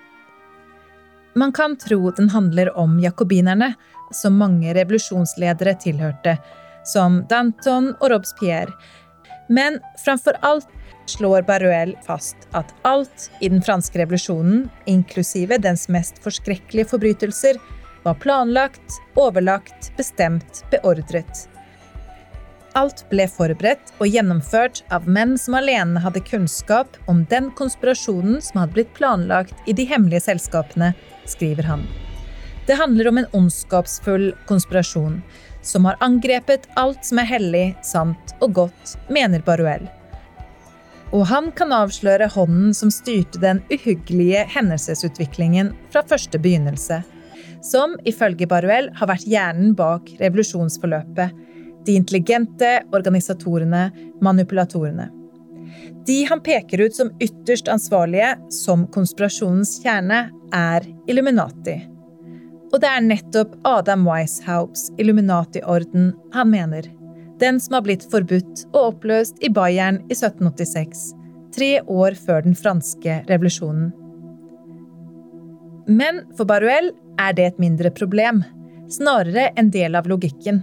Man 1.37 1.51
kan 1.51 1.75
tro 1.75 2.11
den 2.11 2.29
handler 2.29 2.77
om 2.77 2.99
jakobinerne, 2.99 3.73
som 4.13 4.37
mange 4.37 4.73
revolusjonsledere 4.75 5.75
tilhørte, 5.81 6.37
som 6.85 7.23
Danton 7.29 7.93
og 7.99 8.09
Robespierre. 8.13 8.73
Men 9.49 9.79
framfor 10.01 10.37
alt 10.45 10.69
slår 11.09 11.45
Baruel 11.45 11.93
fast 12.05 12.47
at 12.57 12.71
alt 12.81 13.29
i 13.41 13.49
den 13.49 13.61
franske 13.61 13.99
revolusjonen, 14.01 14.67
inklusive 14.85 15.57
dens 15.61 15.87
mest 15.89 16.21
forskrekkelige 16.23 16.89
forbrytelser, 16.93 17.59
var 18.05 18.17
planlagt, 18.21 18.99
overlagt, 19.17 19.91
bestemt, 19.97 20.63
beordret. 20.71 21.47
Alt 22.75 23.05
ble 23.09 23.25
forberedt 23.31 23.93
og 24.03 24.09
gjennomført 24.11 24.83
av 24.93 25.07
menn 25.07 25.37
som 25.39 25.55
alene 25.57 26.01
hadde 26.03 26.21
kunnskap 26.27 26.99
om 27.11 27.23
den 27.31 27.47
konspirasjonen 27.55 28.41
som 28.43 28.61
hadde 28.61 28.75
blitt 28.75 28.91
planlagt 28.97 29.55
i 29.65 29.73
de 29.77 29.87
hemmelige 29.87 30.27
selskapene 30.27 30.91
skriver 31.25 31.71
han. 31.71 31.87
Det 32.65 32.73
handler 32.73 33.07
om 33.07 33.17
en 33.17 33.27
ondskapsfull 33.31 34.31
konspirasjon 34.49 35.21
som 35.65 35.85
har 35.85 35.97
angrepet 35.99 36.67
alt 36.75 37.05
som 37.05 37.19
er 37.21 37.29
hellig, 37.29 37.65
sant 37.85 38.33
og 38.41 38.53
godt, 38.57 38.95
mener 39.09 39.41
Baruel. 39.45 39.87
Og 41.13 41.25
han 41.29 41.51
kan 41.57 41.73
avsløre 41.73 42.27
hånden 42.33 42.73
som 42.73 42.91
styrte 42.93 43.41
den 43.41 43.61
uhyggelige 43.71 44.45
hendelsesutviklingen 44.55 45.71
fra 45.93 46.03
første 46.09 46.41
begynnelse. 46.41 47.01
Som 47.65 47.95
ifølge 48.05 48.47
Baruel 48.49 48.91
har 48.97 49.09
vært 49.09 49.25
hjernen 49.29 49.73
bak 49.77 50.09
revolusjonsforløpet. 50.19 51.33
De 51.85 51.97
intelligente 51.97 52.79
organisatorene, 52.93 53.87
manipulatorene. 54.25 55.11
De 56.05 56.21
han 56.29 56.41
peker 56.45 56.85
ut 56.85 56.97
som 56.97 57.09
ytterst 57.21 57.69
ansvarlige, 57.69 58.35
som 58.53 58.85
konspirasjonens 58.93 59.79
kjerne, 59.81 60.27
er 60.53 60.85
Illuminati. 61.09 61.94
Og 62.75 62.81
det 62.83 62.89
er 62.91 63.03
nettopp 63.05 63.53
Adam 63.63 64.01
Weishaupts 64.03 64.89
Illuminati-orden 64.99 66.09
han 66.33 66.49
mener. 66.51 66.83
Den 67.39 67.61
som 67.63 67.77
har 67.77 67.85
blitt 67.85 68.01
forbudt 68.11 68.65
og 68.73 68.89
oppløst 68.89 69.37
i 69.39 69.47
Bayern 69.47 70.01
i 70.09 70.15
1786, 70.17 71.05
tre 71.55 71.69
år 71.87 72.17
før 72.19 72.43
den 72.43 72.57
franske 72.59 73.21
revolusjonen. 73.29 73.93
Men 75.87 76.19
for 76.35 76.49
Baruel 76.49 76.89
er 77.21 77.37
det 77.37 77.45
et 77.47 77.61
mindre 77.63 77.93
problem, 77.95 78.41
snarere 78.91 79.53
en 79.55 79.69
del 79.71 79.95
av 79.95 80.09
logikken. 80.11 80.59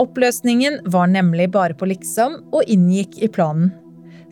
Oppløsningen 0.00 0.78
var 0.94 1.10
nemlig 1.12 1.50
bare 1.52 1.76
på 1.76 1.90
liksom, 1.90 2.38
og 2.56 2.64
inngikk 2.72 3.18
i 3.20 3.28
planen. 3.28 3.68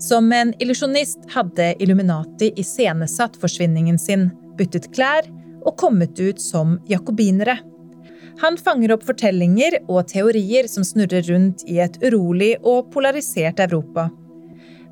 Som 0.01 0.33
en 0.33 0.55
illusjonist 0.65 1.29
hadde 1.35 1.75
Illuminati 1.77 2.55
iscenesatt 2.57 3.37
forsvinningen 3.43 4.01
sin, 4.01 4.31
byttet 4.57 4.89
klær 4.97 5.29
og 5.65 5.77
kommet 5.81 6.21
ut 6.21 6.41
som 6.41 6.79
jakobinere. 6.89 7.59
Han 8.41 8.57
fanger 8.57 8.95
opp 8.95 9.05
fortellinger 9.05 9.77
og 9.83 10.07
teorier 10.09 10.69
som 10.71 10.87
snurrer 10.87 11.27
rundt 11.29 11.65
i 11.69 11.81
et 11.85 11.99
urolig 12.05 12.55
og 12.65 12.89
polarisert 12.95 13.61
Europa. 13.61 14.09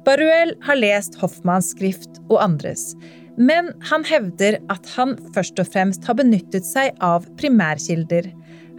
Baruel 0.04 0.54
har 0.64 0.78
lest 0.80 1.16
Hoffmanns 1.20 1.72
skrift 1.74 2.20
og 2.28 2.38
andres, 2.44 2.92
men 3.36 3.70
han 3.90 4.04
hevder 4.08 4.58
at 4.72 4.88
han 4.96 5.16
først 5.34 5.60
og 5.62 5.68
fremst 5.72 6.06
har 6.08 6.16
benyttet 6.18 6.66
seg 6.66 6.96
av 7.04 7.26
primærkilder. 7.40 8.30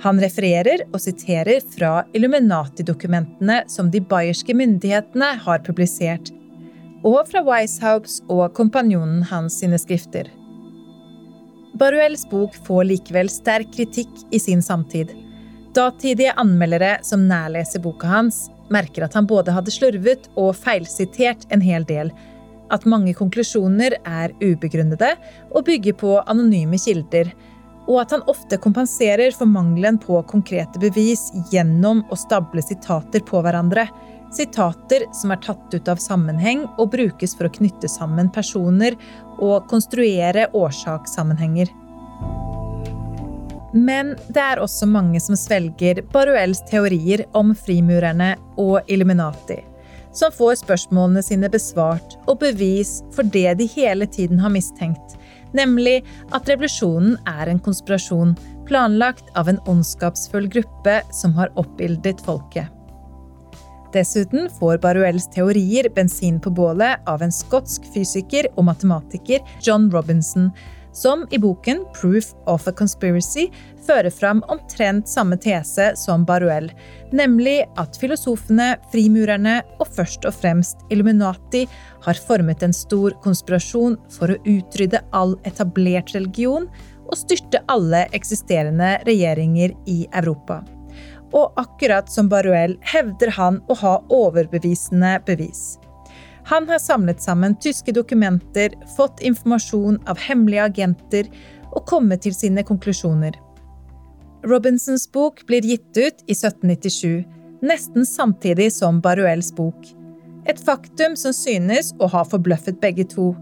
Han 0.04 0.20
refererer 0.22 0.86
og 0.90 1.00
siterer 1.04 1.64
fra 1.76 2.04
Illuminati-dokumentene 2.16 3.62
som 3.72 3.92
de 3.92 4.02
bayerske 4.02 4.56
myndighetene 4.56 5.34
har 5.46 5.64
publisert, 5.66 6.32
og 7.04 7.22
fra 7.32 7.44
Weishaups 7.48 8.20
og 8.28 8.52
kompanjonen 8.58 9.24
hans 9.30 9.60
sine 9.62 9.80
skrifter. 9.80 10.28
Baruels 11.80 12.26
bok 12.30 12.56
får 12.68 12.84
likevel 12.84 13.30
sterk 13.32 13.70
kritikk 13.72 14.12
i 14.36 14.40
sin 14.40 14.60
samtid. 14.64 15.14
Datidige 15.76 16.34
anmeldere 16.36 16.98
som 17.08 17.24
nærleser 17.30 17.80
boka 17.80 18.10
hans, 18.10 18.50
merker 18.68 19.06
at 19.06 19.16
han 19.16 19.28
både 19.30 19.54
hadde 19.56 19.72
slurvet 19.72 20.28
og 20.36 20.58
feilsitert 20.60 21.46
en 21.54 21.64
hel 21.64 21.86
del, 21.88 22.12
at 22.70 22.84
mange 22.90 23.14
konklusjoner 23.16 23.96
er 24.04 24.34
ubegrunnede 24.42 25.14
og 25.54 25.64
bygger 25.70 25.96
på 26.02 26.18
anonyme 26.28 26.78
kilder, 26.84 27.32
og 27.88 28.04
at 28.04 28.12
han 28.18 28.28
ofte 28.30 28.60
kompenserer 28.62 29.32
for 29.34 29.50
mangelen 29.50 29.98
på 30.04 30.20
konkrete 30.30 30.82
bevis 30.84 31.30
gjennom 31.54 32.04
å 32.12 32.20
stable 32.20 32.62
sitater 32.66 33.24
på 33.26 33.40
hverandre, 33.46 33.88
sitater 34.36 35.06
som 35.16 35.34
er 35.34 35.42
tatt 35.44 35.74
ut 35.74 35.92
av 35.92 36.02
sammenheng 36.02 36.66
og 36.78 36.92
brukes 36.96 37.36
for 37.38 37.50
å 37.50 37.54
knytte 37.54 37.90
sammen 37.92 38.32
personer 38.34 38.98
og 39.40 39.68
konstruere 39.72 40.50
årsakssammenhenger. 40.58 41.72
Men 43.74 44.16
det 44.34 44.42
er 44.42 44.62
også 44.62 44.88
mange 44.90 45.22
som 45.22 45.38
svelger 45.38 46.02
Baruels 46.14 46.64
teorier 46.70 47.26
om 47.38 47.54
frimurerne 47.54 48.32
og 48.58 48.80
Illuminati, 48.90 49.60
som 50.16 50.34
får 50.34 50.64
spørsmålene 50.64 51.22
sine 51.26 51.52
besvart 51.54 52.18
og 52.26 52.40
bevis 52.42 53.00
for 53.14 53.30
det 53.30 53.60
de 53.60 53.70
hele 53.70 54.10
tiden 54.10 54.42
har 54.42 54.54
mistenkt, 54.54 55.20
nemlig 55.54 56.00
at 56.34 56.50
revolusjonen 56.50 57.20
er 57.30 57.50
en 57.50 57.62
konspirasjon 57.62 58.34
planlagt 58.70 59.30
av 59.38 59.50
en 59.50 59.62
ondskapsfull 59.70 60.50
gruppe 60.50 61.00
som 61.14 61.38
har 61.38 61.54
oppbildet 61.58 62.22
folket. 62.26 62.79
Dessuten 63.94 64.50
får 64.60 64.78
Baruels 64.78 65.26
teorier 65.34 65.90
bensin 65.96 66.40
på 66.40 66.52
bålet 66.54 67.08
av 67.10 67.24
en 67.26 67.34
skotsk 67.34 67.88
fysiker 67.94 68.46
og 68.56 68.68
matematiker, 68.68 69.42
John 69.66 69.90
Robinson, 69.92 70.52
som 70.94 71.26
i 71.32 71.40
boken 71.42 71.84
Proof 71.98 72.32
of 72.50 72.68
a 72.68 72.74
Conspiracy 72.74 73.48
fører 73.88 74.10
fram 74.14 74.44
omtrent 74.50 75.10
samme 75.10 75.38
tese 75.42 75.92
som 75.98 76.26
Baruel, 76.26 76.70
nemlig 77.14 77.64
at 77.82 77.98
filosofene, 78.02 78.76
frimurerne 78.94 79.60
og 79.80 79.90
først 79.98 80.26
og 80.30 80.38
fremst 80.38 80.86
Illuminati 80.94 81.66
har 82.06 82.24
formet 82.30 82.66
en 82.66 82.76
stor 82.76 83.18
konspirasjon 83.26 83.98
for 84.14 84.34
å 84.34 84.42
utrydde 84.46 85.02
all 85.18 85.38
etablert 85.50 86.14
religion 86.18 86.70
og 87.10 87.18
styrte 87.18 87.64
alle 87.74 88.06
eksisterende 88.14 89.00
regjeringer 89.10 89.74
i 89.90 90.04
Europa 90.14 90.62
og 91.36 91.60
akkurat 91.62 92.10
som 92.12 92.30
Baruel 92.30 92.78
hevder 92.94 93.32
han 93.36 93.60
å 93.70 93.78
ha 93.82 93.94
overbevisende 94.14 95.18
bevis. 95.28 95.78
Han 96.50 96.66
har 96.70 96.80
samlet 96.82 97.22
sammen 97.22 97.56
tyske 97.62 97.94
dokumenter, 97.94 98.74
fått 98.96 99.22
informasjon 99.22 100.00
av 100.10 100.18
hemmelige 100.18 100.66
agenter 100.66 101.30
og 101.70 101.86
kommet 101.90 102.24
til 102.26 102.34
sine 102.34 102.64
konklusjoner. 102.66 103.36
Robinsons 104.48 105.06
bok 105.12 105.44
blir 105.46 105.66
gitt 105.68 105.98
ut 105.98 106.24
i 106.26 106.34
1797, 106.34 107.26
nesten 107.62 108.08
samtidig 108.08 108.72
som 108.74 109.02
Baruels 109.04 109.52
bok. 109.56 109.78
Et 110.48 110.60
faktum 110.66 111.18
som 111.20 111.36
synes 111.36 111.92
å 112.00 112.08
ha 112.10 112.24
forbløffet 112.26 112.80
begge 112.82 113.06
to. 113.12 113.34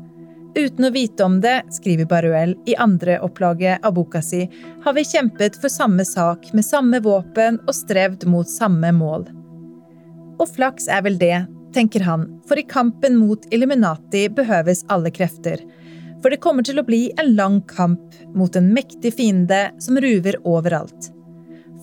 Uten 0.57 0.87
å 0.87 0.89
vite 0.89 1.21
om 1.21 1.35
det, 1.37 1.59
skriver 1.69 2.07
Baruel 2.09 2.55
i 2.65 2.73
andre 2.81 3.19
opplaget 3.21 3.83
av 3.85 3.93
boka 3.93 4.23
si, 4.25 4.47
har 4.83 4.95
vi 4.97 5.03
kjempet 5.05 5.59
for 5.61 5.69
samme 5.69 6.01
sak 6.05 6.47
med 6.57 6.65
samme 6.65 6.97
våpen 7.05 7.59
og 7.67 7.75
strevd 7.77 8.25
mot 8.25 8.49
samme 8.49 8.89
mål. 8.97 9.27
Og 10.41 10.49
flaks 10.55 10.87
er 10.89 11.03
vel 11.05 11.19
det, 11.21 11.43
tenker 11.77 12.01
han, 12.07 12.25
for 12.49 12.57
i 12.57 12.65
kampen 12.65 13.19
mot 13.19 13.45
Illuminati 13.53 14.23
behøves 14.33 14.81
alle 14.89 15.11
krefter. 15.13 15.61
For 16.23 16.33
det 16.33 16.41
kommer 16.41 16.65
til 16.65 16.81
å 16.81 16.85
bli 16.87 17.03
en 17.21 17.35
lang 17.37 17.59
kamp 17.69 18.17
mot 18.33 18.57
en 18.57 18.71
mektig 18.73 19.13
fiende 19.19 19.67
som 19.83 20.01
ruver 20.01 20.39
overalt. 20.41 21.11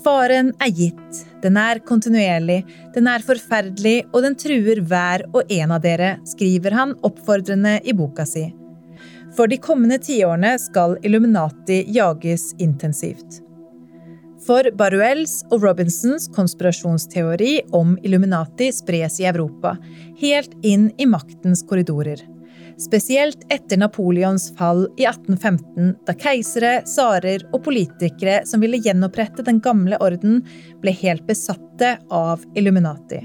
Faren 0.02 0.50
er 0.58 0.74
gitt, 0.74 1.22
den 1.46 1.54
er 1.62 1.78
kontinuerlig, 1.86 2.64
den 2.98 3.06
er 3.06 3.22
forferdelig, 3.22 4.00
og 4.10 4.26
den 4.26 4.34
truer 4.34 4.82
hver 4.82 5.28
og 5.30 5.46
en 5.60 5.78
av 5.78 5.86
dere, 5.86 6.16
skriver 6.26 6.74
han 6.74 6.98
oppfordrende 7.06 7.78
i 7.86 7.94
boka 7.94 8.26
si. 8.28 8.48
For 9.34 9.50
de 9.50 9.58
kommende 9.58 9.98
tiårene 9.98 10.54
skal 10.62 10.98
Illuminati 11.02 11.84
jages 11.90 12.52
intensivt. 12.62 13.40
For 14.44 14.68
Baruels 14.76 15.38
og 15.50 15.64
Robinsons 15.64 16.28
konspirasjonsteori 16.36 17.54
om 17.74 17.96
Illuminati 18.04 18.68
spres 18.76 19.18
i 19.22 19.26
Europa, 19.26 19.74
helt 20.20 20.52
inn 20.62 20.90
i 21.00 21.06
maktens 21.08 21.64
korridorer. 21.66 22.20
Spesielt 22.78 23.46
etter 23.54 23.78
Napoleons 23.78 24.48
fall 24.58 24.84
i 24.98 25.06
1815, 25.06 25.94
da 26.06 26.14
keisere, 26.18 26.74
tsarer 26.86 27.46
og 27.54 27.62
politikere 27.66 28.40
som 28.46 28.62
ville 28.62 28.82
gjenopprette 28.82 29.46
den 29.46 29.62
gamle 29.64 29.98
orden, 30.02 30.42
ble 30.82 30.94
helt 31.02 31.24
besatte 31.26 31.96
av 32.10 32.42
Illuminati. 32.58 33.22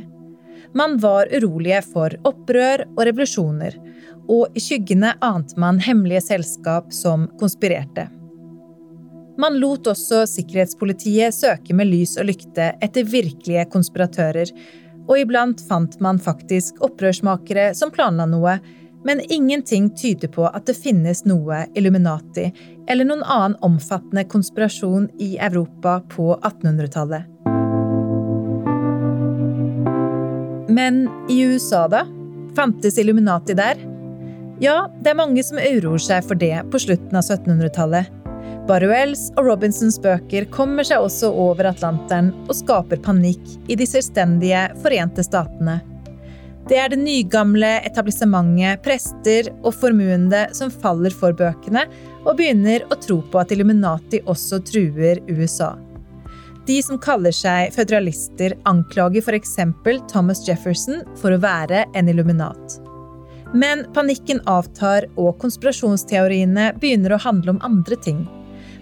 Man 0.77 0.99
var 1.01 1.29
urolige 1.33 1.81
for 1.89 2.13
opprør 2.29 2.85
og 2.93 3.03
revolusjoner, 3.09 3.75
og 4.29 4.53
i 4.53 4.61
skyggene 4.61 5.15
ante 5.25 5.57
man 5.59 5.81
hemmelige 5.81 6.21
selskap 6.29 6.93
som 6.93 7.27
konspirerte. 7.39 8.07
Man 9.39 9.55
lot 9.59 9.87
også 9.87 10.25
sikkerhetspolitiet 10.27 11.33
søke 11.33 11.73
med 11.73 11.87
lys 11.87 12.17
og 12.19 12.27
lykte 12.27 12.73
etter 12.83 13.07
virkelige 13.07 13.63
konspiratører, 13.71 14.51
og 15.09 15.15
iblant 15.17 15.61
fant 15.69 15.95
man 16.03 16.19
faktisk 16.21 16.81
opprørsmakere 16.85 17.71
som 17.77 17.91
planla 17.91 18.27
noe, 18.29 18.57
men 19.07 19.21
ingenting 19.31 19.87
tyder 19.95 20.27
på 20.27 20.43
at 20.49 20.67
det 20.67 20.75
finnes 20.75 21.23
noe 21.25 21.63
Illuminati 21.79 22.49
eller 22.91 23.07
noen 23.07 23.23
annen 23.23 23.55
omfattende 23.63 24.25
konspirasjon 24.27 25.07
i 25.23 25.37
Europa 25.39 26.01
på 26.11 26.33
1800-tallet. 26.35 27.23
Men 30.69 31.07
i 31.31 31.39
USA, 31.47 31.87
da? 31.87 32.03
Fantes 32.55 32.99
Illuminati 32.99 33.55
der? 33.55 33.79
Ja, 34.59 34.89
det 34.99 35.13
er 35.13 35.15
mange 35.15 35.43
som 35.45 35.55
uroer 35.55 36.01
seg 36.03 36.25
for 36.27 36.35
det 36.39 36.55
på 36.71 36.81
slutten 36.83 37.15
av 37.15 37.23
1700-tallet. 37.23 38.09
Baruels 38.67 39.29
og 39.39 39.47
Robinsons 39.47 39.95
bøker 40.03 40.49
kommer 40.51 40.83
seg 40.85 41.05
også 41.05 41.29
over 41.31 41.69
Atlanteren 41.71 42.33
og 42.45 42.57
skaper 42.57 42.99
panikk 43.01 43.41
i 43.71 43.77
de 43.79 43.87
selvstendige 43.87 44.67
Forente 44.83 45.23
statene. 45.25 45.79
Det 46.69 46.77
er 46.77 46.91
det 46.91 46.99
nygamle 47.01 47.69
etablissementet, 47.87 48.83
prester 48.85 49.47
og 49.63 49.71
formuende 49.79 50.43
som 50.53 50.69
faller 50.69 51.15
for 51.15 51.33
bøkene 51.33 51.87
og 52.27 52.35
begynner 52.35 52.83
å 52.91 52.99
tro 52.99 53.21
på 53.31 53.39
at 53.41 53.55
Illuminati 53.55 54.19
også 54.27 54.59
truer 54.67 55.23
USA. 55.31 55.71
De 56.67 56.77
som 56.85 56.99
kaller 57.01 57.33
seg 57.33 57.71
føderalister, 57.73 58.59
anklager 58.69 59.23
f.eks. 59.23 59.55
Thomas 60.11 60.43
Jefferson 60.45 61.01
for 61.17 61.33
å 61.33 61.41
være 61.41 61.87
en 61.97 62.11
illuminat. 62.11 62.77
Men 63.53 63.85
panikken 63.93 64.41
avtar, 64.45 65.07
og 65.17 65.39
konspirasjonsteoriene 65.41 66.73
begynner 66.77 67.15
å 67.15 67.23
handle 67.23 67.55
om 67.55 67.63
andre 67.65 67.97
ting. 67.97 68.19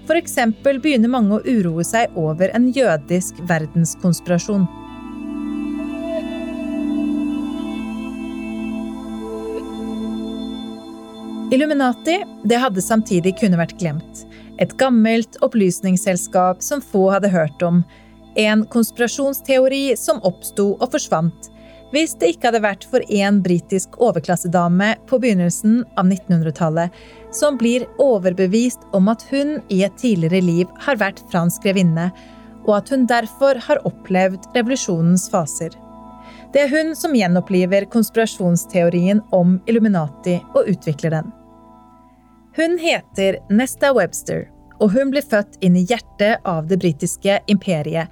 F.eks. 0.07 0.36
begynner 0.63 1.11
mange 1.11 1.38
å 1.38 1.43
uroe 1.45 1.86
seg 1.88 2.11
over 2.20 2.51
en 2.55 2.68
jødisk 2.76 3.39
verdenskonspirasjon. 3.47 4.68
Illuminati 11.51 12.18
det 12.43 12.59
hadde 12.59 12.84
samtidig 12.84 13.38
kunne 13.39 13.59
vært 13.59 13.78
glemt. 13.80 14.26
Et 14.59 14.74
gammelt 14.80 15.39
opplysningsselskap 15.45 16.63
som 16.63 16.84
få 16.84 17.07
hadde 17.13 17.32
hørt 17.32 17.63
om. 17.63 17.86
En 18.36 18.65
konspirasjonsteori 18.68 19.95
som 19.95 20.20
oppsto 20.28 20.74
og 20.76 20.91
forsvant 20.91 21.53
hvis 21.93 22.15
det 22.19 22.33
ikke 22.33 22.49
hadde 22.49 22.63
vært 22.65 22.85
for 22.91 23.03
en 23.15 23.39
britisk 23.43 23.95
overklassedame 24.03 24.93
på 25.07 25.19
begynnelsen 25.23 25.81
av 25.95 26.09
1900-tallet, 26.09 26.91
som 27.31 27.57
blir 27.59 27.85
overbevist 28.01 28.83
om 28.97 29.07
at 29.11 29.23
hun 29.31 29.57
i 29.73 29.83
et 29.88 29.95
tidligere 29.99 30.43
liv 30.43 30.73
har 30.83 30.99
vært 30.99 31.23
fransk 31.31 31.63
grevinne, 31.63 32.09
og 32.67 32.73
at 32.81 32.91
hun 32.91 33.07
derfor 33.07 33.59
har 33.63 33.83
opplevd 33.88 34.49
revolusjonens 34.57 35.29
faser. 35.31 35.71
Det 36.51 36.65
er 36.65 36.71
hun 36.71 36.93
som 36.95 37.15
gjenoppliver 37.15 37.88
konspirasjonsteorien 37.91 39.21
om 39.35 39.57
Illuminati 39.67 40.38
og 40.55 40.67
utvikler 40.71 41.17
den. 41.19 41.31
Hun 42.57 42.77
heter 42.81 43.39
Nesta 43.53 43.91
Webster, 43.95 44.47
og 44.81 44.91
hun 44.95 45.11
ble 45.13 45.21
født 45.23 45.59
inn 45.65 45.77
i 45.77 45.85
hjertet 45.88 46.43
av 46.47 46.67
det 46.69 46.79
britiske 46.81 47.39
imperiet, 47.51 48.11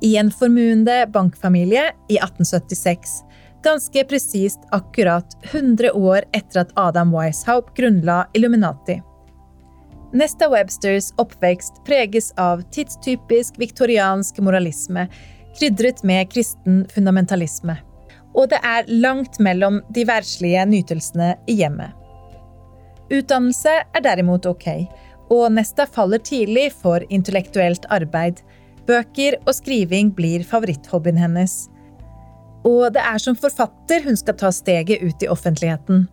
i 0.00 0.16
en 0.16 0.30
formuende 0.30 1.06
bankfamilie 1.12 1.84
i 2.08 2.16
1876, 2.16 3.00
ganske 3.64 4.04
presist 4.04 4.60
akkurat 4.70 5.36
100 5.52 5.92
år 5.92 6.24
etter 6.32 6.60
at 6.60 6.72
Adam 6.76 7.14
Weishaupt 7.14 7.76
grunnla 7.76 8.26
Illuminati. 8.34 9.00
Nesta 10.12 10.48
Websters 10.48 11.12
oppvekst 11.16 11.84
preges 11.84 12.32
av 12.36 12.62
tidstypisk 12.72 13.58
viktoriansk 13.58 14.38
moralisme, 14.40 15.08
krydret 15.58 16.00
med 16.02 16.30
kristen 16.32 16.86
fundamentalisme. 16.94 17.76
Og 18.34 18.48
det 18.48 18.60
er 18.64 18.88
langt 18.88 19.36
mellom 19.42 19.82
de 19.92 20.04
verdslige 20.08 20.64
nytelsene 20.68 21.34
i 21.46 21.58
hjemmet. 21.60 21.92
Utdannelse 23.12 23.74
er 23.82 24.04
derimot 24.04 24.46
ok, 24.48 24.68
og 25.32 25.52
Nesta 25.52 25.84
faller 25.88 26.20
tidlig 26.24 26.70
for 26.72 27.04
intellektuelt 27.12 27.84
arbeid. 27.92 28.40
Bøker 28.88 29.36
og 29.44 29.52
skriving 29.52 30.14
blir 30.16 30.44
favoritthobbyen 30.48 31.20
hennes. 31.20 31.66
Og 32.66 32.88
det 32.94 33.02
er 33.04 33.20
som 33.20 33.36
forfatter 33.36 34.06
hun 34.06 34.16
skal 34.16 34.36
ta 34.40 34.50
steget 34.54 35.04
ut 35.04 35.22
i 35.22 35.28
offentligheten. 35.28 36.06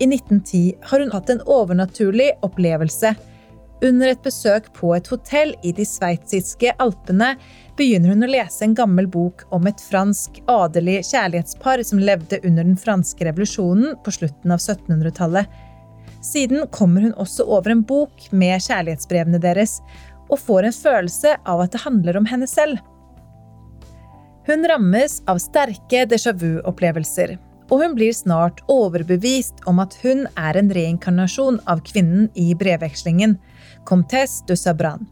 I 0.00 0.08
1910 0.08 0.74
har 0.90 1.00
hun 1.00 1.12
hatt 1.14 1.30
en 1.32 1.42
overnaturlig 1.46 2.32
opplevelse. 2.44 3.14
Under 3.84 4.08
et 4.08 4.22
besøk 4.24 4.70
på 4.76 4.94
et 4.96 5.08
hotell 5.12 5.52
i 5.64 5.72
de 5.76 5.84
sveitsiske 5.84 6.72
alpene 6.82 7.34
begynner 7.76 8.14
hun 8.14 8.24
å 8.24 8.30
lese 8.30 8.64
en 8.64 8.74
gammel 8.76 9.08
bok 9.12 9.44
om 9.52 9.68
et 9.68 9.82
fransk 9.84 10.40
adelig 10.48 11.02
kjærlighetspar 11.10 11.84
som 11.84 12.00
levde 12.00 12.40
under 12.42 12.64
den 12.64 12.78
franske 12.80 13.28
revolusjonen 13.28 13.98
på 14.04 14.16
slutten 14.16 14.54
av 14.54 14.64
1700-tallet. 14.64 15.46
Siden 16.24 16.64
kommer 16.72 17.04
hun 17.04 17.14
også 17.20 17.44
over 17.44 17.70
en 17.70 17.84
bok 17.86 18.24
med 18.32 18.58
kjærlighetsbrevene 18.64 19.38
deres, 19.44 19.78
og 20.28 20.40
får 20.42 20.68
en 20.68 20.76
følelse 20.76 21.34
av 21.46 21.62
at 21.64 21.74
det 21.74 21.82
handler 21.84 22.18
om 22.20 22.28
henne 22.28 22.48
selv. 22.50 22.78
Hun 24.46 24.62
rammes 24.70 25.18
av 25.26 25.40
sterke 25.42 26.04
déjà 26.06 26.32
vu-opplevelser, 26.38 27.34
og 27.66 27.82
hun 27.82 27.96
blir 27.98 28.14
snart 28.14 28.60
overbevist 28.70 29.64
om 29.66 29.80
at 29.82 29.96
hun 30.04 30.26
er 30.38 30.58
en 30.58 30.70
reinkarnasjon 30.70 31.58
av 31.66 31.82
kvinnen 31.86 32.28
i 32.38 32.52
brevvekslingen, 32.58 33.34
Comtesse 33.86 34.46
de 34.46 34.54
Sabran, 34.58 35.06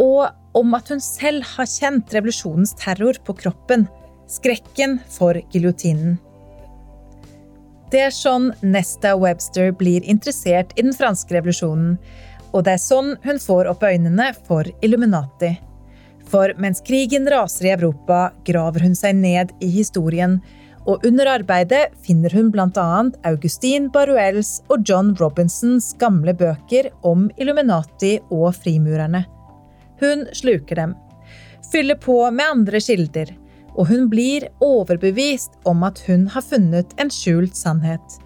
og 0.00 0.28
om 0.56 0.76
at 0.76 0.92
hun 0.92 1.00
selv 1.00 1.46
har 1.54 1.68
kjent 1.68 2.12
revolusjonens 2.12 2.74
terror 2.80 3.16
på 3.24 3.36
kroppen, 3.40 3.86
skrekken 4.28 4.98
for 5.12 5.40
giljotinen. 5.52 6.18
Det 7.92 8.00
er 8.06 8.12
sånn 8.16 8.50
Nesta 8.64 9.12
Webster 9.20 9.72
blir 9.76 10.04
interessert 10.08 10.70
i 10.78 10.84
den 10.84 10.94
franske 10.96 11.34
revolusjonen, 11.36 11.98
og 12.52 12.64
det 12.66 12.76
er 12.76 12.82
sånn 12.82 13.14
hun 13.24 13.40
får 13.40 13.70
opp 13.72 13.84
øynene 13.88 14.30
for 14.46 14.68
Illuminati. 14.84 15.54
For 16.32 16.54
mens 16.60 16.80
krigen 16.84 17.28
raser 17.28 17.68
i 17.68 17.74
Europa, 17.74 18.30
graver 18.46 18.84
hun 18.86 18.94
seg 18.96 19.18
ned 19.18 19.52
i 19.60 19.68
historien, 19.72 20.38
og 20.88 21.04
under 21.06 21.28
arbeidet 21.36 21.92
finner 22.02 22.32
hun 22.34 22.48
bl.a. 22.50 22.86
Augustin 23.28 23.86
Baruels 23.94 24.56
og 24.72 24.82
John 24.88 25.12
Robinsons 25.20 25.92
gamle 26.00 26.34
bøker 26.34 26.90
om 27.06 27.28
Illuminati 27.36 28.16
og 28.34 28.50
frimurerne. 28.58 29.22
Hun 30.02 30.26
sluker 30.34 30.80
dem, 30.80 30.96
fyller 31.70 32.00
på 32.02 32.18
med 32.34 32.56
andre 32.56 32.80
kilder, 32.82 33.30
og 33.76 33.86
hun 33.88 34.08
blir 34.12 34.48
overbevist 34.64 35.54
om 35.68 35.84
at 35.86 36.02
hun 36.08 36.26
har 36.32 36.44
funnet 36.44 36.92
en 37.00 37.12
skjult 37.12 37.56
sannhet. 37.56 38.18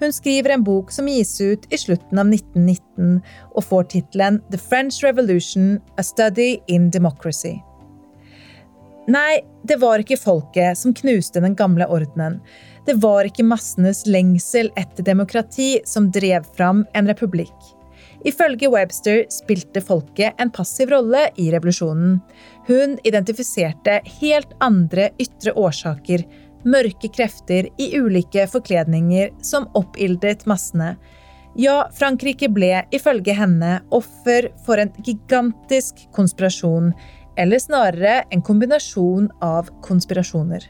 Hun 0.00 0.12
skriver 0.12 0.50
en 0.50 0.64
bok 0.64 0.90
som 0.92 1.08
gis 1.08 1.36
ut 1.40 1.68
i 1.70 1.78
slutten 1.78 2.18
av 2.18 2.32
1919 2.32 3.20
og 3.54 3.64
får 3.68 3.86
tittelen 3.94 4.40
The 4.50 4.58
French 4.58 5.02
Revolution– 5.04 5.78
A 6.00 6.02
Study 6.02 6.58
in 6.66 6.90
Democracy. 6.90 7.56
Nei, 9.06 9.42
det 9.62 9.76
var 9.82 10.00
ikke 10.00 10.16
folket 10.16 10.78
som 10.80 10.94
knuste 10.96 11.42
den 11.44 11.54
gamle 11.58 11.86
ordenen. 11.92 12.38
Det 12.86 12.96
var 13.02 13.28
ikke 13.28 13.44
massenes 13.44 14.04
lengsel 14.08 14.70
etter 14.80 15.04
demokrati 15.04 15.78
som 15.88 16.10
drev 16.12 16.46
fram 16.56 16.86
en 16.96 17.08
republikk. 17.08 17.54
Ifølge 18.24 18.70
Webster 18.72 19.26
spilte 19.32 19.82
folket 19.84 20.40
en 20.40 20.50
passiv 20.52 20.88
rolle 20.94 21.26
i 21.36 21.50
revolusjonen. 21.52 22.16
Hun 22.68 22.96
identifiserte 23.04 23.98
helt 24.22 24.54
andre 24.64 25.10
ytre 25.20 25.52
årsaker, 25.60 26.24
mørke 26.64 27.10
krefter 27.12 27.68
i 27.80 27.90
ulike 27.98 28.46
forkledninger 28.50 29.32
som 29.44 29.68
oppildret 29.78 30.46
massene. 30.50 30.94
Ja, 31.54 31.84
Frankrike 31.94 32.48
ble 32.50 32.82
ifølge 32.94 33.34
henne 33.38 33.76
offer 33.94 34.50
for 34.66 34.80
en 34.82 34.90
gigantisk 35.06 36.06
konspirasjon, 36.16 36.90
eller 37.38 37.62
snarere 37.62 38.22
en 38.34 38.42
kombinasjon 38.42 39.28
av 39.42 39.70
konspirasjoner. 39.86 40.66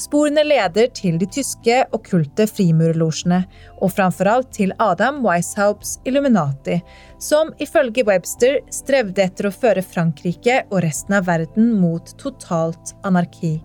Sporene 0.00 0.42
leder 0.46 0.88
til 0.96 1.18
de 1.20 1.28
tyske 1.28 1.82
okkulte 1.94 2.46
frimurlosjene, 2.48 3.42
og 3.84 3.92
framfor 3.92 4.30
alt 4.32 4.52
til 4.56 4.72
Adam 4.80 5.20
Weishaupts 5.26 5.98
Illuminati, 6.08 6.80
som 7.20 7.52
ifølge 7.60 8.06
Webster 8.08 8.62
strevde 8.72 9.26
etter 9.28 9.50
å 9.50 9.54
føre 9.54 9.84
Frankrike 9.84 10.62
og 10.70 10.80
resten 10.86 11.20
av 11.20 11.28
verden 11.28 11.74
mot 11.82 12.14
totalt 12.18 12.96
anarki. 13.04 13.58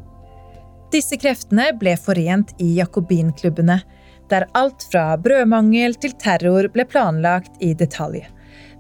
Disse 0.94 1.18
kreftene 1.18 1.72
ble 1.80 1.96
forent 1.98 2.54
i 2.62 2.76
jakobinklubbene, 2.80 3.80
der 4.30 4.48
alt 4.58 4.88
fra 4.92 5.14
brødmangel 5.22 5.98
til 6.02 6.16
terror 6.22 6.70
ble 6.74 6.86
planlagt 6.90 7.62
i 7.64 7.74
detalj. 7.78 8.24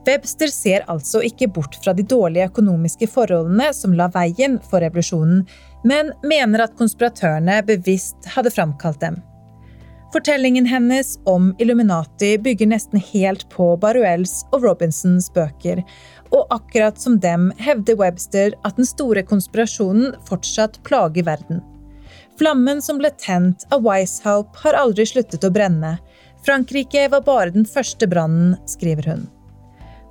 Webster 0.05 0.51
ser 0.53 0.83
altså 0.91 1.21
ikke 1.25 1.47
bort 1.49 1.77
fra 1.81 1.93
de 1.97 2.03
dårlige 2.05 2.45
økonomiske 2.51 3.07
forholdene 3.09 3.71
som 3.73 3.95
la 3.97 4.05
veien 4.13 4.59
for 4.69 4.83
revolusjonen, 4.85 5.45
men 5.85 6.11
mener 6.25 6.65
at 6.65 6.75
konspiratørene 6.77 7.61
bevisst 7.65 8.29
hadde 8.35 8.53
framkalt 8.53 9.01
dem. 9.01 9.17
Fortellingen 10.13 10.67
hennes 10.69 11.17
om 11.27 11.49
Illuminati 11.59 12.37
bygger 12.39 12.69
nesten 12.71 13.01
helt 13.01 13.49
på 13.51 13.73
Baruels 13.81 14.43
og 14.53 14.63
Robinsons 14.63 15.27
bøker, 15.35 15.81
og 16.31 16.53
akkurat 16.53 17.01
som 17.01 17.17
dem 17.19 17.49
hevder 17.59 17.97
Webster 17.99 18.53
at 18.63 18.77
den 18.77 18.87
store 18.87 19.25
konspirasjonen 19.27 20.13
fortsatt 20.29 20.79
plager 20.87 21.25
verden. 21.27 21.59
Flammen 22.37 22.81
som 22.81 22.97
ble 22.99 23.09
tent 23.15 23.63
av 23.71 23.85
Weishaupt, 23.85 24.57
har 24.65 24.75
aldri 24.75 25.05
sluttet 25.07 25.45
å 25.47 25.53
brenne. 25.55 25.95
Frankrike 26.45 27.07
var 27.09 27.23
bare 27.23 27.53
den 27.55 27.65
første 27.65 28.09
brannen, 28.11 28.57
skriver 28.67 29.07
hun. 29.13 29.23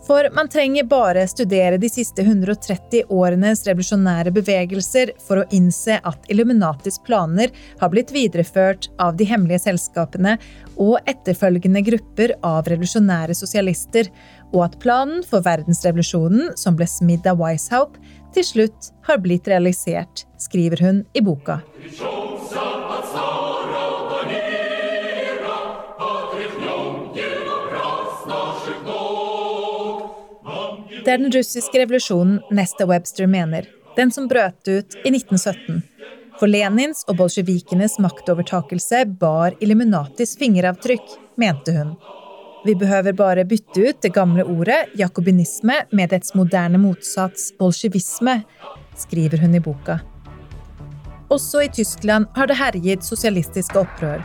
For 0.04 0.28
man 0.36 0.48
trenger 0.52 0.84
bare 0.84 1.22
studere 1.28 1.78
de 1.80 1.88
siste 1.88 2.22
130 2.22 3.06
årenes 3.12 3.62
revolusjonære 3.64 4.34
bevegelser 4.36 5.14
for 5.24 5.40
å 5.40 5.46
innse 5.56 5.96
at 6.04 6.28
Illuminatis 6.32 6.98
planer 7.06 7.52
har 7.80 7.92
blitt 7.92 8.12
videreført 8.12 8.90
av 9.00 9.16
de 9.16 9.24
hemmelige 9.28 9.62
selskapene 9.64 10.36
og 10.76 10.98
etterfølgende 11.08 11.80
grupper 11.86 12.34
av 12.44 12.68
revolusjonære 12.68 13.36
sosialister, 13.38 14.10
og 14.52 14.66
at 14.66 14.76
planen 14.82 15.24
for 15.24 15.44
verdensrevolusjonen, 15.44 16.52
som 16.60 16.76
ble 16.76 16.88
smidd 16.88 17.24
av 17.30 17.40
Weishaupt, 17.40 17.96
til 18.34 18.46
slutt 18.46 18.90
har 19.06 19.20
blitt 19.22 19.48
realisert, 19.48 20.24
skriver 20.38 20.82
hun 20.84 21.04
i 21.14 21.22
boka. 21.24 21.60
Det 31.04 31.12
er 31.12 31.20
den 31.20 31.32
russiske 31.32 31.78
revolusjonen 31.82 32.38
Nesta 32.56 32.86
Webster 32.88 33.26
mener, 33.28 33.66
den 33.96 34.10
som 34.10 34.28
brøt 34.28 34.64
ut 34.64 34.96
i 35.04 35.10
1917. 35.12 35.82
For 36.40 36.50
Lenins 36.50 37.04
og 37.06 37.18
bolsjevikenes 37.20 37.98
maktovertakelse 38.02 39.04
bar 39.20 39.54
Illuminatis 39.60 40.34
fingeravtrykk, 40.40 41.04
mente 41.36 41.76
hun. 41.76 41.92
Vi 42.64 42.72
behøver 42.74 43.12
bare 43.12 43.44
bytte 43.44 43.82
ut 43.90 43.98
det 44.00 44.14
gamle 44.16 44.44
ordet 44.48 44.94
jakobinisme 44.96 45.74
med 45.92 46.08
dets 46.14 46.32
moderne 46.32 46.78
motsats 46.80 47.50
bolsjevisme, 47.58 48.38
skriver 48.96 49.42
hun 49.42 49.58
i 49.58 49.60
boka. 49.60 49.98
Også 51.28 51.60
i 51.60 51.68
Tyskland 51.68 52.30
har 52.32 52.48
det 52.48 52.56
herjet 52.56 53.04
sosialistiske 53.04 53.76
opprør, 53.82 54.24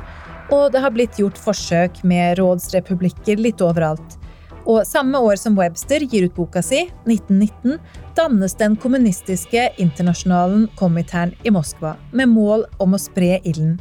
og 0.56 0.72
det 0.72 0.80
har 0.80 0.96
blitt 0.96 1.20
gjort 1.20 1.42
forsøk 1.42 2.00
med 2.08 2.40
rådsrepublikker 2.40 3.44
litt 3.44 3.60
overalt. 3.60 4.16
Og 4.64 4.88
samme 4.88 5.20
år 5.20 5.36
som 5.42 5.60
Webster 5.60 6.08
gir 6.08 6.30
ut 6.30 6.36
boka 6.40 6.64
si, 6.64 6.86
1919, 7.10 7.76
dannes 8.16 8.56
den 8.56 8.80
kommunistiske 8.80 9.68
internasjonalen 9.84 10.70
Komintern 10.80 11.36
i 11.44 11.52
Moskva, 11.52 11.98
med 12.16 12.32
mål 12.32 12.70
om 12.80 12.96
å 12.96 13.04
spre 13.04 13.42
ilden. 13.44 13.76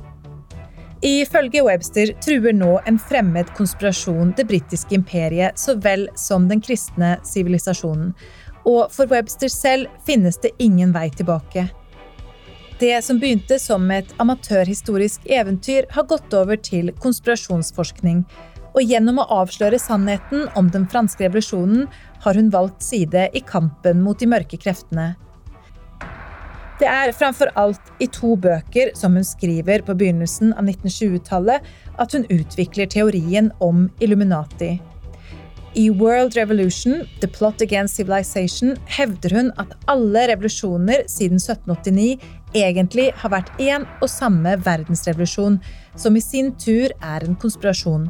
Ifølge 1.03 1.63
Webster 1.63 2.11
truer 2.25 2.55
nå 2.57 2.73
en 2.91 2.97
fremmed 2.99 3.53
konspirasjon 3.55 4.33
det 4.37 4.49
britiske 4.49 4.97
imperiet 4.97 5.59
så 5.59 5.77
vel 5.79 6.09
som 6.19 6.49
den 6.51 6.59
kristne 6.61 7.13
sivilisasjonen. 7.23 8.17
Og 8.67 8.91
for 8.91 9.07
Webster 9.07 9.53
selv 9.53 9.87
finnes 10.07 10.41
det 10.43 10.57
ingen 10.59 10.91
vei 10.93 11.07
tilbake. 11.15 11.69
Det 12.79 12.99
som 13.05 13.19
begynte 13.23 13.61
som 13.63 13.87
et 13.95 14.11
amatørhistorisk 14.23 15.25
eventyr, 15.31 15.87
har 15.91 16.07
gått 16.11 16.35
over 16.35 16.59
til 16.59 16.91
konspirasjonsforskning. 17.03 18.25
Og 18.75 18.83
gjennom 18.83 19.23
å 19.23 19.29
avsløre 19.39 19.79
sannheten 19.83 20.47
om 20.59 20.69
den 20.71 20.87
franske 20.91 21.25
revolusjonen 21.27 21.87
har 22.27 22.39
hun 22.39 22.51
valgt 22.55 22.83
side 22.87 23.31
i 23.35 23.43
kampen 23.47 24.03
mot 24.03 24.19
de 24.19 24.31
mørke 24.31 24.59
kreftene. 24.59 25.13
Det 26.79 26.87
er 26.87 27.11
framfor 27.11 27.51
alt 27.59 27.89
i 27.99 28.07
to 28.07 28.37
bøker 28.39 28.93
som 28.95 29.17
hun 29.19 29.25
skriver 29.27 29.83
på 29.83 29.97
begynnelsen 29.99 30.53
av 30.55 30.69
1920-tallet, 30.69 31.65
at 31.99 32.15
hun 32.15 32.27
utvikler 32.31 32.87
teorien 32.87 33.51
om 33.59 33.89
Illuminati. 33.99 34.77
I 35.75 35.89
World 35.91 36.37
Revolution, 36.39 37.03
The 37.21 37.29
Plot 37.35 37.65
Against 37.67 37.99
Civilization, 37.99 38.77
hevder 38.95 39.35
hun 39.35 39.51
at 39.59 39.75
alle 39.91 40.29
revolusjoner 40.31 41.03
siden 41.11 41.43
1789 41.43 42.15
egentlig 42.55 43.11
har 43.25 43.35
vært 43.35 43.51
én 43.59 43.85
og 43.99 44.09
samme 44.11 44.55
verdensrevolusjon, 44.63 45.59
som 45.99 46.17
i 46.17 46.23
sin 46.23 46.55
tur 46.63 46.95
er 47.03 47.27
en 47.27 47.37
konspirasjon. 47.43 48.07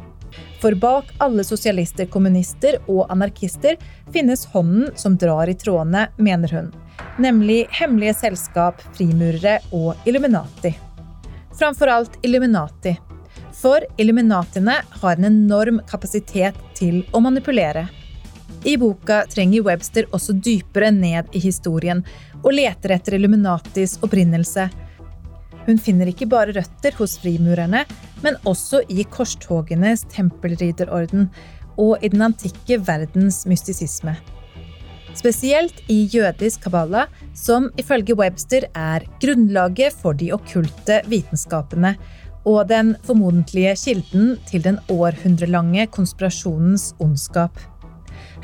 For 0.59 0.75
bak 0.75 1.15
alle 1.23 1.45
sosialister, 1.47 2.09
kommunister 2.11 2.81
og 2.89 3.07
anarkister 3.13 3.79
finnes 4.13 4.47
hånden 4.55 4.91
som 4.99 5.15
drar 5.19 5.49
i 5.49 5.55
trådene, 5.55 6.09
mener 6.19 6.55
hun 6.57 6.73
nemlig 7.19 7.67
hemmelige 7.71 8.15
selskap, 8.15 8.83
frimurere 8.97 9.59
og 9.73 9.95
Illuminati. 10.07 10.75
Framfor 11.59 11.91
alt 11.91 12.19
Illuminati. 12.23 12.97
For 13.55 13.83
Illuminatiene 13.99 14.77
har 15.03 15.17
en 15.17 15.25
enorm 15.25 15.81
kapasitet 15.91 16.59
til 16.79 17.03
å 17.13 17.21
manipulere. 17.21 17.89
I 18.65 18.77
boka 18.79 19.25
trenger 19.31 19.67
Webster 19.67 20.07
også 20.15 20.35
dypere 20.43 20.91
ned 20.95 21.31
i 21.35 21.43
historien 21.43 22.05
og 22.43 22.53
leter 22.55 22.95
etter 22.95 23.19
Illuminatis 23.19 23.99
opprinnelse. 24.03 24.69
Hun 25.69 25.79
finner 25.79 26.09
ikke 26.09 26.27
bare 26.33 26.55
røtter 26.57 26.97
hos 26.97 27.19
frimurerne, 27.21 27.85
men 28.25 28.41
også 28.49 28.81
i 28.89 29.05
korstogenes 29.05 30.07
tempelridderorden 30.11 31.29
og 31.79 32.03
i 32.03 32.11
den 32.11 32.25
antikke 32.31 32.81
verdens 32.89 33.45
mystisisme 33.47 34.17
spesielt 35.19 35.83
i 35.91 36.05
jødisk 36.13 36.67
kabbala, 36.67 37.07
som 37.35 37.69
ifølge 37.81 38.17
Webster 38.19 38.69
er 38.75 39.07
grunnlaget 39.23 39.97
for 40.03 40.17
de 40.19 40.31
okkulte 40.37 41.01
vitenskapene 41.11 41.95
og 42.49 42.69
den 42.71 42.95
formodentlige 43.05 43.75
kilden 43.77 44.37
til 44.49 44.65
den 44.65 44.79
århundrelange 44.89 45.89
konspirasjonens 45.93 46.93
ondskap. 47.03 47.59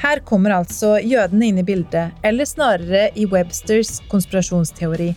Her 0.03 0.21
kommer 0.27 0.57
altså 0.57 0.97
jødene 0.99 1.49
inn 1.49 1.63
i 1.63 1.67
bildet, 1.67 2.11
eller 2.27 2.49
snarere 2.49 3.09
i 3.15 3.27
Websters 3.31 4.01
konspirasjonsteori. 4.11 5.13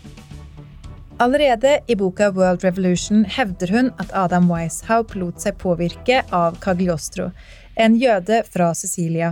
Allerede 1.19 1.79
i 1.87 1.95
boka 1.95 2.31
World 2.31 2.63
Revolution 2.63 3.25
hevder 3.25 3.67
hun 3.67 3.87
at 3.97 4.11
Adam 4.13 4.51
Weishaupt 4.51 5.15
lot 5.17 5.41
seg 5.41 5.55
påvirke 5.57 6.19
av 6.29 6.59
Cagliostro, 6.61 7.31
en 7.75 7.95
jøde 7.97 8.43
fra 8.45 8.67
Sicilia. 8.77 9.31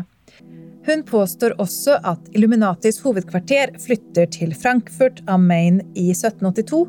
Hun 0.87 1.03
påstår 1.05 1.53
også 1.61 1.99
at 2.01 2.31
Illuminatis 2.33 2.97
hovedkvarter 3.03 3.75
flytter 3.83 4.25
til 4.33 4.55
Frankfurt 4.57 5.21
am 5.29 5.45
Main 5.45 5.77
i 5.93 6.07
1782, 6.09 6.79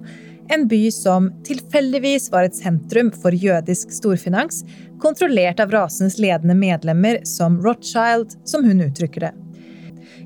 en 0.57 0.65
by 0.71 0.81
som 0.95 1.29
tilfeldigvis 1.45 2.31
var 2.33 2.49
et 2.49 2.57
sentrum 2.57 3.11
for 3.13 3.37
jødisk 3.37 3.93
storfinans, 3.93 4.63
kontrollert 5.03 5.61
av 5.61 5.75
rasens 5.77 6.17
ledende 6.23 6.57
medlemmer 6.57 7.21
som 7.29 7.59
Rothschild, 7.61 8.33
som 8.49 8.65
hun 8.65 8.81
uttrykker 8.87 9.29
det. 9.29 9.35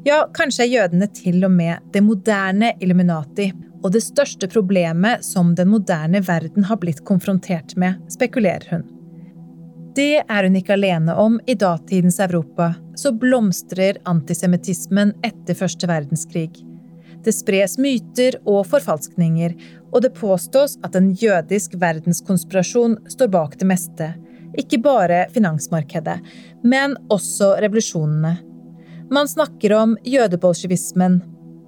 Ja, 0.06 0.22
kanskje 0.30 0.68
er 0.68 0.72
jødene 0.76 1.10
til 1.10 1.42
og 1.42 1.50
med 1.58 1.90
det 1.90 2.04
moderne 2.06 2.70
Illuminati, 2.78 3.48
og 3.82 3.92
det 3.94 4.02
største 4.04 4.48
problemet 4.50 5.24
som 5.24 5.54
den 5.56 5.70
moderne 5.72 6.20
verden 6.24 6.66
har 6.68 6.80
blitt 6.82 7.04
konfrontert 7.08 7.76
med, 7.80 8.00
spekulerer 8.12 8.66
hun. 8.70 8.88
Det 9.96 10.22
er 10.22 10.46
hun 10.46 10.56
ikke 10.56 10.76
alene 10.76 11.14
om 11.18 11.40
i 11.50 11.56
datidens 11.58 12.20
Europa, 12.22 12.74
så 12.94 13.12
blomstrer 13.12 13.98
antisemittismen 14.08 15.16
etter 15.26 15.56
første 15.58 15.88
verdenskrig. 15.90 16.52
Det 17.24 17.34
spres 17.36 17.76
myter 17.78 18.38
og 18.48 18.62
forfalskninger, 18.70 19.56
og 19.90 20.04
det 20.04 20.14
påstås 20.16 20.78
at 20.86 20.94
en 20.96 21.10
jødisk 21.18 21.74
verdenskonspirasjon 21.80 22.96
står 23.10 23.32
bak 23.34 23.58
det 23.60 23.68
meste. 23.68 24.12
Ikke 24.58 24.78
bare 24.82 25.26
finansmarkedet, 25.34 26.20
men 26.62 26.96
også 27.10 27.56
revolusjonene. 27.60 28.36
Man 29.10 29.28
snakker 29.28 29.74
om 29.74 29.96
jødebolsjevismen, 30.06 31.20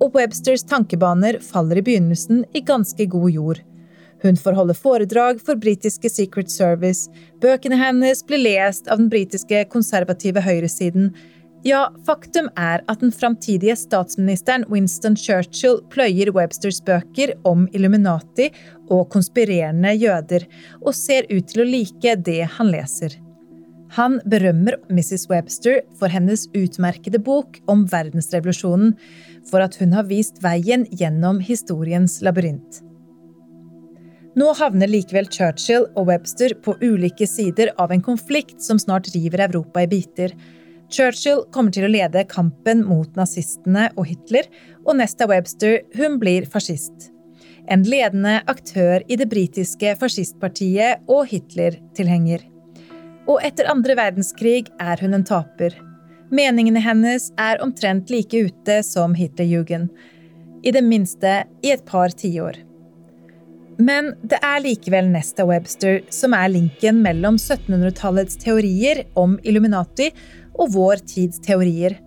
og 0.02 0.16
Websters 0.18 0.64
tankebaner 0.66 1.38
faller 1.44 1.78
i 1.78 1.84
begynnelsen 1.86 2.42
i 2.54 2.64
ganske 2.66 3.06
god 3.06 3.30
jord. 3.30 3.60
Hun 4.22 4.38
får 4.38 4.54
holde 4.58 4.74
foredrag 4.78 5.40
for 5.42 5.58
britiske 5.58 6.10
Secret 6.10 6.50
Service. 6.50 7.10
Bøkene 7.42 7.78
hennes 7.78 8.22
blir 8.26 8.42
lest 8.42 8.90
av 8.90 9.00
den 9.02 9.10
britiske 9.10 9.64
konservative 9.70 10.42
høyresiden. 10.42 11.10
Ja, 11.66 11.88
faktum 12.06 12.48
er 12.58 12.82
at 12.90 13.02
den 13.02 13.12
framtidige 13.14 13.74
statsministeren 13.78 14.66
Winston 14.70 15.14
Churchill 15.18 15.78
pløyer 15.94 16.32
Websters 16.34 16.80
bøker 16.82 17.36
om 17.46 17.68
Illuminati 17.74 18.48
og 18.90 19.08
konspirerende 19.14 19.94
jøder, 19.94 20.46
og 20.82 20.94
ser 20.98 21.30
ut 21.30 21.50
til 21.50 21.62
å 21.62 21.68
like 21.68 22.16
det 22.26 22.42
han 22.58 22.74
leser. 22.74 23.14
Han 23.92 24.20
berømmer 24.24 24.78
Mrs. 24.88 25.26
Webster 25.28 25.82
for 26.00 26.08
hennes 26.08 26.46
utmerkede 26.56 27.18
bok 27.20 27.58
om 27.68 27.84
verdensrevolusjonen, 27.92 28.94
for 29.50 29.60
at 29.60 29.76
hun 29.80 29.92
har 29.92 30.08
vist 30.08 30.40
veien 30.44 30.86
gjennom 30.88 31.42
historiens 31.44 32.20
labyrint. 32.24 32.80
Nå 34.38 34.48
havner 34.56 34.88
likevel 34.88 35.28
Churchill 35.28 35.84
og 35.92 36.06
Webster 36.08 36.54
på 36.64 36.72
ulike 36.80 37.26
sider 37.28 37.74
av 37.82 37.92
en 37.92 38.00
konflikt 38.04 38.62
som 38.64 38.78
snart 38.80 39.10
river 39.12 39.44
Europa 39.44 39.82
i 39.84 39.90
biter. 39.90 40.32
Churchill 40.92 41.44
kommer 41.52 41.74
til 41.74 41.84
å 41.84 41.92
lede 41.92 42.24
kampen 42.30 42.80
mot 42.88 43.12
nazistene 43.18 43.90
og 43.92 44.08
Hitler, 44.08 44.48
og 44.86 44.96
Nesta 45.02 45.28
Webster 45.28 45.82
hun 45.98 46.16
blir 46.22 46.48
fascist. 46.48 47.10
En 47.68 47.84
ledende 47.84 48.40
aktør 48.48 49.04
i 49.04 49.20
det 49.20 49.28
britiske 49.30 49.92
fascistpartiet 50.00 51.04
og 51.12 51.28
Hitler-tilhenger. 51.28 52.51
Og 53.30 53.38
etter 53.46 53.68
andre 53.70 53.96
verdenskrig 53.98 54.66
er 54.82 55.00
hun 55.02 55.14
en 55.14 55.26
taper. 55.26 55.76
Meningene 56.32 56.80
hennes 56.82 57.28
er 57.40 57.60
omtrent 57.62 58.10
like 58.10 58.46
ute 58.48 58.80
som 58.86 59.14
Hitlerjugend. 59.14 59.90
I 60.62 60.70
det 60.74 60.82
minste 60.86 61.42
i 61.62 61.72
et 61.74 61.84
par 61.86 62.14
tiår. 62.14 62.60
Men 63.82 64.12
det 64.22 64.38
er 64.44 64.62
likevel 64.62 65.08
Nesta 65.10 65.46
Webster 65.48 66.00
som 66.12 66.34
er 66.36 66.50
linken 66.52 67.00
mellom 67.04 67.38
1700-tallets 67.40 68.38
teorier 68.42 69.04
om 69.18 69.38
Illuminati 69.42 70.10
og 70.52 70.74
vår 70.76 71.02
tids 71.08 71.40
teorier. 71.42 71.98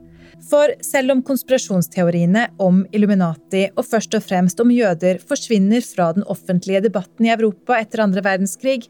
For 0.46 0.70
selv 0.86 1.16
om 1.16 1.24
konspirasjonsteoriene 1.26 2.46
om 2.62 2.84
Illuminati 2.94 3.64
og 3.74 3.88
først 3.88 4.14
og 4.18 4.26
fremst 4.28 4.60
om 4.62 4.74
jøder 4.74 5.18
forsvinner 5.26 5.82
fra 5.86 6.12
den 6.14 6.26
offentlige 6.30 6.84
debatten 6.86 7.26
i 7.26 7.34
Europa 7.34 7.80
etter 7.80 8.04
andre 8.06 8.22
verdenskrig, 8.26 8.86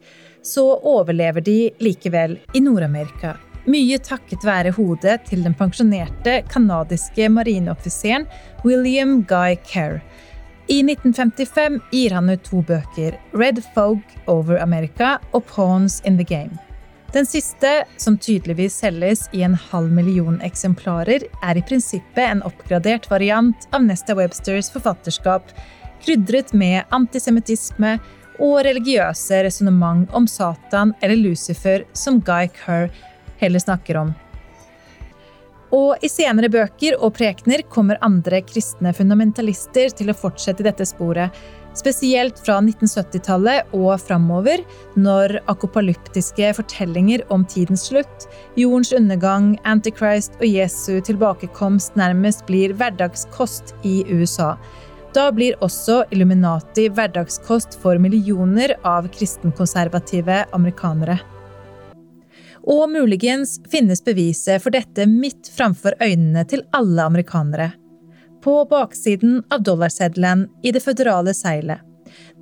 så 0.46 0.64
overlever 0.78 1.44
de 1.44 1.58
likevel 1.82 2.38
i 2.54 2.62
Nord-Amerika. 2.62 3.34
Mye 3.66 3.98
takket 3.98 4.46
være 4.46 4.70
hodet 4.76 5.24
til 5.26 5.42
den 5.42 5.56
pensjonerte 5.58 6.38
canadiske 6.52 7.26
marineoffiseren 7.34 8.28
William 8.62 9.18
Guy 9.26 9.58
Kerr 9.66 9.98
i 10.68 10.80
1955 10.82 11.80
gir 11.90 12.10
han 12.10 12.30
ut 12.30 12.42
to 12.44 12.60
bøker, 12.66 13.14
Red 13.38 13.60
Fog 13.74 14.00
Over 14.26 14.58
America 14.58 15.12
og 15.30 15.44
Pawns 15.46 16.00
in 16.04 16.16
the 16.18 16.26
Game. 16.26 16.58
Den 17.14 17.26
siste, 17.26 17.84
som 17.96 18.16
tydeligvis 18.18 18.80
selges 18.82 19.28
i 19.32 19.44
en 19.46 19.54
halv 19.54 19.92
million 19.94 20.40
eksemplarer, 20.42 21.22
er 21.22 21.56
i 21.56 21.62
prinsippet 21.62 22.24
en 22.24 22.42
oppgradert 22.42 23.06
variant 23.10 23.68
av 23.70 23.86
Nesta 23.86 24.16
Websters 24.18 24.72
forfatterskap, 24.74 25.54
krydret 26.02 26.50
med 26.50 26.82
antisemittisme 26.90 27.94
og 28.38 28.60
religiøse 28.66 29.42
resonnement 29.46 30.06
om 30.16 30.28
Satan 30.30 30.94
eller 31.00 31.16
Lucifer, 31.16 31.86
som 31.92 32.20
Guy 32.20 32.50
Kerr 32.56 32.88
heller 33.40 33.62
snakker 33.62 34.00
om. 34.04 34.14
Og 35.74 36.04
i 36.04 36.08
senere 36.08 36.50
bøker 36.52 36.94
og 37.02 37.16
prekener 37.16 37.64
kommer 37.72 37.98
andre 38.06 38.38
kristne 38.46 38.92
fundamentalister 38.94 39.90
til 39.98 40.12
å 40.12 40.16
fortsette 40.16 40.64
dette 40.64 40.86
sporet, 40.86 41.34
spesielt 41.76 42.38
fra 42.40 42.60
1970-tallet 42.62 43.74
og 43.76 43.98
framover, 44.00 44.62
når 44.96 45.40
akopalyptiske 45.50 46.52
fortellinger 46.56 47.26
om 47.34 47.44
tidens 47.44 47.88
slutt, 47.90 48.28
jordens 48.56 48.94
undergang, 48.96 49.54
Antichrist 49.68 50.38
og 50.40 50.48
Jesu 50.48 51.02
tilbakekomst 51.04 51.98
nærmest 52.00 52.46
blir 52.48 52.72
hverdagskost 52.78 53.74
i 53.84 53.98
USA. 54.08 54.54
Da 55.16 55.30
blir 55.32 55.54
også 55.64 56.02
Illuminati 56.12 56.90
hverdagskost 56.92 57.78
for 57.80 57.96
millioner 57.96 58.74
av 58.84 59.06
kristenkonservative 59.08 60.42
amerikanere. 60.52 61.14
Og 62.68 62.90
muligens 62.92 63.54
finnes 63.72 64.02
beviset 64.04 64.60
for 64.60 64.74
dette 64.74 65.06
midt 65.08 65.48
framfor 65.56 65.94
øynene 66.02 66.42
til 66.50 66.66
alle 66.76 67.06
amerikanere. 67.08 67.70
På 68.44 68.58
baksiden 68.68 69.38
av 69.48 69.62
dollarseddelen 69.64 70.42
i 70.62 70.72
det 70.76 70.82
føderale 70.84 71.32
seilet. 71.34 71.80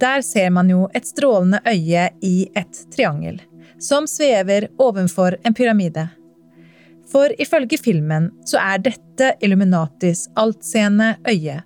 Der 0.02 0.24
ser 0.26 0.50
man 0.50 0.72
jo 0.72 0.88
et 0.94 1.06
strålende 1.06 1.60
øye 1.68 2.08
i 2.26 2.48
et 2.58 2.80
triangel, 2.96 3.38
som 3.78 4.08
svever 4.10 4.66
ovenfor 4.82 5.36
en 5.44 5.54
pyramide. 5.54 6.08
For 7.12 7.30
ifølge 7.38 7.78
filmen 7.78 8.32
så 8.50 8.58
er 8.58 8.82
dette 8.88 9.30
Illuminatis 9.44 10.26
altseende 10.34 11.12
øye. 11.30 11.60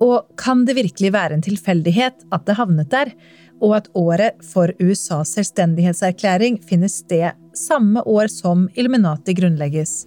Og 0.00 0.30
kan 0.40 0.64
det 0.64 0.78
virkelig 0.78 1.12
være 1.12 1.36
en 1.36 1.44
tilfeldighet 1.44 2.24
at 2.32 2.46
det 2.46 2.56
havnet 2.56 2.90
der, 2.92 3.12
og 3.60 3.76
at 3.76 3.90
året 3.98 4.40
for 4.44 4.72
USAs 4.80 5.34
selvstendighetserklæring 5.36 6.60
finner 6.64 6.88
sted 6.88 7.36
samme 7.56 8.02
år 8.08 8.30
som 8.32 8.68
Illuminati 8.74 9.36
grunnlegges? 9.36 10.06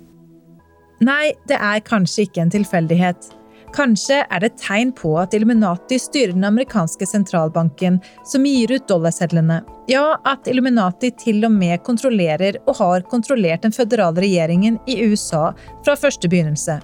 Nei, 1.03 1.33
det 1.49 1.59
er 1.59 1.83
kanskje 1.85 2.25
ikke 2.25 2.41
en 2.45 2.53
tilfeldighet. 2.53 3.29
Kanskje 3.73 4.19
er 4.29 4.43
det 4.43 4.53
tegn 4.61 4.91
på 4.93 5.15
at 5.17 5.33
Illuminati 5.33 5.97
styrer 6.01 6.35
den 6.35 6.45
amerikanske 6.45 7.07
sentralbanken 7.09 7.97
som 8.29 8.45
gir 8.45 8.75
ut 8.75 8.85
dollarsedlene. 8.89 9.63
Ja, 9.89 10.19
at 10.29 10.47
Illuminati 10.47 11.09
til 11.17 11.41
og 11.47 11.55
med 11.55 11.81
kontrollerer 11.85 12.61
og 12.67 12.77
har 12.79 13.05
kontrollert 13.09 13.65
den 13.65 13.73
føderale 13.73 14.21
regjeringen 14.21 14.77
i 14.85 14.99
USA 15.09 15.51
fra 15.85 15.97
første 15.97 16.29
begynnelse. 16.29 16.77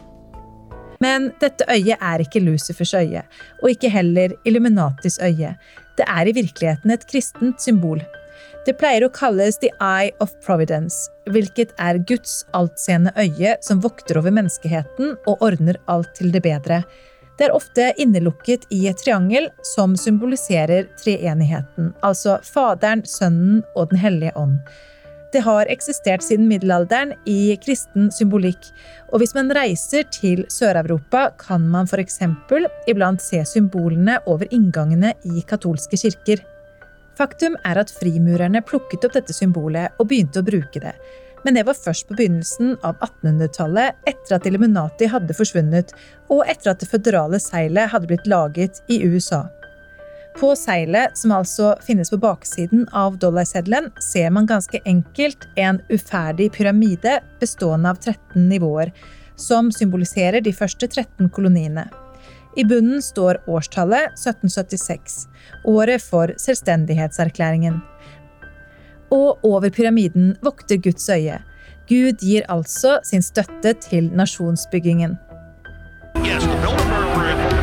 Men 1.04 1.30
dette 1.40 1.66
øyet 1.72 2.00
er 2.02 2.24
ikke 2.24 2.42
Lucifers 2.44 2.94
øye, 2.94 3.24
og 3.64 3.70
ikke 3.72 3.92
heller 3.92 4.36
Illuminatis 4.46 5.20
øye. 5.24 5.56
Det 5.98 6.08
er 6.08 6.28
i 6.28 6.36
virkeligheten 6.36 6.92
et 6.92 7.06
kristent 7.08 7.62
symbol. 7.62 8.02
Det 8.68 8.76
pleier 8.80 9.06
å 9.06 9.12
kalles 9.16 9.58
The 9.62 9.72
Eye 9.80 10.12
of 10.20 10.34
Providence, 10.46 11.08
hvilket 11.32 11.72
er 11.80 12.02
Guds 12.08 12.44
altseende 12.54 13.14
øye 13.18 13.56
som 13.66 13.80
vokter 13.84 14.20
over 14.20 14.36
menneskeheten 14.36 15.16
og 15.26 15.46
ordner 15.46 15.80
alt 15.88 16.12
til 16.20 16.34
det 16.36 16.44
bedre. 16.44 16.84
Det 17.40 17.48
er 17.48 17.56
ofte 17.56 17.86
innelukket 18.04 18.66
i 18.76 18.82
et 18.92 19.00
triangel 19.00 19.48
som 19.64 19.96
symboliserer 19.96 20.90
treenigheten, 21.00 21.94
altså 22.04 22.36
Faderen, 22.44 23.06
Sønnen 23.08 23.62
og 23.76 23.94
Den 23.94 24.02
hellige 24.04 24.36
ånd. 24.36 24.60
Det 25.34 25.44
har 25.46 25.70
eksistert 25.70 26.24
siden 26.26 26.48
middelalderen 26.50 27.12
i 27.30 27.54
kristen 27.62 28.08
symbolikk, 28.14 28.72
og 29.14 29.22
hvis 29.22 29.36
man 29.38 29.52
reiser 29.54 30.08
til 30.10 30.42
Sør-Europa, 30.50 31.28
kan 31.38 31.68
man 31.70 31.86
f.eks. 31.86 32.22
iblant 32.90 33.22
se 33.22 33.44
symbolene 33.46 34.18
over 34.26 34.50
inngangene 34.50 35.14
i 35.30 35.44
katolske 35.46 36.00
kirker. 36.02 36.42
Faktum 37.20 37.58
er 37.68 37.78
at 37.82 37.94
frimurerne 37.94 38.64
plukket 38.66 39.06
opp 39.06 39.18
dette 39.18 39.36
symbolet 39.36 40.00
og 40.00 40.10
begynte 40.10 40.42
å 40.42 40.48
bruke 40.50 40.82
det. 40.82 40.96
Men 41.46 41.56
det 41.56 41.66
var 41.68 41.78
først 41.78 42.08
på 42.10 42.18
begynnelsen 42.18 42.74
av 42.84 42.98
1800-tallet, 43.06 44.02
etter 44.10 44.36
at 44.36 44.48
Illuminati 44.50 45.08
hadde 45.12 45.36
forsvunnet, 45.38 45.94
og 46.34 46.42
etter 46.50 46.74
at 46.74 46.82
det 46.82 46.90
føderale 46.90 47.40
seilet 47.44 47.94
hadde 47.94 48.10
blitt 48.10 48.28
laget 48.28 48.82
i 48.92 49.02
USA. 49.06 49.46
På 50.40 50.56
seilet, 50.56 51.18
som 51.18 51.32
altså 51.36 51.74
finnes 51.84 52.10
på 52.10 52.18
baksiden 52.18 52.86
av 52.96 53.18
dollarseddelen, 53.20 53.90
ser 54.00 54.30
man 54.32 54.46
ganske 54.48 54.80
enkelt 54.88 55.48
en 55.60 55.82
uferdig 55.90 56.54
pyramide 56.56 57.18
bestående 57.42 57.92
av 57.92 58.00
13 58.00 58.46
nivåer, 58.50 58.94
som 59.36 59.72
symboliserer 59.72 60.40
de 60.42 60.54
første 60.56 60.88
13 60.88 61.28
koloniene. 61.36 61.90
I 62.56 62.64
bunnen 62.64 63.04
står 63.04 63.42
årstallet 63.52 64.16
1776, 64.16 65.20
året 65.68 66.08
for 66.08 66.32
selvstendighetserklæringen. 66.40 67.82
Og 69.12 69.44
over 69.44 69.70
pyramiden 69.70 70.38
vokter 70.44 70.80
Guds 70.80 71.10
øye. 71.10 71.42
Gud 71.90 72.24
gir 72.24 72.48
altså 72.48 73.00
sin 73.04 73.26
støtte 73.26 73.76
til 73.90 74.12
nasjonsbyggingen. 74.16 75.18
Yes, 76.24 77.59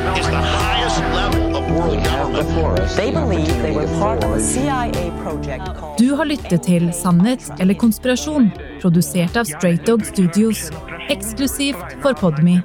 Du 5.97 6.11
har 6.19 6.27
lyttet 6.29 6.67
til 6.67 6.91
Sannhet 6.93 7.47
eller 7.57 7.79
konspirasjon, 7.81 8.51
produsert 8.83 9.39
av 9.41 9.49
Straight 9.49 9.87
Dog 9.89 10.05
Studios. 10.05 10.67
Eksklusivt 11.09 11.95
for 12.05 12.13
Podme. 12.21 12.59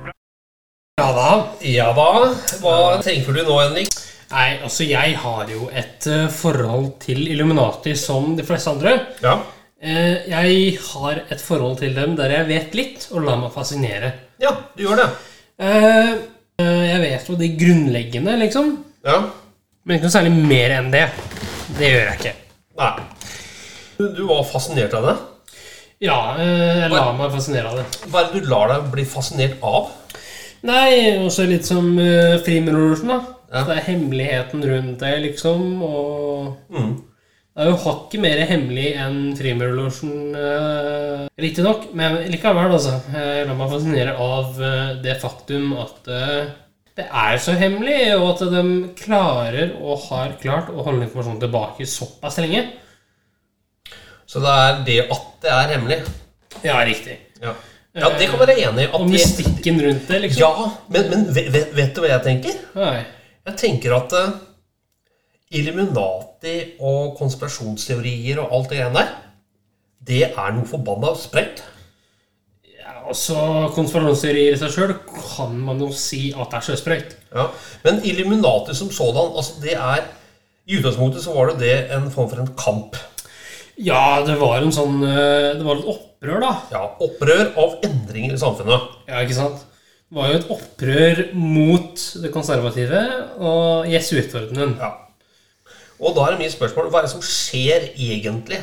Ja 1.00 1.08
da, 1.16 1.30
ja 1.64 1.88
da. 1.96 2.10
Hva 2.60 2.76
tenker 3.06 3.32
du 3.38 3.46
nå, 3.48 3.56
Henrik? 3.62 3.96
Nei, 4.34 4.50
altså 4.60 4.84
jeg 4.90 5.16
har 5.24 5.48
jo 5.56 5.70
et 5.72 6.04
eh, 6.12 6.28
forhold 6.36 6.90
til 7.08 7.24
Illuminati 7.32 7.96
som 8.00 8.34
de 8.36 8.44
fleste 8.48 8.74
andre. 8.76 8.98
Ja. 9.24 9.38
Eh, 9.80 10.28
Jeg 10.28 10.80
har 10.90 11.24
et 11.32 11.40
forhold 11.44 11.80
til 11.80 11.96
dem 11.96 12.18
der 12.20 12.36
jeg 12.42 12.50
vet 12.52 12.76
litt, 12.76 13.08
og 13.16 13.24
lar 13.24 13.40
meg 13.40 13.56
fascinere. 13.56 14.12
Ja, 14.44 14.52
du 14.76 14.84
gjør 14.84 15.00
det. 15.06 15.10
Eh, 15.64 16.12
Jeg 16.60 17.00
vet 17.08 17.30
jo 17.32 17.40
de 17.40 17.48
grunnleggende, 17.58 18.36
liksom. 18.44 18.76
Ja. 19.08 19.22
Men 19.84 19.98
ikke 19.98 20.08
noe 20.08 20.14
særlig 20.14 20.34
mer 20.38 20.76
enn 20.78 20.92
det. 20.94 21.08
Det 21.78 21.88
gjør 21.90 22.08
jeg 22.12 22.20
ikke. 22.20 22.34
Nei. 22.82 22.92
Du, 24.02 24.24
var 24.30 24.46
fascinert 24.50 24.94
av 24.98 25.08
det? 25.08 25.16
Ja, 26.02 26.18
eh, 26.42 26.80
jeg 26.82 26.90
lar 26.94 27.12
meg 27.18 27.34
fascinere 27.34 27.70
av 27.72 27.80
det. 27.82 27.86
Hva 28.10 28.22
er 28.24 28.32
det 28.32 28.42
du 28.42 28.50
lar 28.50 28.72
deg 28.72 28.88
bli 28.94 29.06
fascinert 29.10 29.62
av? 29.66 29.92
Nei, 30.66 31.18
også 31.26 31.48
litt 31.50 31.66
som 31.66 31.88
uh, 31.98 32.38
frimurlosjen, 32.46 33.10
da. 33.10 33.20
Det 33.52 33.76
er 33.76 33.88
hemmeligheten 33.90 34.62
rundt 34.70 35.02
det, 35.02 35.16
liksom. 35.26 35.82
Og 35.82 36.52
Mm. 36.72 36.92
det 37.58 37.64
er 37.66 37.70
jo 37.72 37.80
hakket 37.84 38.22
mer 38.24 38.42
hemmelig 38.50 38.92
enn 39.02 39.20
frimurlosjen, 39.38 40.14
uh, 40.38 41.26
riktignok. 41.42 41.90
Men 41.98 42.20
likevel, 42.30 42.70
altså. 42.78 43.00
Jeg 43.14 43.48
lar 43.50 43.58
meg 43.58 43.74
fascinere 43.74 44.14
av 44.18 44.62
uh, 44.62 44.94
det 45.02 45.18
faktum 45.22 45.74
at 45.82 46.10
eh, 46.14 46.54
det 47.00 47.06
er 47.08 47.38
så 47.40 47.54
hemmelig, 47.56 48.00
og 48.18 48.28
at 48.34 48.42
de 48.52 48.64
klarer 49.00 49.72
og 49.80 50.02
har 50.10 50.34
klart 50.42 50.70
å 50.74 50.84
holde 50.84 51.06
informasjonen 51.06 51.40
tilbake 51.42 51.88
såpass 51.88 52.38
lenge. 52.44 52.66
Så 54.28 54.42
det 54.44 54.52
er 54.52 54.82
det 54.88 54.98
at 55.12 55.30
det 55.44 55.52
er 55.56 55.74
hemmelig? 55.76 56.00
Ja, 56.64 56.82
riktig. 56.88 57.18
Ja, 57.42 57.54
ja 57.96 58.12
det 58.20 58.28
kan 58.32 58.40
være 58.44 58.58
enig 58.60 58.86
i. 58.86 58.92
Og 58.96 59.08
mystikken 59.10 59.80
rundt 59.84 60.08
det, 60.12 60.20
liksom. 60.28 60.44
Ja, 60.44 60.70
men, 60.92 61.10
men 61.12 61.26
vet, 61.36 61.50
vet- 61.56 61.74
vet 61.80 61.96
du 61.96 62.04
hva 62.04 62.12
jeg 62.14 62.26
tenker? 62.28 62.60
Nei. 62.78 63.02
Jeg 63.48 63.58
tenker 63.64 63.96
at 63.98 64.14
uh, 64.20 64.36
Illuminati 65.52 66.56
og 66.80 67.16
konspirasjonsteorier 67.20 68.40
og 68.44 68.54
alt 68.56 68.70
det 68.72 68.80
greiene 68.80 69.00
der, 69.02 69.16
det 70.12 70.22
er 70.32 70.54
noe 70.56 70.68
forbanna 70.70 71.12
sprengt. 71.20 71.64
Ja, 72.82 72.96
også 73.12 73.38
konspirasjonsteorier 73.76 74.56
i 74.56 74.60
seg 74.60 74.74
sjøl 74.74 74.94
kan 75.06 75.54
man 75.62 75.82
jo 75.84 75.92
si 75.94 76.32
at 76.34 76.50
det 76.50 76.58
er 76.60 76.66
sjøsprøyt. 76.66 77.16
Ja. 77.36 77.46
Men 77.86 78.02
Illuminati 78.10 78.74
som 78.78 78.90
sådan, 78.94 79.36
altså 79.38 79.62
det 79.62 79.76
er 79.78 80.08
I 80.66 80.78
utgangspunktet 80.80 81.24
så 81.24 81.36
var 81.36 81.52
det 81.52 81.60
det 81.62 81.76
en 81.96 82.10
form 82.14 82.30
for 82.32 82.42
en 82.42 82.54
kamp. 82.58 82.98
Ja, 83.82 84.22
det 84.26 84.38
var 84.42 84.62
en 84.62 84.74
sånn 84.74 85.00
eh, 85.08 85.54
Det 85.58 85.66
var 85.66 85.80
et 85.80 85.88
opprør, 85.90 86.42
da. 86.44 86.52
Ja, 86.74 86.82
Opprør 87.02 87.48
av 87.60 87.78
endringer 87.88 88.36
i 88.36 88.42
samfunnet. 88.42 88.90
Ja, 89.10 89.22
ikke 89.24 89.38
sant? 89.38 89.64
Det 90.12 90.18
var 90.18 90.28
jo 90.28 90.40
et 90.42 90.50
opprør 90.52 91.22
mot 91.40 92.04
det 92.22 92.34
konservative 92.34 93.06
og 93.40 93.88
jesuittordenen. 93.90 94.76
Ja. 94.82 94.92
Og 96.02 96.18
da 96.18 96.26
er 96.26 96.36
det 96.36 96.44
mitt 96.44 96.56
spørsmål 96.56 96.90
hva 96.90 97.02
er 97.02 97.08
det 97.08 97.14
som 97.14 97.24
skjer 97.26 97.92
egentlig 97.94 98.60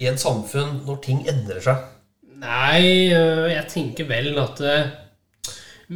i 0.00 0.08
et 0.10 0.20
samfunn 0.20 0.82
når 0.86 1.02
ting 1.04 1.24
endrer 1.30 1.62
seg? 1.64 1.82
Nei, 2.44 3.08
øh, 3.14 3.46
jeg 3.52 3.64
tenker 3.72 4.04
vel 4.08 4.34
at 4.42 4.60
øh, 4.60 4.86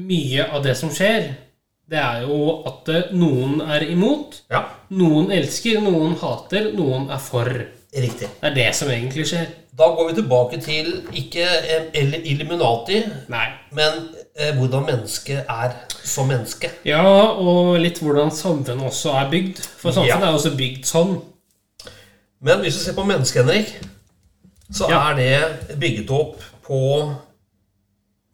mye 0.01 0.47
av 0.49 0.63
det 0.65 0.77
som 0.79 0.91
skjer, 0.95 1.31
det 1.89 1.99
er 2.01 2.23
jo 2.25 2.39
at 2.69 2.89
øh, 2.93 3.11
noen 3.17 3.61
er 3.65 3.85
imot. 3.93 4.43
Ja. 4.53 4.63
Noen 4.97 5.31
elsker, 5.33 5.81
noen 5.85 6.17
hater, 6.21 6.71
noen 6.77 7.11
er 7.13 7.21
for. 7.23 7.51
Riktig. 7.89 8.29
Det 8.43 8.45
er 8.51 8.53
det 8.57 8.67
som 8.77 8.91
egentlig 8.93 9.25
skjer. 9.31 9.47
Da 9.79 9.87
går 9.97 10.11
vi 10.11 10.15
tilbake 10.19 10.59
til 10.61 10.89
ikke 11.17 11.45
eh, 11.47 11.87
Illuminati, 12.29 12.99
Nei. 13.33 13.47
men 13.73 14.03
eh, 14.37 14.51
hvordan 14.59 14.85
mennesket 14.91 15.49
er 15.49 15.73
som 16.05 16.29
menneske. 16.29 16.69
Ja, 16.85 17.01
og 17.41 17.79
litt 17.81 18.01
hvordan 18.05 18.29
samfunnet 18.35 18.85
også 18.91 19.15
er 19.17 19.31
bygd. 19.33 19.63
For 19.81 19.95
samfunnet 19.97 20.27
Ja. 20.27 20.33
er 20.33 20.37
også 20.37 20.53
bygd 20.59 20.85
sånn. 20.89 21.15
Men 22.45 22.61
hvis 22.61 22.77
du 22.77 22.83
ser 22.85 22.99
på 22.99 23.07
mennesket, 23.09 23.41
Henrik, 23.47 23.73
så 24.73 24.89
er 24.93 25.17
det 25.17 25.79
bygget 25.81 26.11
opp 26.13 26.43
på 26.67 26.81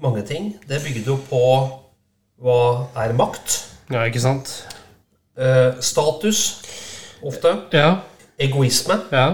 mange 0.03 0.25
ting. 0.27 0.53
Det 0.67 0.79
er 0.79 0.85
bygget 0.85 1.11
opp 1.15 1.29
på 1.31 1.43
hva 2.45 2.59
er 3.05 3.15
makt. 3.17 3.61
Ja, 3.93 4.03
ikke 4.09 4.23
sant? 4.23 4.53
Eh, 5.39 5.81
status, 5.81 6.63
ofte. 7.23 7.55
Ja. 7.75 8.01
Egoisme. 8.39 8.99
Ja. 9.13 9.29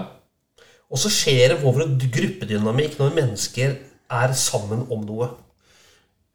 Og 0.90 0.98
så 1.01 1.11
skjer 1.12 1.55
det 1.55 1.62
over 1.64 1.86
en 1.86 1.96
gruppedynamikk 2.01 2.98
når 3.01 3.14
mennesker 3.16 3.78
er 4.11 4.34
sammen 4.36 4.84
om 4.90 5.07
noe. 5.07 5.30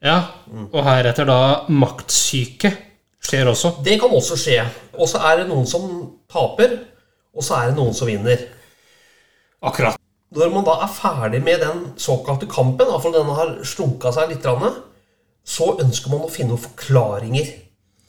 Ja, 0.06 0.20
og 0.70 0.82
heretter 0.86 1.26
da 1.28 1.40
maktsyke 1.72 2.72
skjer 3.26 3.50
også. 3.50 3.78
Det 3.86 3.98
kan 4.02 4.14
også 4.14 4.38
skje. 4.40 4.60
Og 4.96 5.10
så 5.10 5.22
er 5.28 5.42
det 5.42 5.50
noen 5.50 5.66
som 5.70 5.88
taper, 6.32 6.78
og 7.36 7.46
så 7.46 7.58
er 7.60 7.72
det 7.72 7.80
noen 7.80 7.96
som 7.98 8.10
vinner. 8.10 8.48
Akkurat. 9.66 10.00
Når 10.34 10.52
man 10.54 10.66
da 10.68 10.80
er 10.84 10.92
ferdig 10.92 11.42
med 11.46 11.62
den 11.62 11.84
såkalte 12.02 12.48
kampen, 12.50 12.90
iallfall 12.90 13.14
denne 13.14 13.36
har 13.38 13.54
slunka 13.68 14.12
seg 14.16 14.34
litt, 14.34 14.48
så 15.46 15.76
ønsker 15.84 16.12
man 16.12 16.26
å 16.26 16.32
finne 16.32 16.56
noen 16.56 16.64
forklaringer 16.64 17.52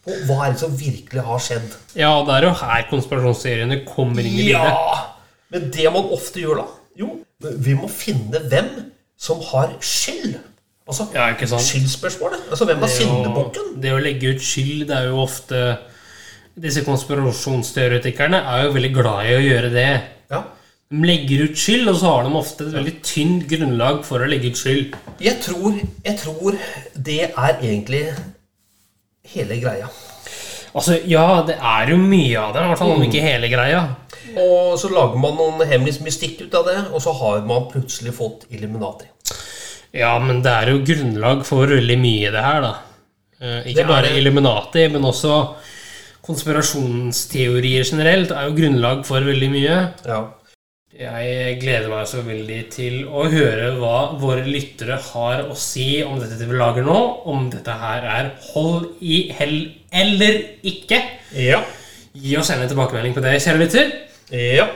på 0.07 0.17
hva 0.29 0.47
er 0.47 0.55
det 0.55 0.63
som 0.63 0.75
virkelig 0.79 1.23
har 1.27 1.43
skjedd. 1.43 1.77
Ja, 1.99 2.13
det 2.25 2.35
er 2.39 2.47
jo 2.49 2.55
her 2.63 2.87
konspirasjonsseriene 2.91 3.83
kommer 3.89 4.25
inn 4.25 4.39
i 4.39 4.49
bildet. 4.49 4.73
Ja, 4.73 5.13
Men 5.53 5.71
det 5.75 5.87
man 5.93 6.09
ofte 6.15 6.43
gjør 6.43 6.63
da, 6.63 6.67
jo, 6.99 7.11
vi 7.43 7.75
må 7.79 7.91
finne 7.93 8.41
hvem 8.51 8.71
som 9.21 9.43
har 9.53 9.75
skyld. 9.85 10.39
Altså, 10.87 11.09
Ja, 11.15 11.29
ikke 11.35 11.49
sant? 11.51 11.67
Skyldspørsmålet. 11.67 12.47
Altså, 12.51 12.65
hvem 12.69 12.83
er 12.83 12.93
syndebukken? 12.95 13.71
Det 13.83 13.93
å 13.93 14.01
legge 14.03 14.35
ut 14.35 14.43
skyld, 14.43 14.87
det 14.89 14.97
er 14.97 15.11
jo 15.11 15.21
ofte 15.25 15.63
Disse 16.57 16.81
konspirasjonsteoretikerne 16.87 18.39
er 18.49 18.63
jo 18.65 18.71
veldig 18.73 18.91
glad 18.97 19.27
i 19.29 19.35
å 19.37 19.41
gjøre 19.45 19.71
det. 19.75 19.89
Ja. 20.33 20.39
De 20.91 21.03
legger 21.03 21.49
ut 21.49 21.57
skyld, 21.59 21.89
og 21.91 21.97
så 21.99 22.11
har 22.13 22.27
de 22.29 22.37
ofte 22.39 22.67
et 22.69 22.75
veldig 22.77 22.93
tynt 23.03 23.47
grunnlag 23.51 24.05
for 24.07 24.23
å 24.23 24.29
legge 24.31 24.53
ut 24.53 24.61
skyld. 24.61 24.95
Jeg 25.21 25.41
tror, 25.43 25.81
jeg 26.07 26.19
tror 26.21 26.59
det 26.95 27.21
er 27.33 27.57
egentlig 27.59 28.05
hele 29.33 29.59
greia. 29.59 29.89
Altså, 30.77 30.99
ja, 31.09 31.43
det 31.49 31.57
er 31.57 31.91
jo 31.91 31.97
mye 31.99 32.37
av 32.39 32.53
det, 32.55 32.63
i 32.63 32.69
hvert 32.71 32.79
fall 32.79 32.93
om 32.93 33.01
Mm. 33.03 33.07
ikke 33.09 33.23
hele 33.25 33.49
greia. 33.49 33.81
Og 34.37 34.79
så 34.79 34.91
lager 34.93 35.19
man 35.19 35.35
noen 35.35 35.67
hemmelig 35.67 36.01
mystikk 36.05 36.43
ut 36.47 36.55
av 36.55 36.67
det, 36.67 36.79
og 36.93 37.01
så 37.03 37.13
har 37.19 37.41
man 37.49 37.67
plutselig 37.73 38.13
fått 38.15 38.45
Illuminati. 38.53 39.07
Ja, 39.97 40.19
men 40.19 40.43
det 40.43 40.53
er 40.53 40.71
jo 40.71 40.85
grunnlag 40.85 41.45
for 41.49 41.67
veldig 41.67 41.97
mye, 41.99 42.31
det 42.31 42.43
her, 42.45 42.61
da. 42.61 42.75
Eh, 43.41 43.73
Ikke 43.73 43.87
bare. 43.89 44.13
Illuminati, 44.19 44.87
men 44.93 45.03
også 45.03 45.55
konspirasjonsteorier 46.27 47.85
generelt 47.85 48.31
er 48.31 48.49
jo 48.49 48.55
grunnlag 48.57 49.05
for 49.07 49.21
veldig 49.21 49.51
mye. 49.51 49.77
Ja. 50.07 50.21
Jeg 50.97 51.59
gleder 51.61 51.91
meg 51.93 52.07
så 52.09 52.23
veldig 52.25 52.59
til 52.73 53.03
å 53.05 53.27
høre 53.29 53.73
hva 53.77 54.15
våre 54.21 54.47
lyttere 54.47 54.97
har 55.11 55.43
å 55.45 55.57
si 55.59 56.01
om 56.07 56.17
dette 56.21 56.47
vi 56.49 56.57
lager 56.57 56.87
nå. 56.87 56.97
Om 57.29 57.51
dette 57.53 57.75
her 57.83 58.07
er 58.09 58.31
hold 58.55 58.95
i 59.05 59.27
hell 59.37 59.59
eller 59.93 60.39
ikke. 60.65 61.03
Ja. 61.37 61.61
Gi 62.17 62.37
oss 62.41 62.49
gjerne 62.49 62.65
en 62.65 62.73
tilbakemelding 62.73 63.17
på 63.17 63.25
det, 63.25 63.35
kjære 63.45 63.61
lytter. 63.61 63.93
Ja. 64.33 64.71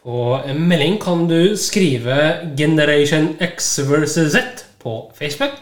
På 0.00 0.38
en 0.40 0.62
melding 0.70 0.96
kan 1.02 1.26
du 1.28 1.56
skrive 1.60 2.54
'Generation 2.56 3.34
X 3.40 3.78
versus 3.90 4.32
Z' 4.32 4.64
på 4.80 5.12
Facebook. 5.18 5.52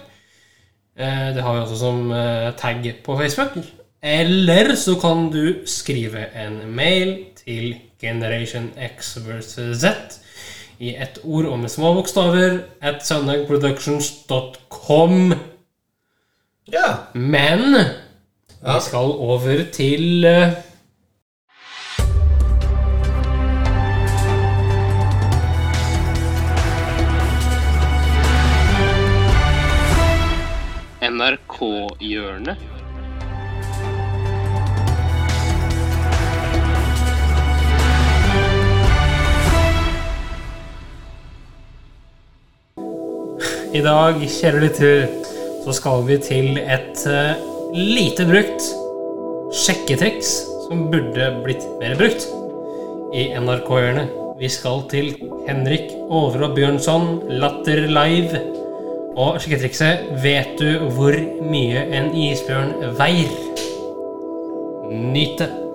Eh, 0.97 1.35
Det 1.35 1.43
har 1.43 1.55
vi 1.55 1.61
også 1.65 1.79
som 1.79 2.13
eh, 2.13 2.53
tag 2.55 2.87
på 3.03 3.19
Facebook. 3.19 3.59
Eller 4.03 4.77
så 4.77 4.95
kan 5.01 5.31
du 5.33 5.67
skrive 5.67 6.29
en 6.37 6.61
mail 6.71 7.27
til 7.45 7.75
Generation 8.01 8.73
X 8.77 9.17
versus 9.17 9.81
Z 9.81 9.87
i 10.79 10.97
ett 10.97 11.19
ord 11.25 11.47
og 11.49 11.59
med 11.59 11.69
små 11.73 11.95
bokstaver 11.97 12.59
at 12.81 13.07
søndagproductions.com. 13.07 15.35
Ja. 16.73 16.95
Men 17.15 17.75
vi 18.61 18.81
skal 18.81 18.99
over 18.99 19.65
til 19.73 20.25
eh, 20.25 20.53
NRK-hjørnet. 31.01 32.76
I 43.77 43.81
dag, 43.85 44.23
kjære 44.25 44.61
lytter, 44.63 45.03
så 45.65 45.73
skal 45.77 46.05
vi 46.07 46.15
til 46.25 46.61
et 46.63 47.03
eh, 47.11 47.43
lite 47.77 48.25
brukt 48.25 48.69
sjekketriks 49.53 50.31
som 50.65 50.87
burde 50.93 51.27
blitt 51.45 51.67
mer 51.83 51.93
brukt 51.99 52.25
i 53.13 53.27
NRK-hjørnet. 53.37 54.15
Vi 54.41 54.49
skal 54.55 54.81
til 54.89 55.11
Henrik 55.45 55.93
Overå 56.09 56.55
Bjørnson, 56.57 57.27
Latter 57.43 57.85
Live. 57.91 58.41
Og 59.13 59.43
sjekketrikset 59.45 60.09
Vet 60.25 60.57
du 60.63 60.89
hvor 60.97 61.21
mye 61.45 61.85
en 62.01 62.13
isbjørn 62.17 62.97
veier? 62.97 63.37
Nyt 64.89 65.41
det. 65.43 65.66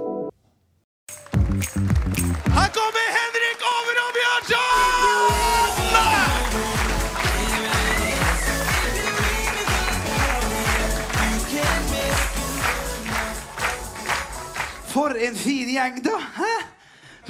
En 15.32 15.40
fin 15.40 15.72
gjeng, 15.72 16.00
da. 16.06 16.20
Hæ? 16.38 16.54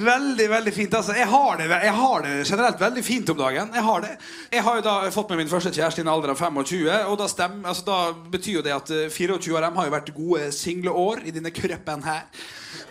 Veldig, 0.02 0.46
veldig 0.50 0.72
fint. 0.74 0.94
altså. 0.94 1.12
Jeg 1.12 1.28
har, 1.28 1.56
det, 1.60 1.68
jeg 1.68 1.92
har 1.94 2.22
det 2.24 2.32
generelt 2.48 2.80
veldig 2.80 3.04
fint 3.04 3.30
om 3.30 3.38
dagen. 3.38 3.70
Jeg 3.74 3.84
har 3.84 4.00
det. 4.00 4.12
Jeg 4.52 4.64
har 4.66 4.78
jo 4.78 4.84
da 4.86 4.94
fått 5.12 5.30
meg 5.30 5.42
min 5.42 5.50
første 5.52 5.72
kjæreste 5.74 6.00
i 6.00 6.06
en 6.06 6.12
alder 6.12 6.32
av 6.32 6.40
25, 6.40 6.88
og 7.12 7.18
da, 7.20 7.28
stem, 7.28 7.60
altså, 7.68 7.84
da 7.86 8.30
betyr 8.32 8.58
jo 8.58 8.64
det 8.64 8.74
at 8.74 8.92
eh, 8.94 9.10
24 9.12 9.56
av 9.58 9.66
dem 9.66 9.78
har 9.78 9.88
jo 9.88 9.94
vært 9.94 10.14
gode 10.16 10.48
single 10.56 10.96
år 10.96 11.26
i 11.28 11.34
denne 11.34 11.52
krøppen 11.54 12.06
her. 12.08 12.24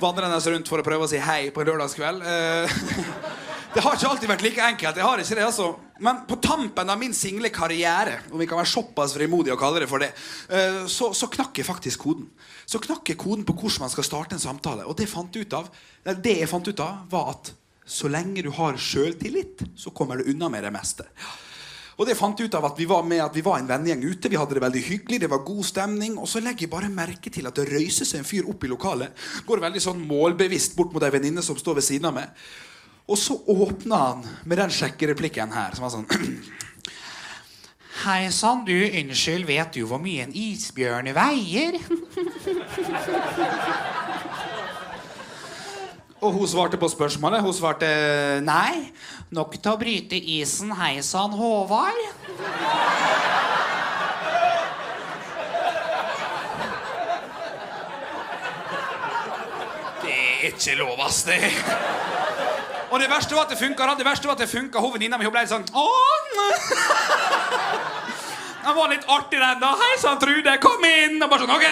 Vandrende 0.01 0.39
rundt 0.53 0.69
for 0.69 0.81
å 0.81 0.85
prøve 0.85 1.07
å 1.07 1.11
si 1.11 1.21
hei 1.21 1.49
på 1.53 1.63
en 1.63 1.71
lørdagskveld. 1.73 2.21
Eh, 2.21 2.77
det 3.71 3.83
har 3.83 3.95
ikke 3.95 4.09
alltid 4.09 4.29
vært 4.31 4.43
like 4.43 4.63
enkelt. 4.65 4.97
Jeg 4.99 5.05
har 5.05 5.21
ikke 5.21 5.37
det, 5.37 5.45
altså. 5.45 5.67
Men 6.03 6.23
på 6.27 6.37
tampen 6.43 6.89
av 6.91 6.99
min 6.99 7.13
single 7.15 7.51
karriere, 7.53 8.17
om 8.31 8.41
vi 8.41 8.47
kan 8.49 8.59
være 8.59 8.71
såpass 8.71 9.13
frimodige 9.15 9.53
og 9.55 9.61
kalle 9.61 9.83
det 9.83 9.89
for 9.91 10.03
det, 10.03 10.09
eh, 10.51 10.81
så, 10.91 11.11
så 11.15 11.29
knakk 11.31 11.61
jeg 11.61 11.67
faktisk 11.67 12.03
koden. 12.03 12.25
Så 12.65 12.81
knakk 12.83 13.13
jeg 13.13 13.19
koden 13.21 13.45
på 13.47 13.55
hvordan 13.55 13.85
man 13.85 13.93
skal 13.93 14.07
starte 14.07 14.35
en 14.35 14.43
samtale. 14.43 14.87
Og 14.89 14.97
det, 14.97 15.07
av, 15.55 15.69
det 16.03 16.35
jeg 16.41 16.49
fant 16.51 16.67
ut 16.67 16.83
av, 16.83 17.05
var 17.11 17.35
at 17.35 17.53
så 17.87 18.11
lenge 18.11 18.43
du 18.43 18.51
har 18.55 18.79
sjøltillit, 18.79 19.63
så 19.75 19.93
kommer 19.95 20.19
du 20.19 20.31
unna 20.33 20.49
med 20.51 20.65
det 20.67 20.73
meste. 20.73 21.07
Og 21.99 22.07
det 22.07 22.15
fant 22.17 22.39
jeg 22.39 22.49
ut 22.49 22.57
av 22.57 22.65
at 22.71 22.79
vi 22.79 22.87
var 22.89 23.05
med 23.05 23.21
at 23.23 23.35
vi 23.35 23.43
var 23.45 23.59
en 23.61 23.69
vennegjeng 23.69 24.03
ute. 24.07 24.31
Vi 24.31 24.39
hadde 24.39 24.57
det 24.57 24.63
veldig 24.63 24.83
hyggelig, 24.87 25.21
det 25.21 25.29
var 25.29 25.45
god 25.45 25.63
stemning. 25.67 26.17
Og 26.17 26.27
så 26.27 26.41
legger 26.41 26.65
jeg 26.65 26.73
bare 26.73 26.89
merke 26.89 27.31
til 27.31 27.47
at 27.47 27.55
det 27.55 27.67
røyser 27.69 28.09
seg 28.09 28.23
en 28.23 28.27
fyr 28.27 28.49
opp 28.49 28.65
i 28.65 28.71
lokalet. 28.71 29.15
Går 29.45 29.63
veldig 29.63 29.83
sånn 29.83 30.01
målbevisst 30.09 30.75
bort 30.79 30.95
mot 30.95 31.05
ei 31.05 31.13
venninne 31.13 31.43
som 31.45 31.59
står 31.59 31.77
ved 31.77 31.87
siden 31.87 32.09
av 32.09 32.17
meg. 32.17 32.43
Og 33.09 33.17
så 33.17 33.33
åpna 33.47 33.95
han 33.95 34.25
med 34.45 34.57
den 34.61 34.71
sjekkereplikken 34.73 35.51
her, 35.55 35.73
som 35.75 35.83
var 35.85 35.93
sånn 35.95 36.09
Hei 38.01 38.31
sann, 38.33 38.63
du, 38.65 38.73
unnskyld, 38.73 39.45
vet 39.45 39.75
du 39.75 39.83
hvor 39.85 40.01
mye 40.01 40.23
en 40.25 40.33
isbjørn 40.33 41.11
veier? 41.13 41.77
Og 46.21 46.33
hun 46.33 46.47
svarte 46.47 46.77
på 46.77 46.87
spørsmålet. 46.89 47.41
Hun 47.41 47.53
svarte 47.53 47.87
nei. 48.45 48.93
Nok 49.33 49.55
til 49.57 49.71
å 49.71 49.77
bryte 49.81 50.15
isen, 50.17 50.71
hei 50.77 51.01
sann, 51.05 51.33
Håvard. 51.33 52.01
Det 60.01 60.13
er 60.13 60.47
ikke 60.49 60.75
lov, 60.77 60.97
ass. 61.05 61.23
Det. 61.25 61.37
Og 62.91 62.99
det 62.99 63.07
verste 63.09 63.35
var 63.35 63.47
at 63.47 63.49
det 63.49 63.57
funka. 63.57 63.95
Det 63.97 64.05
verste 64.05 64.27
var 64.27 64.35
at 64.35 64.43
det 64.43 64.49
funka. 64.51 64.79
Hun 64.79 64.93
venninna 64.93 65.17
mi 65.17 65.29
ble 65.31 65.45
litt 65.45 65.51
sånn! 65.51 65.63
Den 68.61 68.75
var 68.79 68.91
litt 68.91 69.07
artig, 69.07 69.39
den, 69.39 69.61
da. 69.63 69.71
Hei 69.79 69.95
sann, 69.99 70.19
Trude, 70.19 70.57
kom 70.59 70.83
inn! 70.83 71.21
Og 71.23 71.29
bare 71.31 71.45
sånn, 71.45 71.55
ok 71.55 71.67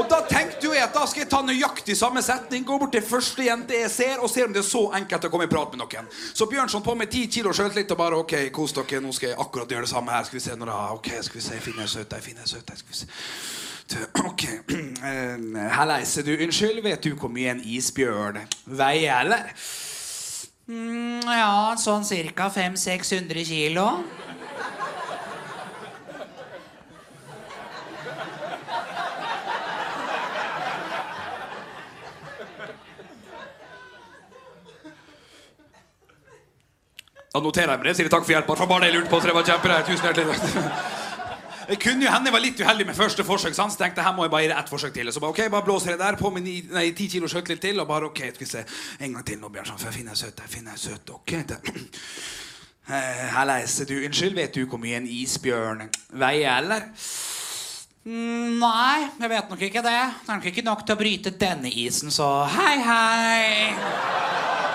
Og 0.00 0.06
da 0.10 0.20
tenkte 0.26 0.70
jeg 0.70 0.82
at 0.82 0.94
da 0.94 1.02
skal 1.06 1.24
jeg 1.24 1.30
ta 1.30 1.40
nøyaktig 1.42 1.96
samme 1.98 2.22
setning, 2.22 2.62
gå 2.66 2.76
bort 2.78 2.92
til 2.94 3.02
første 3.06 3.42
jente 3.46 3.74
jeg 3.74 3.90
ser, 3.90 4.20
og 4.22 4.30
se 4.30 4.44
om 4.46 4.52
det 4.54 4.62
er 4.62 4.68
så 4.68 4.84
enkelt 4.96 5.26
å 5.26 5.30
komme 5.32 5.48
i 5.48 5.50
prat 5.50 5.74
med 5.74 5.82
noen. 5.82 6.06
Så 6.34 6.46
Bjørnson 6.50 6.84
på 6.86 6.94
med 6.98 7.10
ti 7.10 7.24
kilo 7.30 7.50
sjøltillit 7.54 7.90
og 7.94 7.98
bare 7.98 8.20
OK, 8.22 8.36
kos 8.54 8.74
dere, 8.76 9.02
nå 9.02 9.10
skal 9.14 9.32
jeg 9.32 9.40
akkurat 9.42 9.74
gjøre 9.74 9.86
det 9.88 9.94
samme 9.94 10.14
her. 10.14 10.26
Skal 10.28 10.38
vi 10.38 10.44
se 10.46 10.54
når 10.58 10.70
da 10.70 10.78
OK, 10.94 11.10
skal 11.26 11.40
vi 11.40 11.46
se, 11.48 11.58
finner 11.66 11.86
jeg 11.86 11.94
søt 11.96 12.14
ei, 12.16 12.22
finner 12.22 12.46
jeg 12.46 12.54
søt 12.54 12.70
ei, 12.70 12.78
skal 12.82 12.94
vi 12.94 13.02
se. 13.02 13.10
Ok. 14.30 14.46
Halleise, 15.76 16.22
du. 16.22 16.32
Unnskyld, 16.36 16.82
vet 16.82 17.04
du 17.04 17.14
hvor 17.14 17.32
mye 17.32 17.54
en 17.56 17.62
isbjørn 17.64 18.40
veier, 18.66 19.24
eller? 19.24 19.50
Mm, 20.70 21.24
ja, 21.26 21.74
sånn 21.82 22.04
cirka 22.06 22.46
500-600 22.54 23.46
kilo. 23.48 23.86
Da 37.30 37.38
noterer 37.38 37.70
jeg 37.70 37.78
meg 37.78 37.86
det. 37.86 37.96
Sier 37.98 38.08
takk 38.10 38.24
for 38.26 38.34
hjelpa. 38.34 38.56
Var 38.58 38.70
bare 38.70 38.86
det 38.86 38.90
jeg 38.90 38.98
lurte 38.98 39.10
på. 39.12 39.20
Så 39.20 39.30
det 39.30 39.36
var 39.36 39.46
kjempereit. 39.46 39.86
Tusen 39.86 40.10
hjertelig 40.10 40.40
takk. 40.40 40.99
Det 41.70 41.78
kunne 41.78 42.02
jo 42.02 42.10
hende 42.10 42.26
jeg 42.26 42.34
var 42.34 42.42
litt 42.42 42.60
uheldig 42.60 42.86
med 42.88 42.96
første 42.98 43.22
forsøk, 43.26 43.54
sant? 43.54 43.72
så 43.72 43.78
tenkte 43.84 44.02
her 44.02 44.14
må 44.16 44.24
jeg 44.26 44.32
bare 44.32 44.42
gi 44.42 44.50
det 44.50 44.58
ett 44.58 44.72
forsøk 44.72 44.94
til. 44.96 45.06
Og 45.06 45.14
så 45.14 45.22
bare, 45.22 45.36
ok, 45.36 45.42
bare 45.54 45.66
blåser 45.68 45.92
jeg 45.94 46.00
der 46.00 46.18
på 46.18 46.32
med 46.34 46.42
ni, 46.42 46.56
nei, 46.74 46.88
ti 46.98 47.06
kilo 47.12 47.30
sjøltillit 47.30 47.62
til, 47.62 47.78
og 47.78 47.86
bare 47.86 48.10
ok, 48.10 48.24
skal 48.34 48.42
vi 48.42 48.50
se, 48.50 48.64
en 48.98 49.14
gang 49.14 49.26
til 49.28 49.38
nå, 49.38 49.52
Bjørnson, 49.54 49.78
for 49.78 49.90
jeg 49.92 50.00
finner 50.00 50.18
søt, 50.18 50.42
jeg 50.42 50.50
finner 50.56 50.80
søt, 50.80 51.14
ok. 51.14 51.36
Hallais, 53.36 53.80
Eh, 53.80 53.86
du, 53.86 53.94
unnskyld, 54.06 54.34
vet 54.34 54.54
du 54.54 54.64
hvor 54.66 54.80
mye 54.82 54.98
en 54.98 55.06
isbjørn 55.06 55.84
veier, 56.18 56.58
eller? 56.58 56.88
Mm, 58.02 58.58
Nei, 58.58 59.06
jeg 59.20 59.30
vet 59.30 59.50
nok 59.52 59.62
ikke 59.62 59.82
det. 59.84 59.98
Det 60.24 60.32
er 60.32 60.40
nok 60.40 60.50
ikke 60.50 60.66
nok 60.66 60.82
til 60.86 60.96
å 60.96 60.98
bryte 60.98 61.34
denne 61.38 61.70
isen, 61.70 62.10
så 62.10 62.32
hei, 62.50 62.78
hei. 62.82 64.69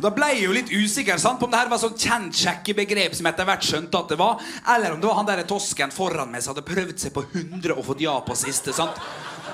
Og 0.00 0.06
Da 0.06 0.14
ble 0.16 0.30
jeg 0.32 0.46
jo 0.46 0.52
litt 0.56 0.70
usikker 0.72 1.18
sant, 1.20 1.36
på 1.36 1.44
om 1.44 1.52
det 1.52 1.58
her 1.60 1.68
var 1.68 1.80
sånn 1.82 1.98
kjent 2.00 2.38
sjekkebegrep 2.40 3.18
som 3.18 3.26
etter 3.28 3.44
hvert 3.44 3.66
skjønte 3.66 4.00
at 4.00 4.14
det 4.14 4.16
var, 4.16 4.40
eller 4.74 4.94
om 4.94 5.02
det 5.02 5.10
var 5.10 5.18
han 5.18 5.28
der 5.28 5.42
tosken 5.44 5.92
foran 5.92 6.32
meg 6.32 6.40
som 6.40 6.54
hadde 6.54 6.64
prøvd 6.64 6.96
seg 7.02 7.12
på 7.12 7.26
100 7.28 7.76
og 7.76 7.84
fått 7.84 8.00
ja 8.06 8.14
på 8.24 8.38
siste. 8.38 8.72
sant? 8.72 8.96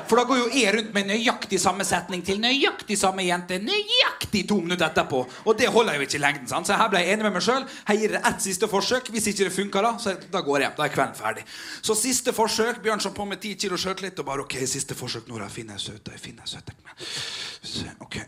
For 0.07 0.21
da 0.21 0.23
går 0.29 0.39
jo 0.39 0.47
jeg 0.55 0.71
rundt 0.77 0.93
med 0.95 1.09
nøyaktig 1.11 1.59
samme 1.59 1.83
setning 1.87 2.23
til 2.23 2.39
nøyaktig 2.39 2.95
samme 3.01 3.25
jente 3.27 3.59
nøyaktig 3.59 4.45
to 4.47 4.61
minutter 4.63 4.87
etterpå. 4.87 5.25
Og 5.43 5.59
det 5.59 5.67
holder 5.75 5.99
jo 5.99 6.07
ikke 6.07 6.19
i 6.21 6.23
lengden. 6.23 6.47
sant? 6.51 6.71
Så 6.71 6.79
her 6.79 6.93
ble 6.93 7.03
jeg 7.03 7.17
enig 7.17 7.27
med 7.27 7.35
meg 7.35 7.43
sjøl. 7.43 7.67
Jeg 7.89 8.03
gir 8.05 8.15
det 8.15 8.23
ett 8.31 8.47
siste 8.47 8.71
forsøk. 8.71 9.11
Hvis 9.11 9.27
ikke 9.33 9.49
det 9.49 9.55
funker, 9.57 9.89
da, 9.89 9.93
så 9.99 10.15
da 10.31 10.45
går 10.47 10.61
jeg 10.61 10.69
hjem. 10.69 10.77
Da 10.79 10.87
er 10.87 10.95
kvelden 10.95 11.19
ferdig. 11.19 11.45
Så 11.83 11.99
siste 11.99 12.31
forsøk. 12.37 12.79
Bjørnson 12.87 13.17
på 13.19 13.27
med 13.27 13.43
ti 13.43 13.57
kilo 13.59 13.77
sjøltillit 13.81 14.23
og 14.23 14.31
bare 14.31 14.47
OK, 14.47 14.55
siste 14.71 14.95
forsøk. 14.95 15.27
Nora, 15.27 15.51
finner 15.51 15.75
jeg 15.75 15.89
søte, 15.89 16.15
jeg 16.15 16.23
finner 16.23 16.47
jeg 16.47 16.51
søt. 16.55 16.67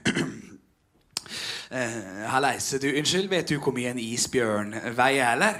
Eh, 1.70 2.28
Halleis, 2.32 2.70
du, 2.81 2.89
unnskyld, 2.97 3.28
vet 3.28 3.49
du 3.51 3.59
hvor 3.61 3.74
mye 3.77 3.90
en 3.93 3.99
isbjørn 4.01 4.73
veier, 4.97 5.35
eller? 5.35 5.59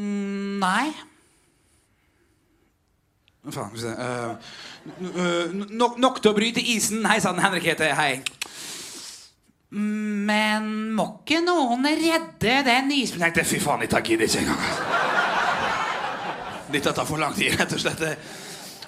Mm, 0.00 0.60
Nei. 0.62 0.92
Faen, 3.52 3.74
eh, 3.76 5.56
nok, 5.74 5.98
nok 6.00 6.22
til 6.22 6.30
å 6.30 6.36
bryte 6.36 6.62
isen. 6.62 7.04
Hei 7.10 7.18
sann, 7.20 7.42
Henrik 7.42 7.66
heter. 7.72 7.92
Hei. 7.98 8.22
Men 9.72 10.70
må 10.96 11.06
ikke 11.22 11.42
noen 11.44 11.84
redde 11.88 12.58
den 12.64 12.92
isbjørnen? 12.96 13.44
fy 13.44 13.60
faen, 13.60 13.84
dette 13.84 14.00
gidder 14.06 14.30
ikke 14.30 14.44
engang. 14.46 14.62
Dette 16.72 16.94
tar 16.96 17.04
for 17.08 17.20
lang 17.20 17.34
tid, 17.36 17.58
rett 17.60 17.76
og 17.76 17.80
slett. 17.82 18.04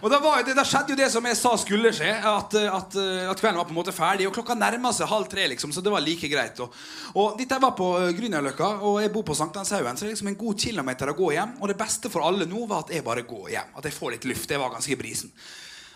Og 0.04 0.10
da, 0.12 0.18
var, 0.20 0.42
da 0.44 0.62
skjedde 0.68 0.92
jo 0.92 0.98
det 0.98 1.06
som 1.08 1.24
jeg 1.24 1.36
sa 1.38 1.50
skulle 1.56 1.88
skje, 1.96 2.10
at, 2.28 2.54
at, 2.60 2.96
at 3.30 3.38
kvelden 3.40 3.56
var 3.56 3.64
på 3.64 3.72
en 3.72 3.78
måte 3.78 3.94
ferdig. 3.96 4.26
Og 4.28 4.34
klokka 4.36 4.52
nærma 4.52 4.90
seg 4.92 5.08
halv 5.08 5.30
tre, 5.32 5.46
liksom, 5.54 5.72
så 5.72 5.80
det 5.80 5.92
var 5.94 6.04
like 6.04 6.28
greit. 6.28 6.60
Og, 6.60 6.74
og 7.16 7.38
dette 7.40 7.56
var 7.62 7.72
på 7.78 7.86
eh, 8.02 8.10
Grünerløkka, 8.18 8.68
og 8.84 8.98
jeg 9.00 9.12
bor 9.14 9.24
på 9.24 9.36
Sankthanshaugen, 9.38 9.96
så 9.96 10.04
det 10.04 10.10
er 10.10 10.12
liksom 10.18 10.28
en 10.34 10.36
god 10.42 10.60
kilometer 10.60 11.08
å 11.08 11.16
gå 11.16 11.30
hjem. 11.38 11.54
Og 11.56 11.72
det 11.72 11.78
beste 11.80 12.12
for 12.12 12.26
alle 12.26 12.44
nå 12.50 12.66
var 12.68 12.84
at 12.84 12.92
jeg 12.92 13.06
bare 13.06 13.24
går 13.24 13.48
hjem. 13.54 13.72
At 13.80 13.88
jeg 13.88 13.96
får 13.96 14.12
litt 14.18 14.28
luft. 14.28 14.52
Jeg 14.52 14.60
var 14.60 14.74
ganske 14.76 14.92
i 14.92 15.00
brisen. 15.00 15.32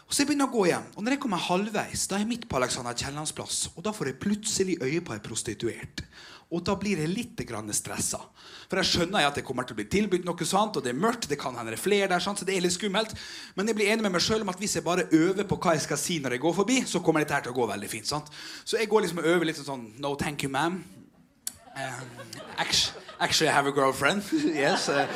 Og 0.09 0.16
så 0.16 0.22
jeg 0.22 0.30
begynner 0.30 0.48
å 0.48 0.56
gå 0.56 0.64
hjem, 0.70 0.89
og 0.97 1.05
når 1.05 1.18
jeg 1.18 1.20
kommer 1.26 1.44
halvveis, 1.44 2.06
da 2.09 2.16
er 2.16 2.24
jeg 2.24 2.30
midt 2.30 2.48
på 2.48 2.56
Alexander 2.56 2.97
Kiellands 2.97 3.36
plass. 3.36 3.66
Og 3.74 3.85
da 3.85 3.93
får 3.93 4.14
jeg 4.14 4.20
plutselig 4.24 4.78
øye 4.80 5.05
på 5.05 5.12
ei 5.12 5.20
prostituert. 5.20 6.01
Og 6.48 6.62
da 6.64 6.74
blir 6.80 6.96
jeg 7.02 7.10
litt 7.12 7.42
stressa. 7.76 8.20
For 8.68 8.80
jeg 8.80 8.88
skjønner 8.88 9.26
at 9.28 9.36
jeg 9.36 9.44
kommer 9.44 9.64
til 9.68 9.76
å 9.76 9.78
bli 9.80 9.84
tilbudt 9.88 10.24
noe 10.24 10.46
sånt, 10.48 10.76
og 10.76 10.84
det 10.84 10.94
er 10.94 11.00
mørkt, 11.00 11.28
det 11.28 11.38
kan 11.40 11.56
hende 11.56 11.72
er 11.72 11.80
flere 11.80 12.08
der, 12.08 12.20
sant? 12.20 12.38
så 12.40 12.44
det 12.48 12.56
er 12.56 12.64
litt 12.64 12.72
skummelt. 12.72 13.12
Men 13.56 13.68
jeg 13.68 13.76
blir 13.76 13.92
enig 13.92 14.04
med 14.04 14.12
meg 14.16 14.24
sjøl 14.24 14.44
om 14.44 14.52
at 14.52 14.60
hvis 14.60 14.78
jeg 14.78 14.84
bare 14.84 15.08
øver 15.12 15.44
på 15.48 15.58
hva 15.60 15.76
jeg 15.76 15.84
skal 15.84 16.00
si 16.00 16.18
når 16.24 16.36
jeg 16.36 16.44
går 16.44 16.56
forbi, 16.56 16.78
så 16.88 17.00
kommer 17.04 17.24
dette 17.24 17.36
her 17.36 17.44
til 17.44 17.52
å 17.52 17.58
gå 17.58 17.68
veldig 17.68 17.90
fint. 17.92 18.08
sant? 18.08 18.32
Så 18.64 18.80
jeg 18.80 18.88
går 18.88 19.04
liksom 19.04 19.20
og 19.20 19.28
øver 19.34 19.50
litt 19.50 19.60
sånn 19.60 19.90
No, 20.00 20.14
thank 20.16 20.42
you, 20.44 20.52
ma'am. 20.52 20.82
Um, 21.78 22.08
actually, 22.56 23.48
I 23.48 23.52
have 23.52 23.66
a 23.66 23.72
girlfriend. 23.72 24.22
yes. 24.32 24.88
eh, 24.88 25.06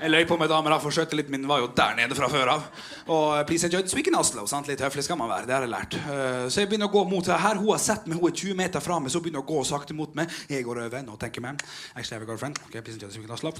jeg 0.00 0.10
løy 0.10 0.24
på 0.28 0.38
med 0.40 0.50
damer, 0.50 0.74
og 0.76 0.82
for 0.84 1.14
litt, 1.16 1.30
min 1.32 1.46
var 1.48 1.62
jo 1.62 1.70
der 1.76 1.94
nede 1.98 2.16
fra 2.18 2.28
før 2.32 2.52
av. 2.54 2.64
Og 3.06 3.38
eh, 3.38 3.44
please 3.48 3.66
enjoy 3.68 3.82
this 3.82 3.94
week 3.94 4.10
Oslo. 4.14 4.46
sant? 4.46 4.68
Litt 4.68 4.80
høflig 4.80 5.04
skal 5.06 5.18
man 5.20 5.30
være. 5.30 5.46
Det 5.46 5.54
har 5.56 5.66
jeg 5.66 5.72
lært. 5.72 5.98
Eh, 5.98 6.48
så 6.48 6.62
jeg 6.62 6.70
begynner 6.70 6.90
å 6.90 6.94
gå 6.94 7.04
mot 7.10 7.24
det 7.24 7.38
her. 7.40 7.60
Hun 7.60 7.72
har 7.72 7.82
sett 7.82 8.06
meg, 8.06 8.18
hun 8.20 8.30
er 8.30 8.36
20 8.36 8.58
meter 8.58 8.84
fra 8.84 8.98
meg, 9.00 9.12
så 9.12 9.20
hun 9.20 9.26
begynner 9.28 9.44
å 9.44 9.48
gå 9.48 9.62
sakte 9.68 9.96
mot 9.96 10.14
meg. 10.18 10.32
Jeg 10.50 10.66
går 10.66 10.84
over. 10.86 11.06
Nå 11.06 11.16
tenker 11.20 11.44
jeg. 11.44 11.64
Actually, 11.94 12.10
I 12.10 12.18
have 12.18 12.22
a 12.22 12.30
girlfriend. 12.32 12.60
Okay, 12.68 12.80
please 12.80 12.98
enjoy 12.98 13.08
this 13.08 13.18
week 13.18 13.28
in 13.28 13.34
Oslo. 13.34 13.52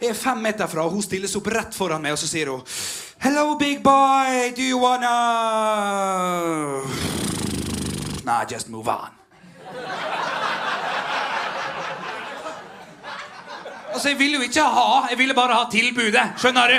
Jeg 0.00 0.14
er 0.14 0.16
fem 0.16 0.38
meter 0.40 0.66
fra, 0.66 0.86
og 0.86 0.94
hun 0.96 1.02
stilles 1.04 1.34
opp 1.36 1.48
rett 1.52 1.76
foran 1.76 2.00
meg, 2.00 2.14
og 2.16 2.20
så 2.22 2.28
sier 2.30 2.48
hun 2.48 2.62
Hello, 3.20 3.58
big 3.60 3.82
boy, 3.84 4.48
do 4.56 4.64
you 4.64 4.78
wanna 4.80 5.12
Nah, 8.24 8.44
just 8.48 8.68
move 8.68 8.88
on. 8.88 9.10
Altså, 13.94 14.08
Jeg 14.08 14.18
ville 14.18 14.36
jo 14.36 14.42
ikke 14.42 14.62
ha, 14.62 15.06
jeg 15.10 15.18
ville 15.18 15.34
bare 15.34 15.54
ha 15.54 15.64
tilbudet. 15.70 16.26
Skjønner 16.38 16.68
du? 16.68 16.78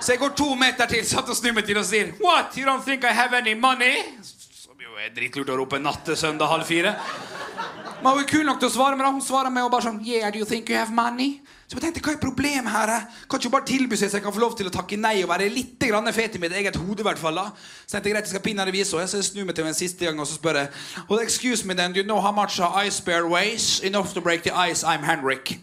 Så 0.00 0.12
jeg 0.12 0.20
går 0.20 0.34
to 0.36 0.54
meter 0.54 0.86
til, 0.90 1.04
satt 1.08 1.28
og 1.32 1.36
snur 1.38 1.54
meg 1.56 1.64
til 1.64 1.78
og 1.80 1.86
sier 1.88 2.10
What? 2.20 2.56
You 2.58 2.66
don't 2.68 2.84
think 2.84 3.04
I 3.08 3.14
have 3.16 3.36
any 3.38 3.54
money? 3.56 3.94
Som 4.22 4.76
jo 4.80 4.98
er 5.00 5.14
dritlurt 5.16 5.48
å 5.48 5.56
rope 5.56 5.78
nattesøndag 5.80 6.50
halv 6.50 6.68
fire. 6.68 6.92
Men 8.02 8.12
hun 8.12 8.20
er 8.22 8.28
kul 8.28 8.44
nok 8.44 8.60
til 8.60 8.68
å 8.68 8.74
svare 8.74 8.96
men. 8.98 9.06
Hun 9.16 9.24
svarer 9.24 9.52
meg 9.52 9.66
og 9.66 9.72
bare 9.72 9.86
sånn 9.86 10.00
Yeah, 10.04 10.30
do 10.32 10.40
you 10.40 10.48
think 10.48 10.68
you 10.68 10.76
have 10.76 10.92
money? 10.92 11.40
Så 11.64 11.78
jeg 11.78 11.86
tenkte, 11.86 12.02
hva 12.04 12.12
er 12.12 12.20
problemet 12.20 12.70
her? 12.70 12.90
eh? 12.92 13.04
Kan 13.30 13.40
ikke 13.40 13.50
bare 13.54 13.66
tilby 13.66 13.96
seg 13.96 14.10
så 14.12 14.18
jeg 14.18 14.24
kan 14.26 14.34
få 14.36 14.42
lov 14.42 14.52
til 14.58 14.68
å 14.68 14.72
takke 14.74 14.98
nei 15.00 15.14
og 15.24 15.30
være 15.30 15.48
litt 15.50 15.80
grann 15.80 16.10
fet 16.12 16.36
i 16.36 16.42
mitt 16.42 16.52
eget 16.52 16.76
hode? 16.76 17.00
i 17.00 17.06
hvert 17.06 17.18
fall 17.18 17.40
da. 17.40 17.46
Så 17.86 17.96
jeg 17.96 18.04
tenkte 18.04 18.12
greit, 18.12 18.28
jeg 18.28 18.34
skal 18.34 18.44
pinne 18.44 18.66
henne. 18.66 18.84
Så 18.84 19.00
jeg 19.00 19.24
snur 19.30 19.48
meg 19.48 19.56
til 19.56 19.64
henne 19.64 19.72
en 19.72 19.78
siste 19.80 20.04
gang 20.04 20.20
og 20.20 20.28
så 20.28 20.36
spør 20.36 20.60
jeg 20.60 20.70
Well, 21.08 21.22
excuse 21.24 21.64
me 21.64 21.74
then, 21.74 21.92
do 21.96 22.02
you 22.02 22.06
know 22.06 22.20
how 22.20 22.32
much 22.32 22.60
I 22.60 22.86
ice 22.86 23.00
bear 23.00 23.26
weighs? 23.26 23.80
Enough 23.80 24.12
to 24.14 24.20
break 24.20 24.44
the 24.44 24.52
ice, 24.52 24.84
I'm 24.84 25.02
Henrik. 25.08 25.56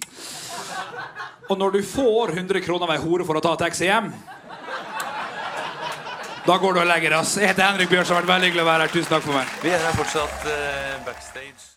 Og 1.50 1.58
når 1.60 1.78
du 1.78 1.82
får 1.84 2.34
100 2.34 2.62
kroner 2.66 2.88
av 2.88 2.96
ei 2.96 3.02
hore 3.04 3.28
for 3.28 3.38
å 3.38 3.44
ta 3.44 3.56
taxi 3.60 3.90
hjem 3.92 4.14
da 6.46 6.58
går 6.58 6.74
du 6.74 6.80
og 6.82 6.88
legger 6.90 7.14
deg. 7.14 7.34
Jeg 7.38 7.52
heter 7.52 7.68
Henrik 7.68 7.92
Bjørnsen. 7.92 8.10
Det 8.10 8.18
har 8.18 8.24
vært 8.24 8.32
veldig 8.32 8.50
hyggelig 8.50 8.64
å 8.64 8.70
være 8.72 8.88
her. 8.88 8.94
Tusen 8.96 9.14
takk 9.14 9.28
for 9.28 9.38
meg. 9.38 9.52
Vi 9.62 9.76
er 9.76 9.86
her 9.86 10.00
fortsatt 10.00 10.48
uh, 10.50 10.96
backstage. 11.06 11.71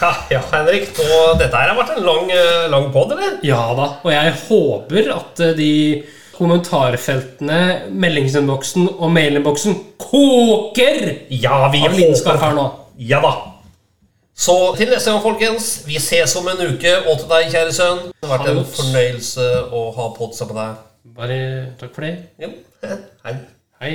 Ja, 0.00 0.14
ja, 0.30 0.40
Henrik. 0.52 0.88
Nå, 0.98 1.18
dette 1.38 1.56
her 1.56 1.70
har 1.70 1.76
vært 1.78 1.96
en 1.98 2.06
lang, 2.06 2.30
eh, 2.32 2.66
lang 2.72 2.88
pod, 2.94 3.12
eller? 3.14 3.36
Ja 3.46 3.62
da, 3.76 3.86
og 4.02 4.10
jeg 4.12 4.32
håper 4.46 5.10
at 5.14 5.42
eh, 5.44 5.52
de 5.58 5.70
kommentarfeltene, 6.36 7.60
meldingsinnboksen 7.92 8.86
og 8.96 9.10
mailinnboksen 9.12 9.76
koker 10.00 11.00
Ja, 11.28 11.66
vi 11.72 11.82
av 11.84 11.94
lidenskap 11.94 12.40
her 12.40 12.56
nå. 12.56 12.66
Ja 12.96 13.20
da. 13.24 13.34
Så 14.40 14.54
til 14.78 14.88
neste 14.88 15.12
gang, 15.12 15.20
folkens. 15.22 15.82
Vi 15.84 16.00
ses 16.00 16.32
om 16.40 16.48
en 16.48 16.62
uke. 16.70 16.94
Og 17.10 17.20
til 17.20 17.28
deg, 17.28 17.50
kjære 17.52 17.74
sønn. 17.76 18.06
Det 18.16 18.28
har 18.30 18.38
vært 18.38 18.54
en 18.54 18.64
fornøyelse 18.64 19.50
å 19.76 19.82
ha 19.98 20.08
podsa 20.16 20.48
med 20.48 20.56
deg. 20.62 20.80
Bare 21.20 21.40
takk 21.80 21.92
for 21.96 22.08
det. 22.08 22.14
Jo, 22.40 22.54
hei. 23.26 23.36
Hei. 23.80 23.94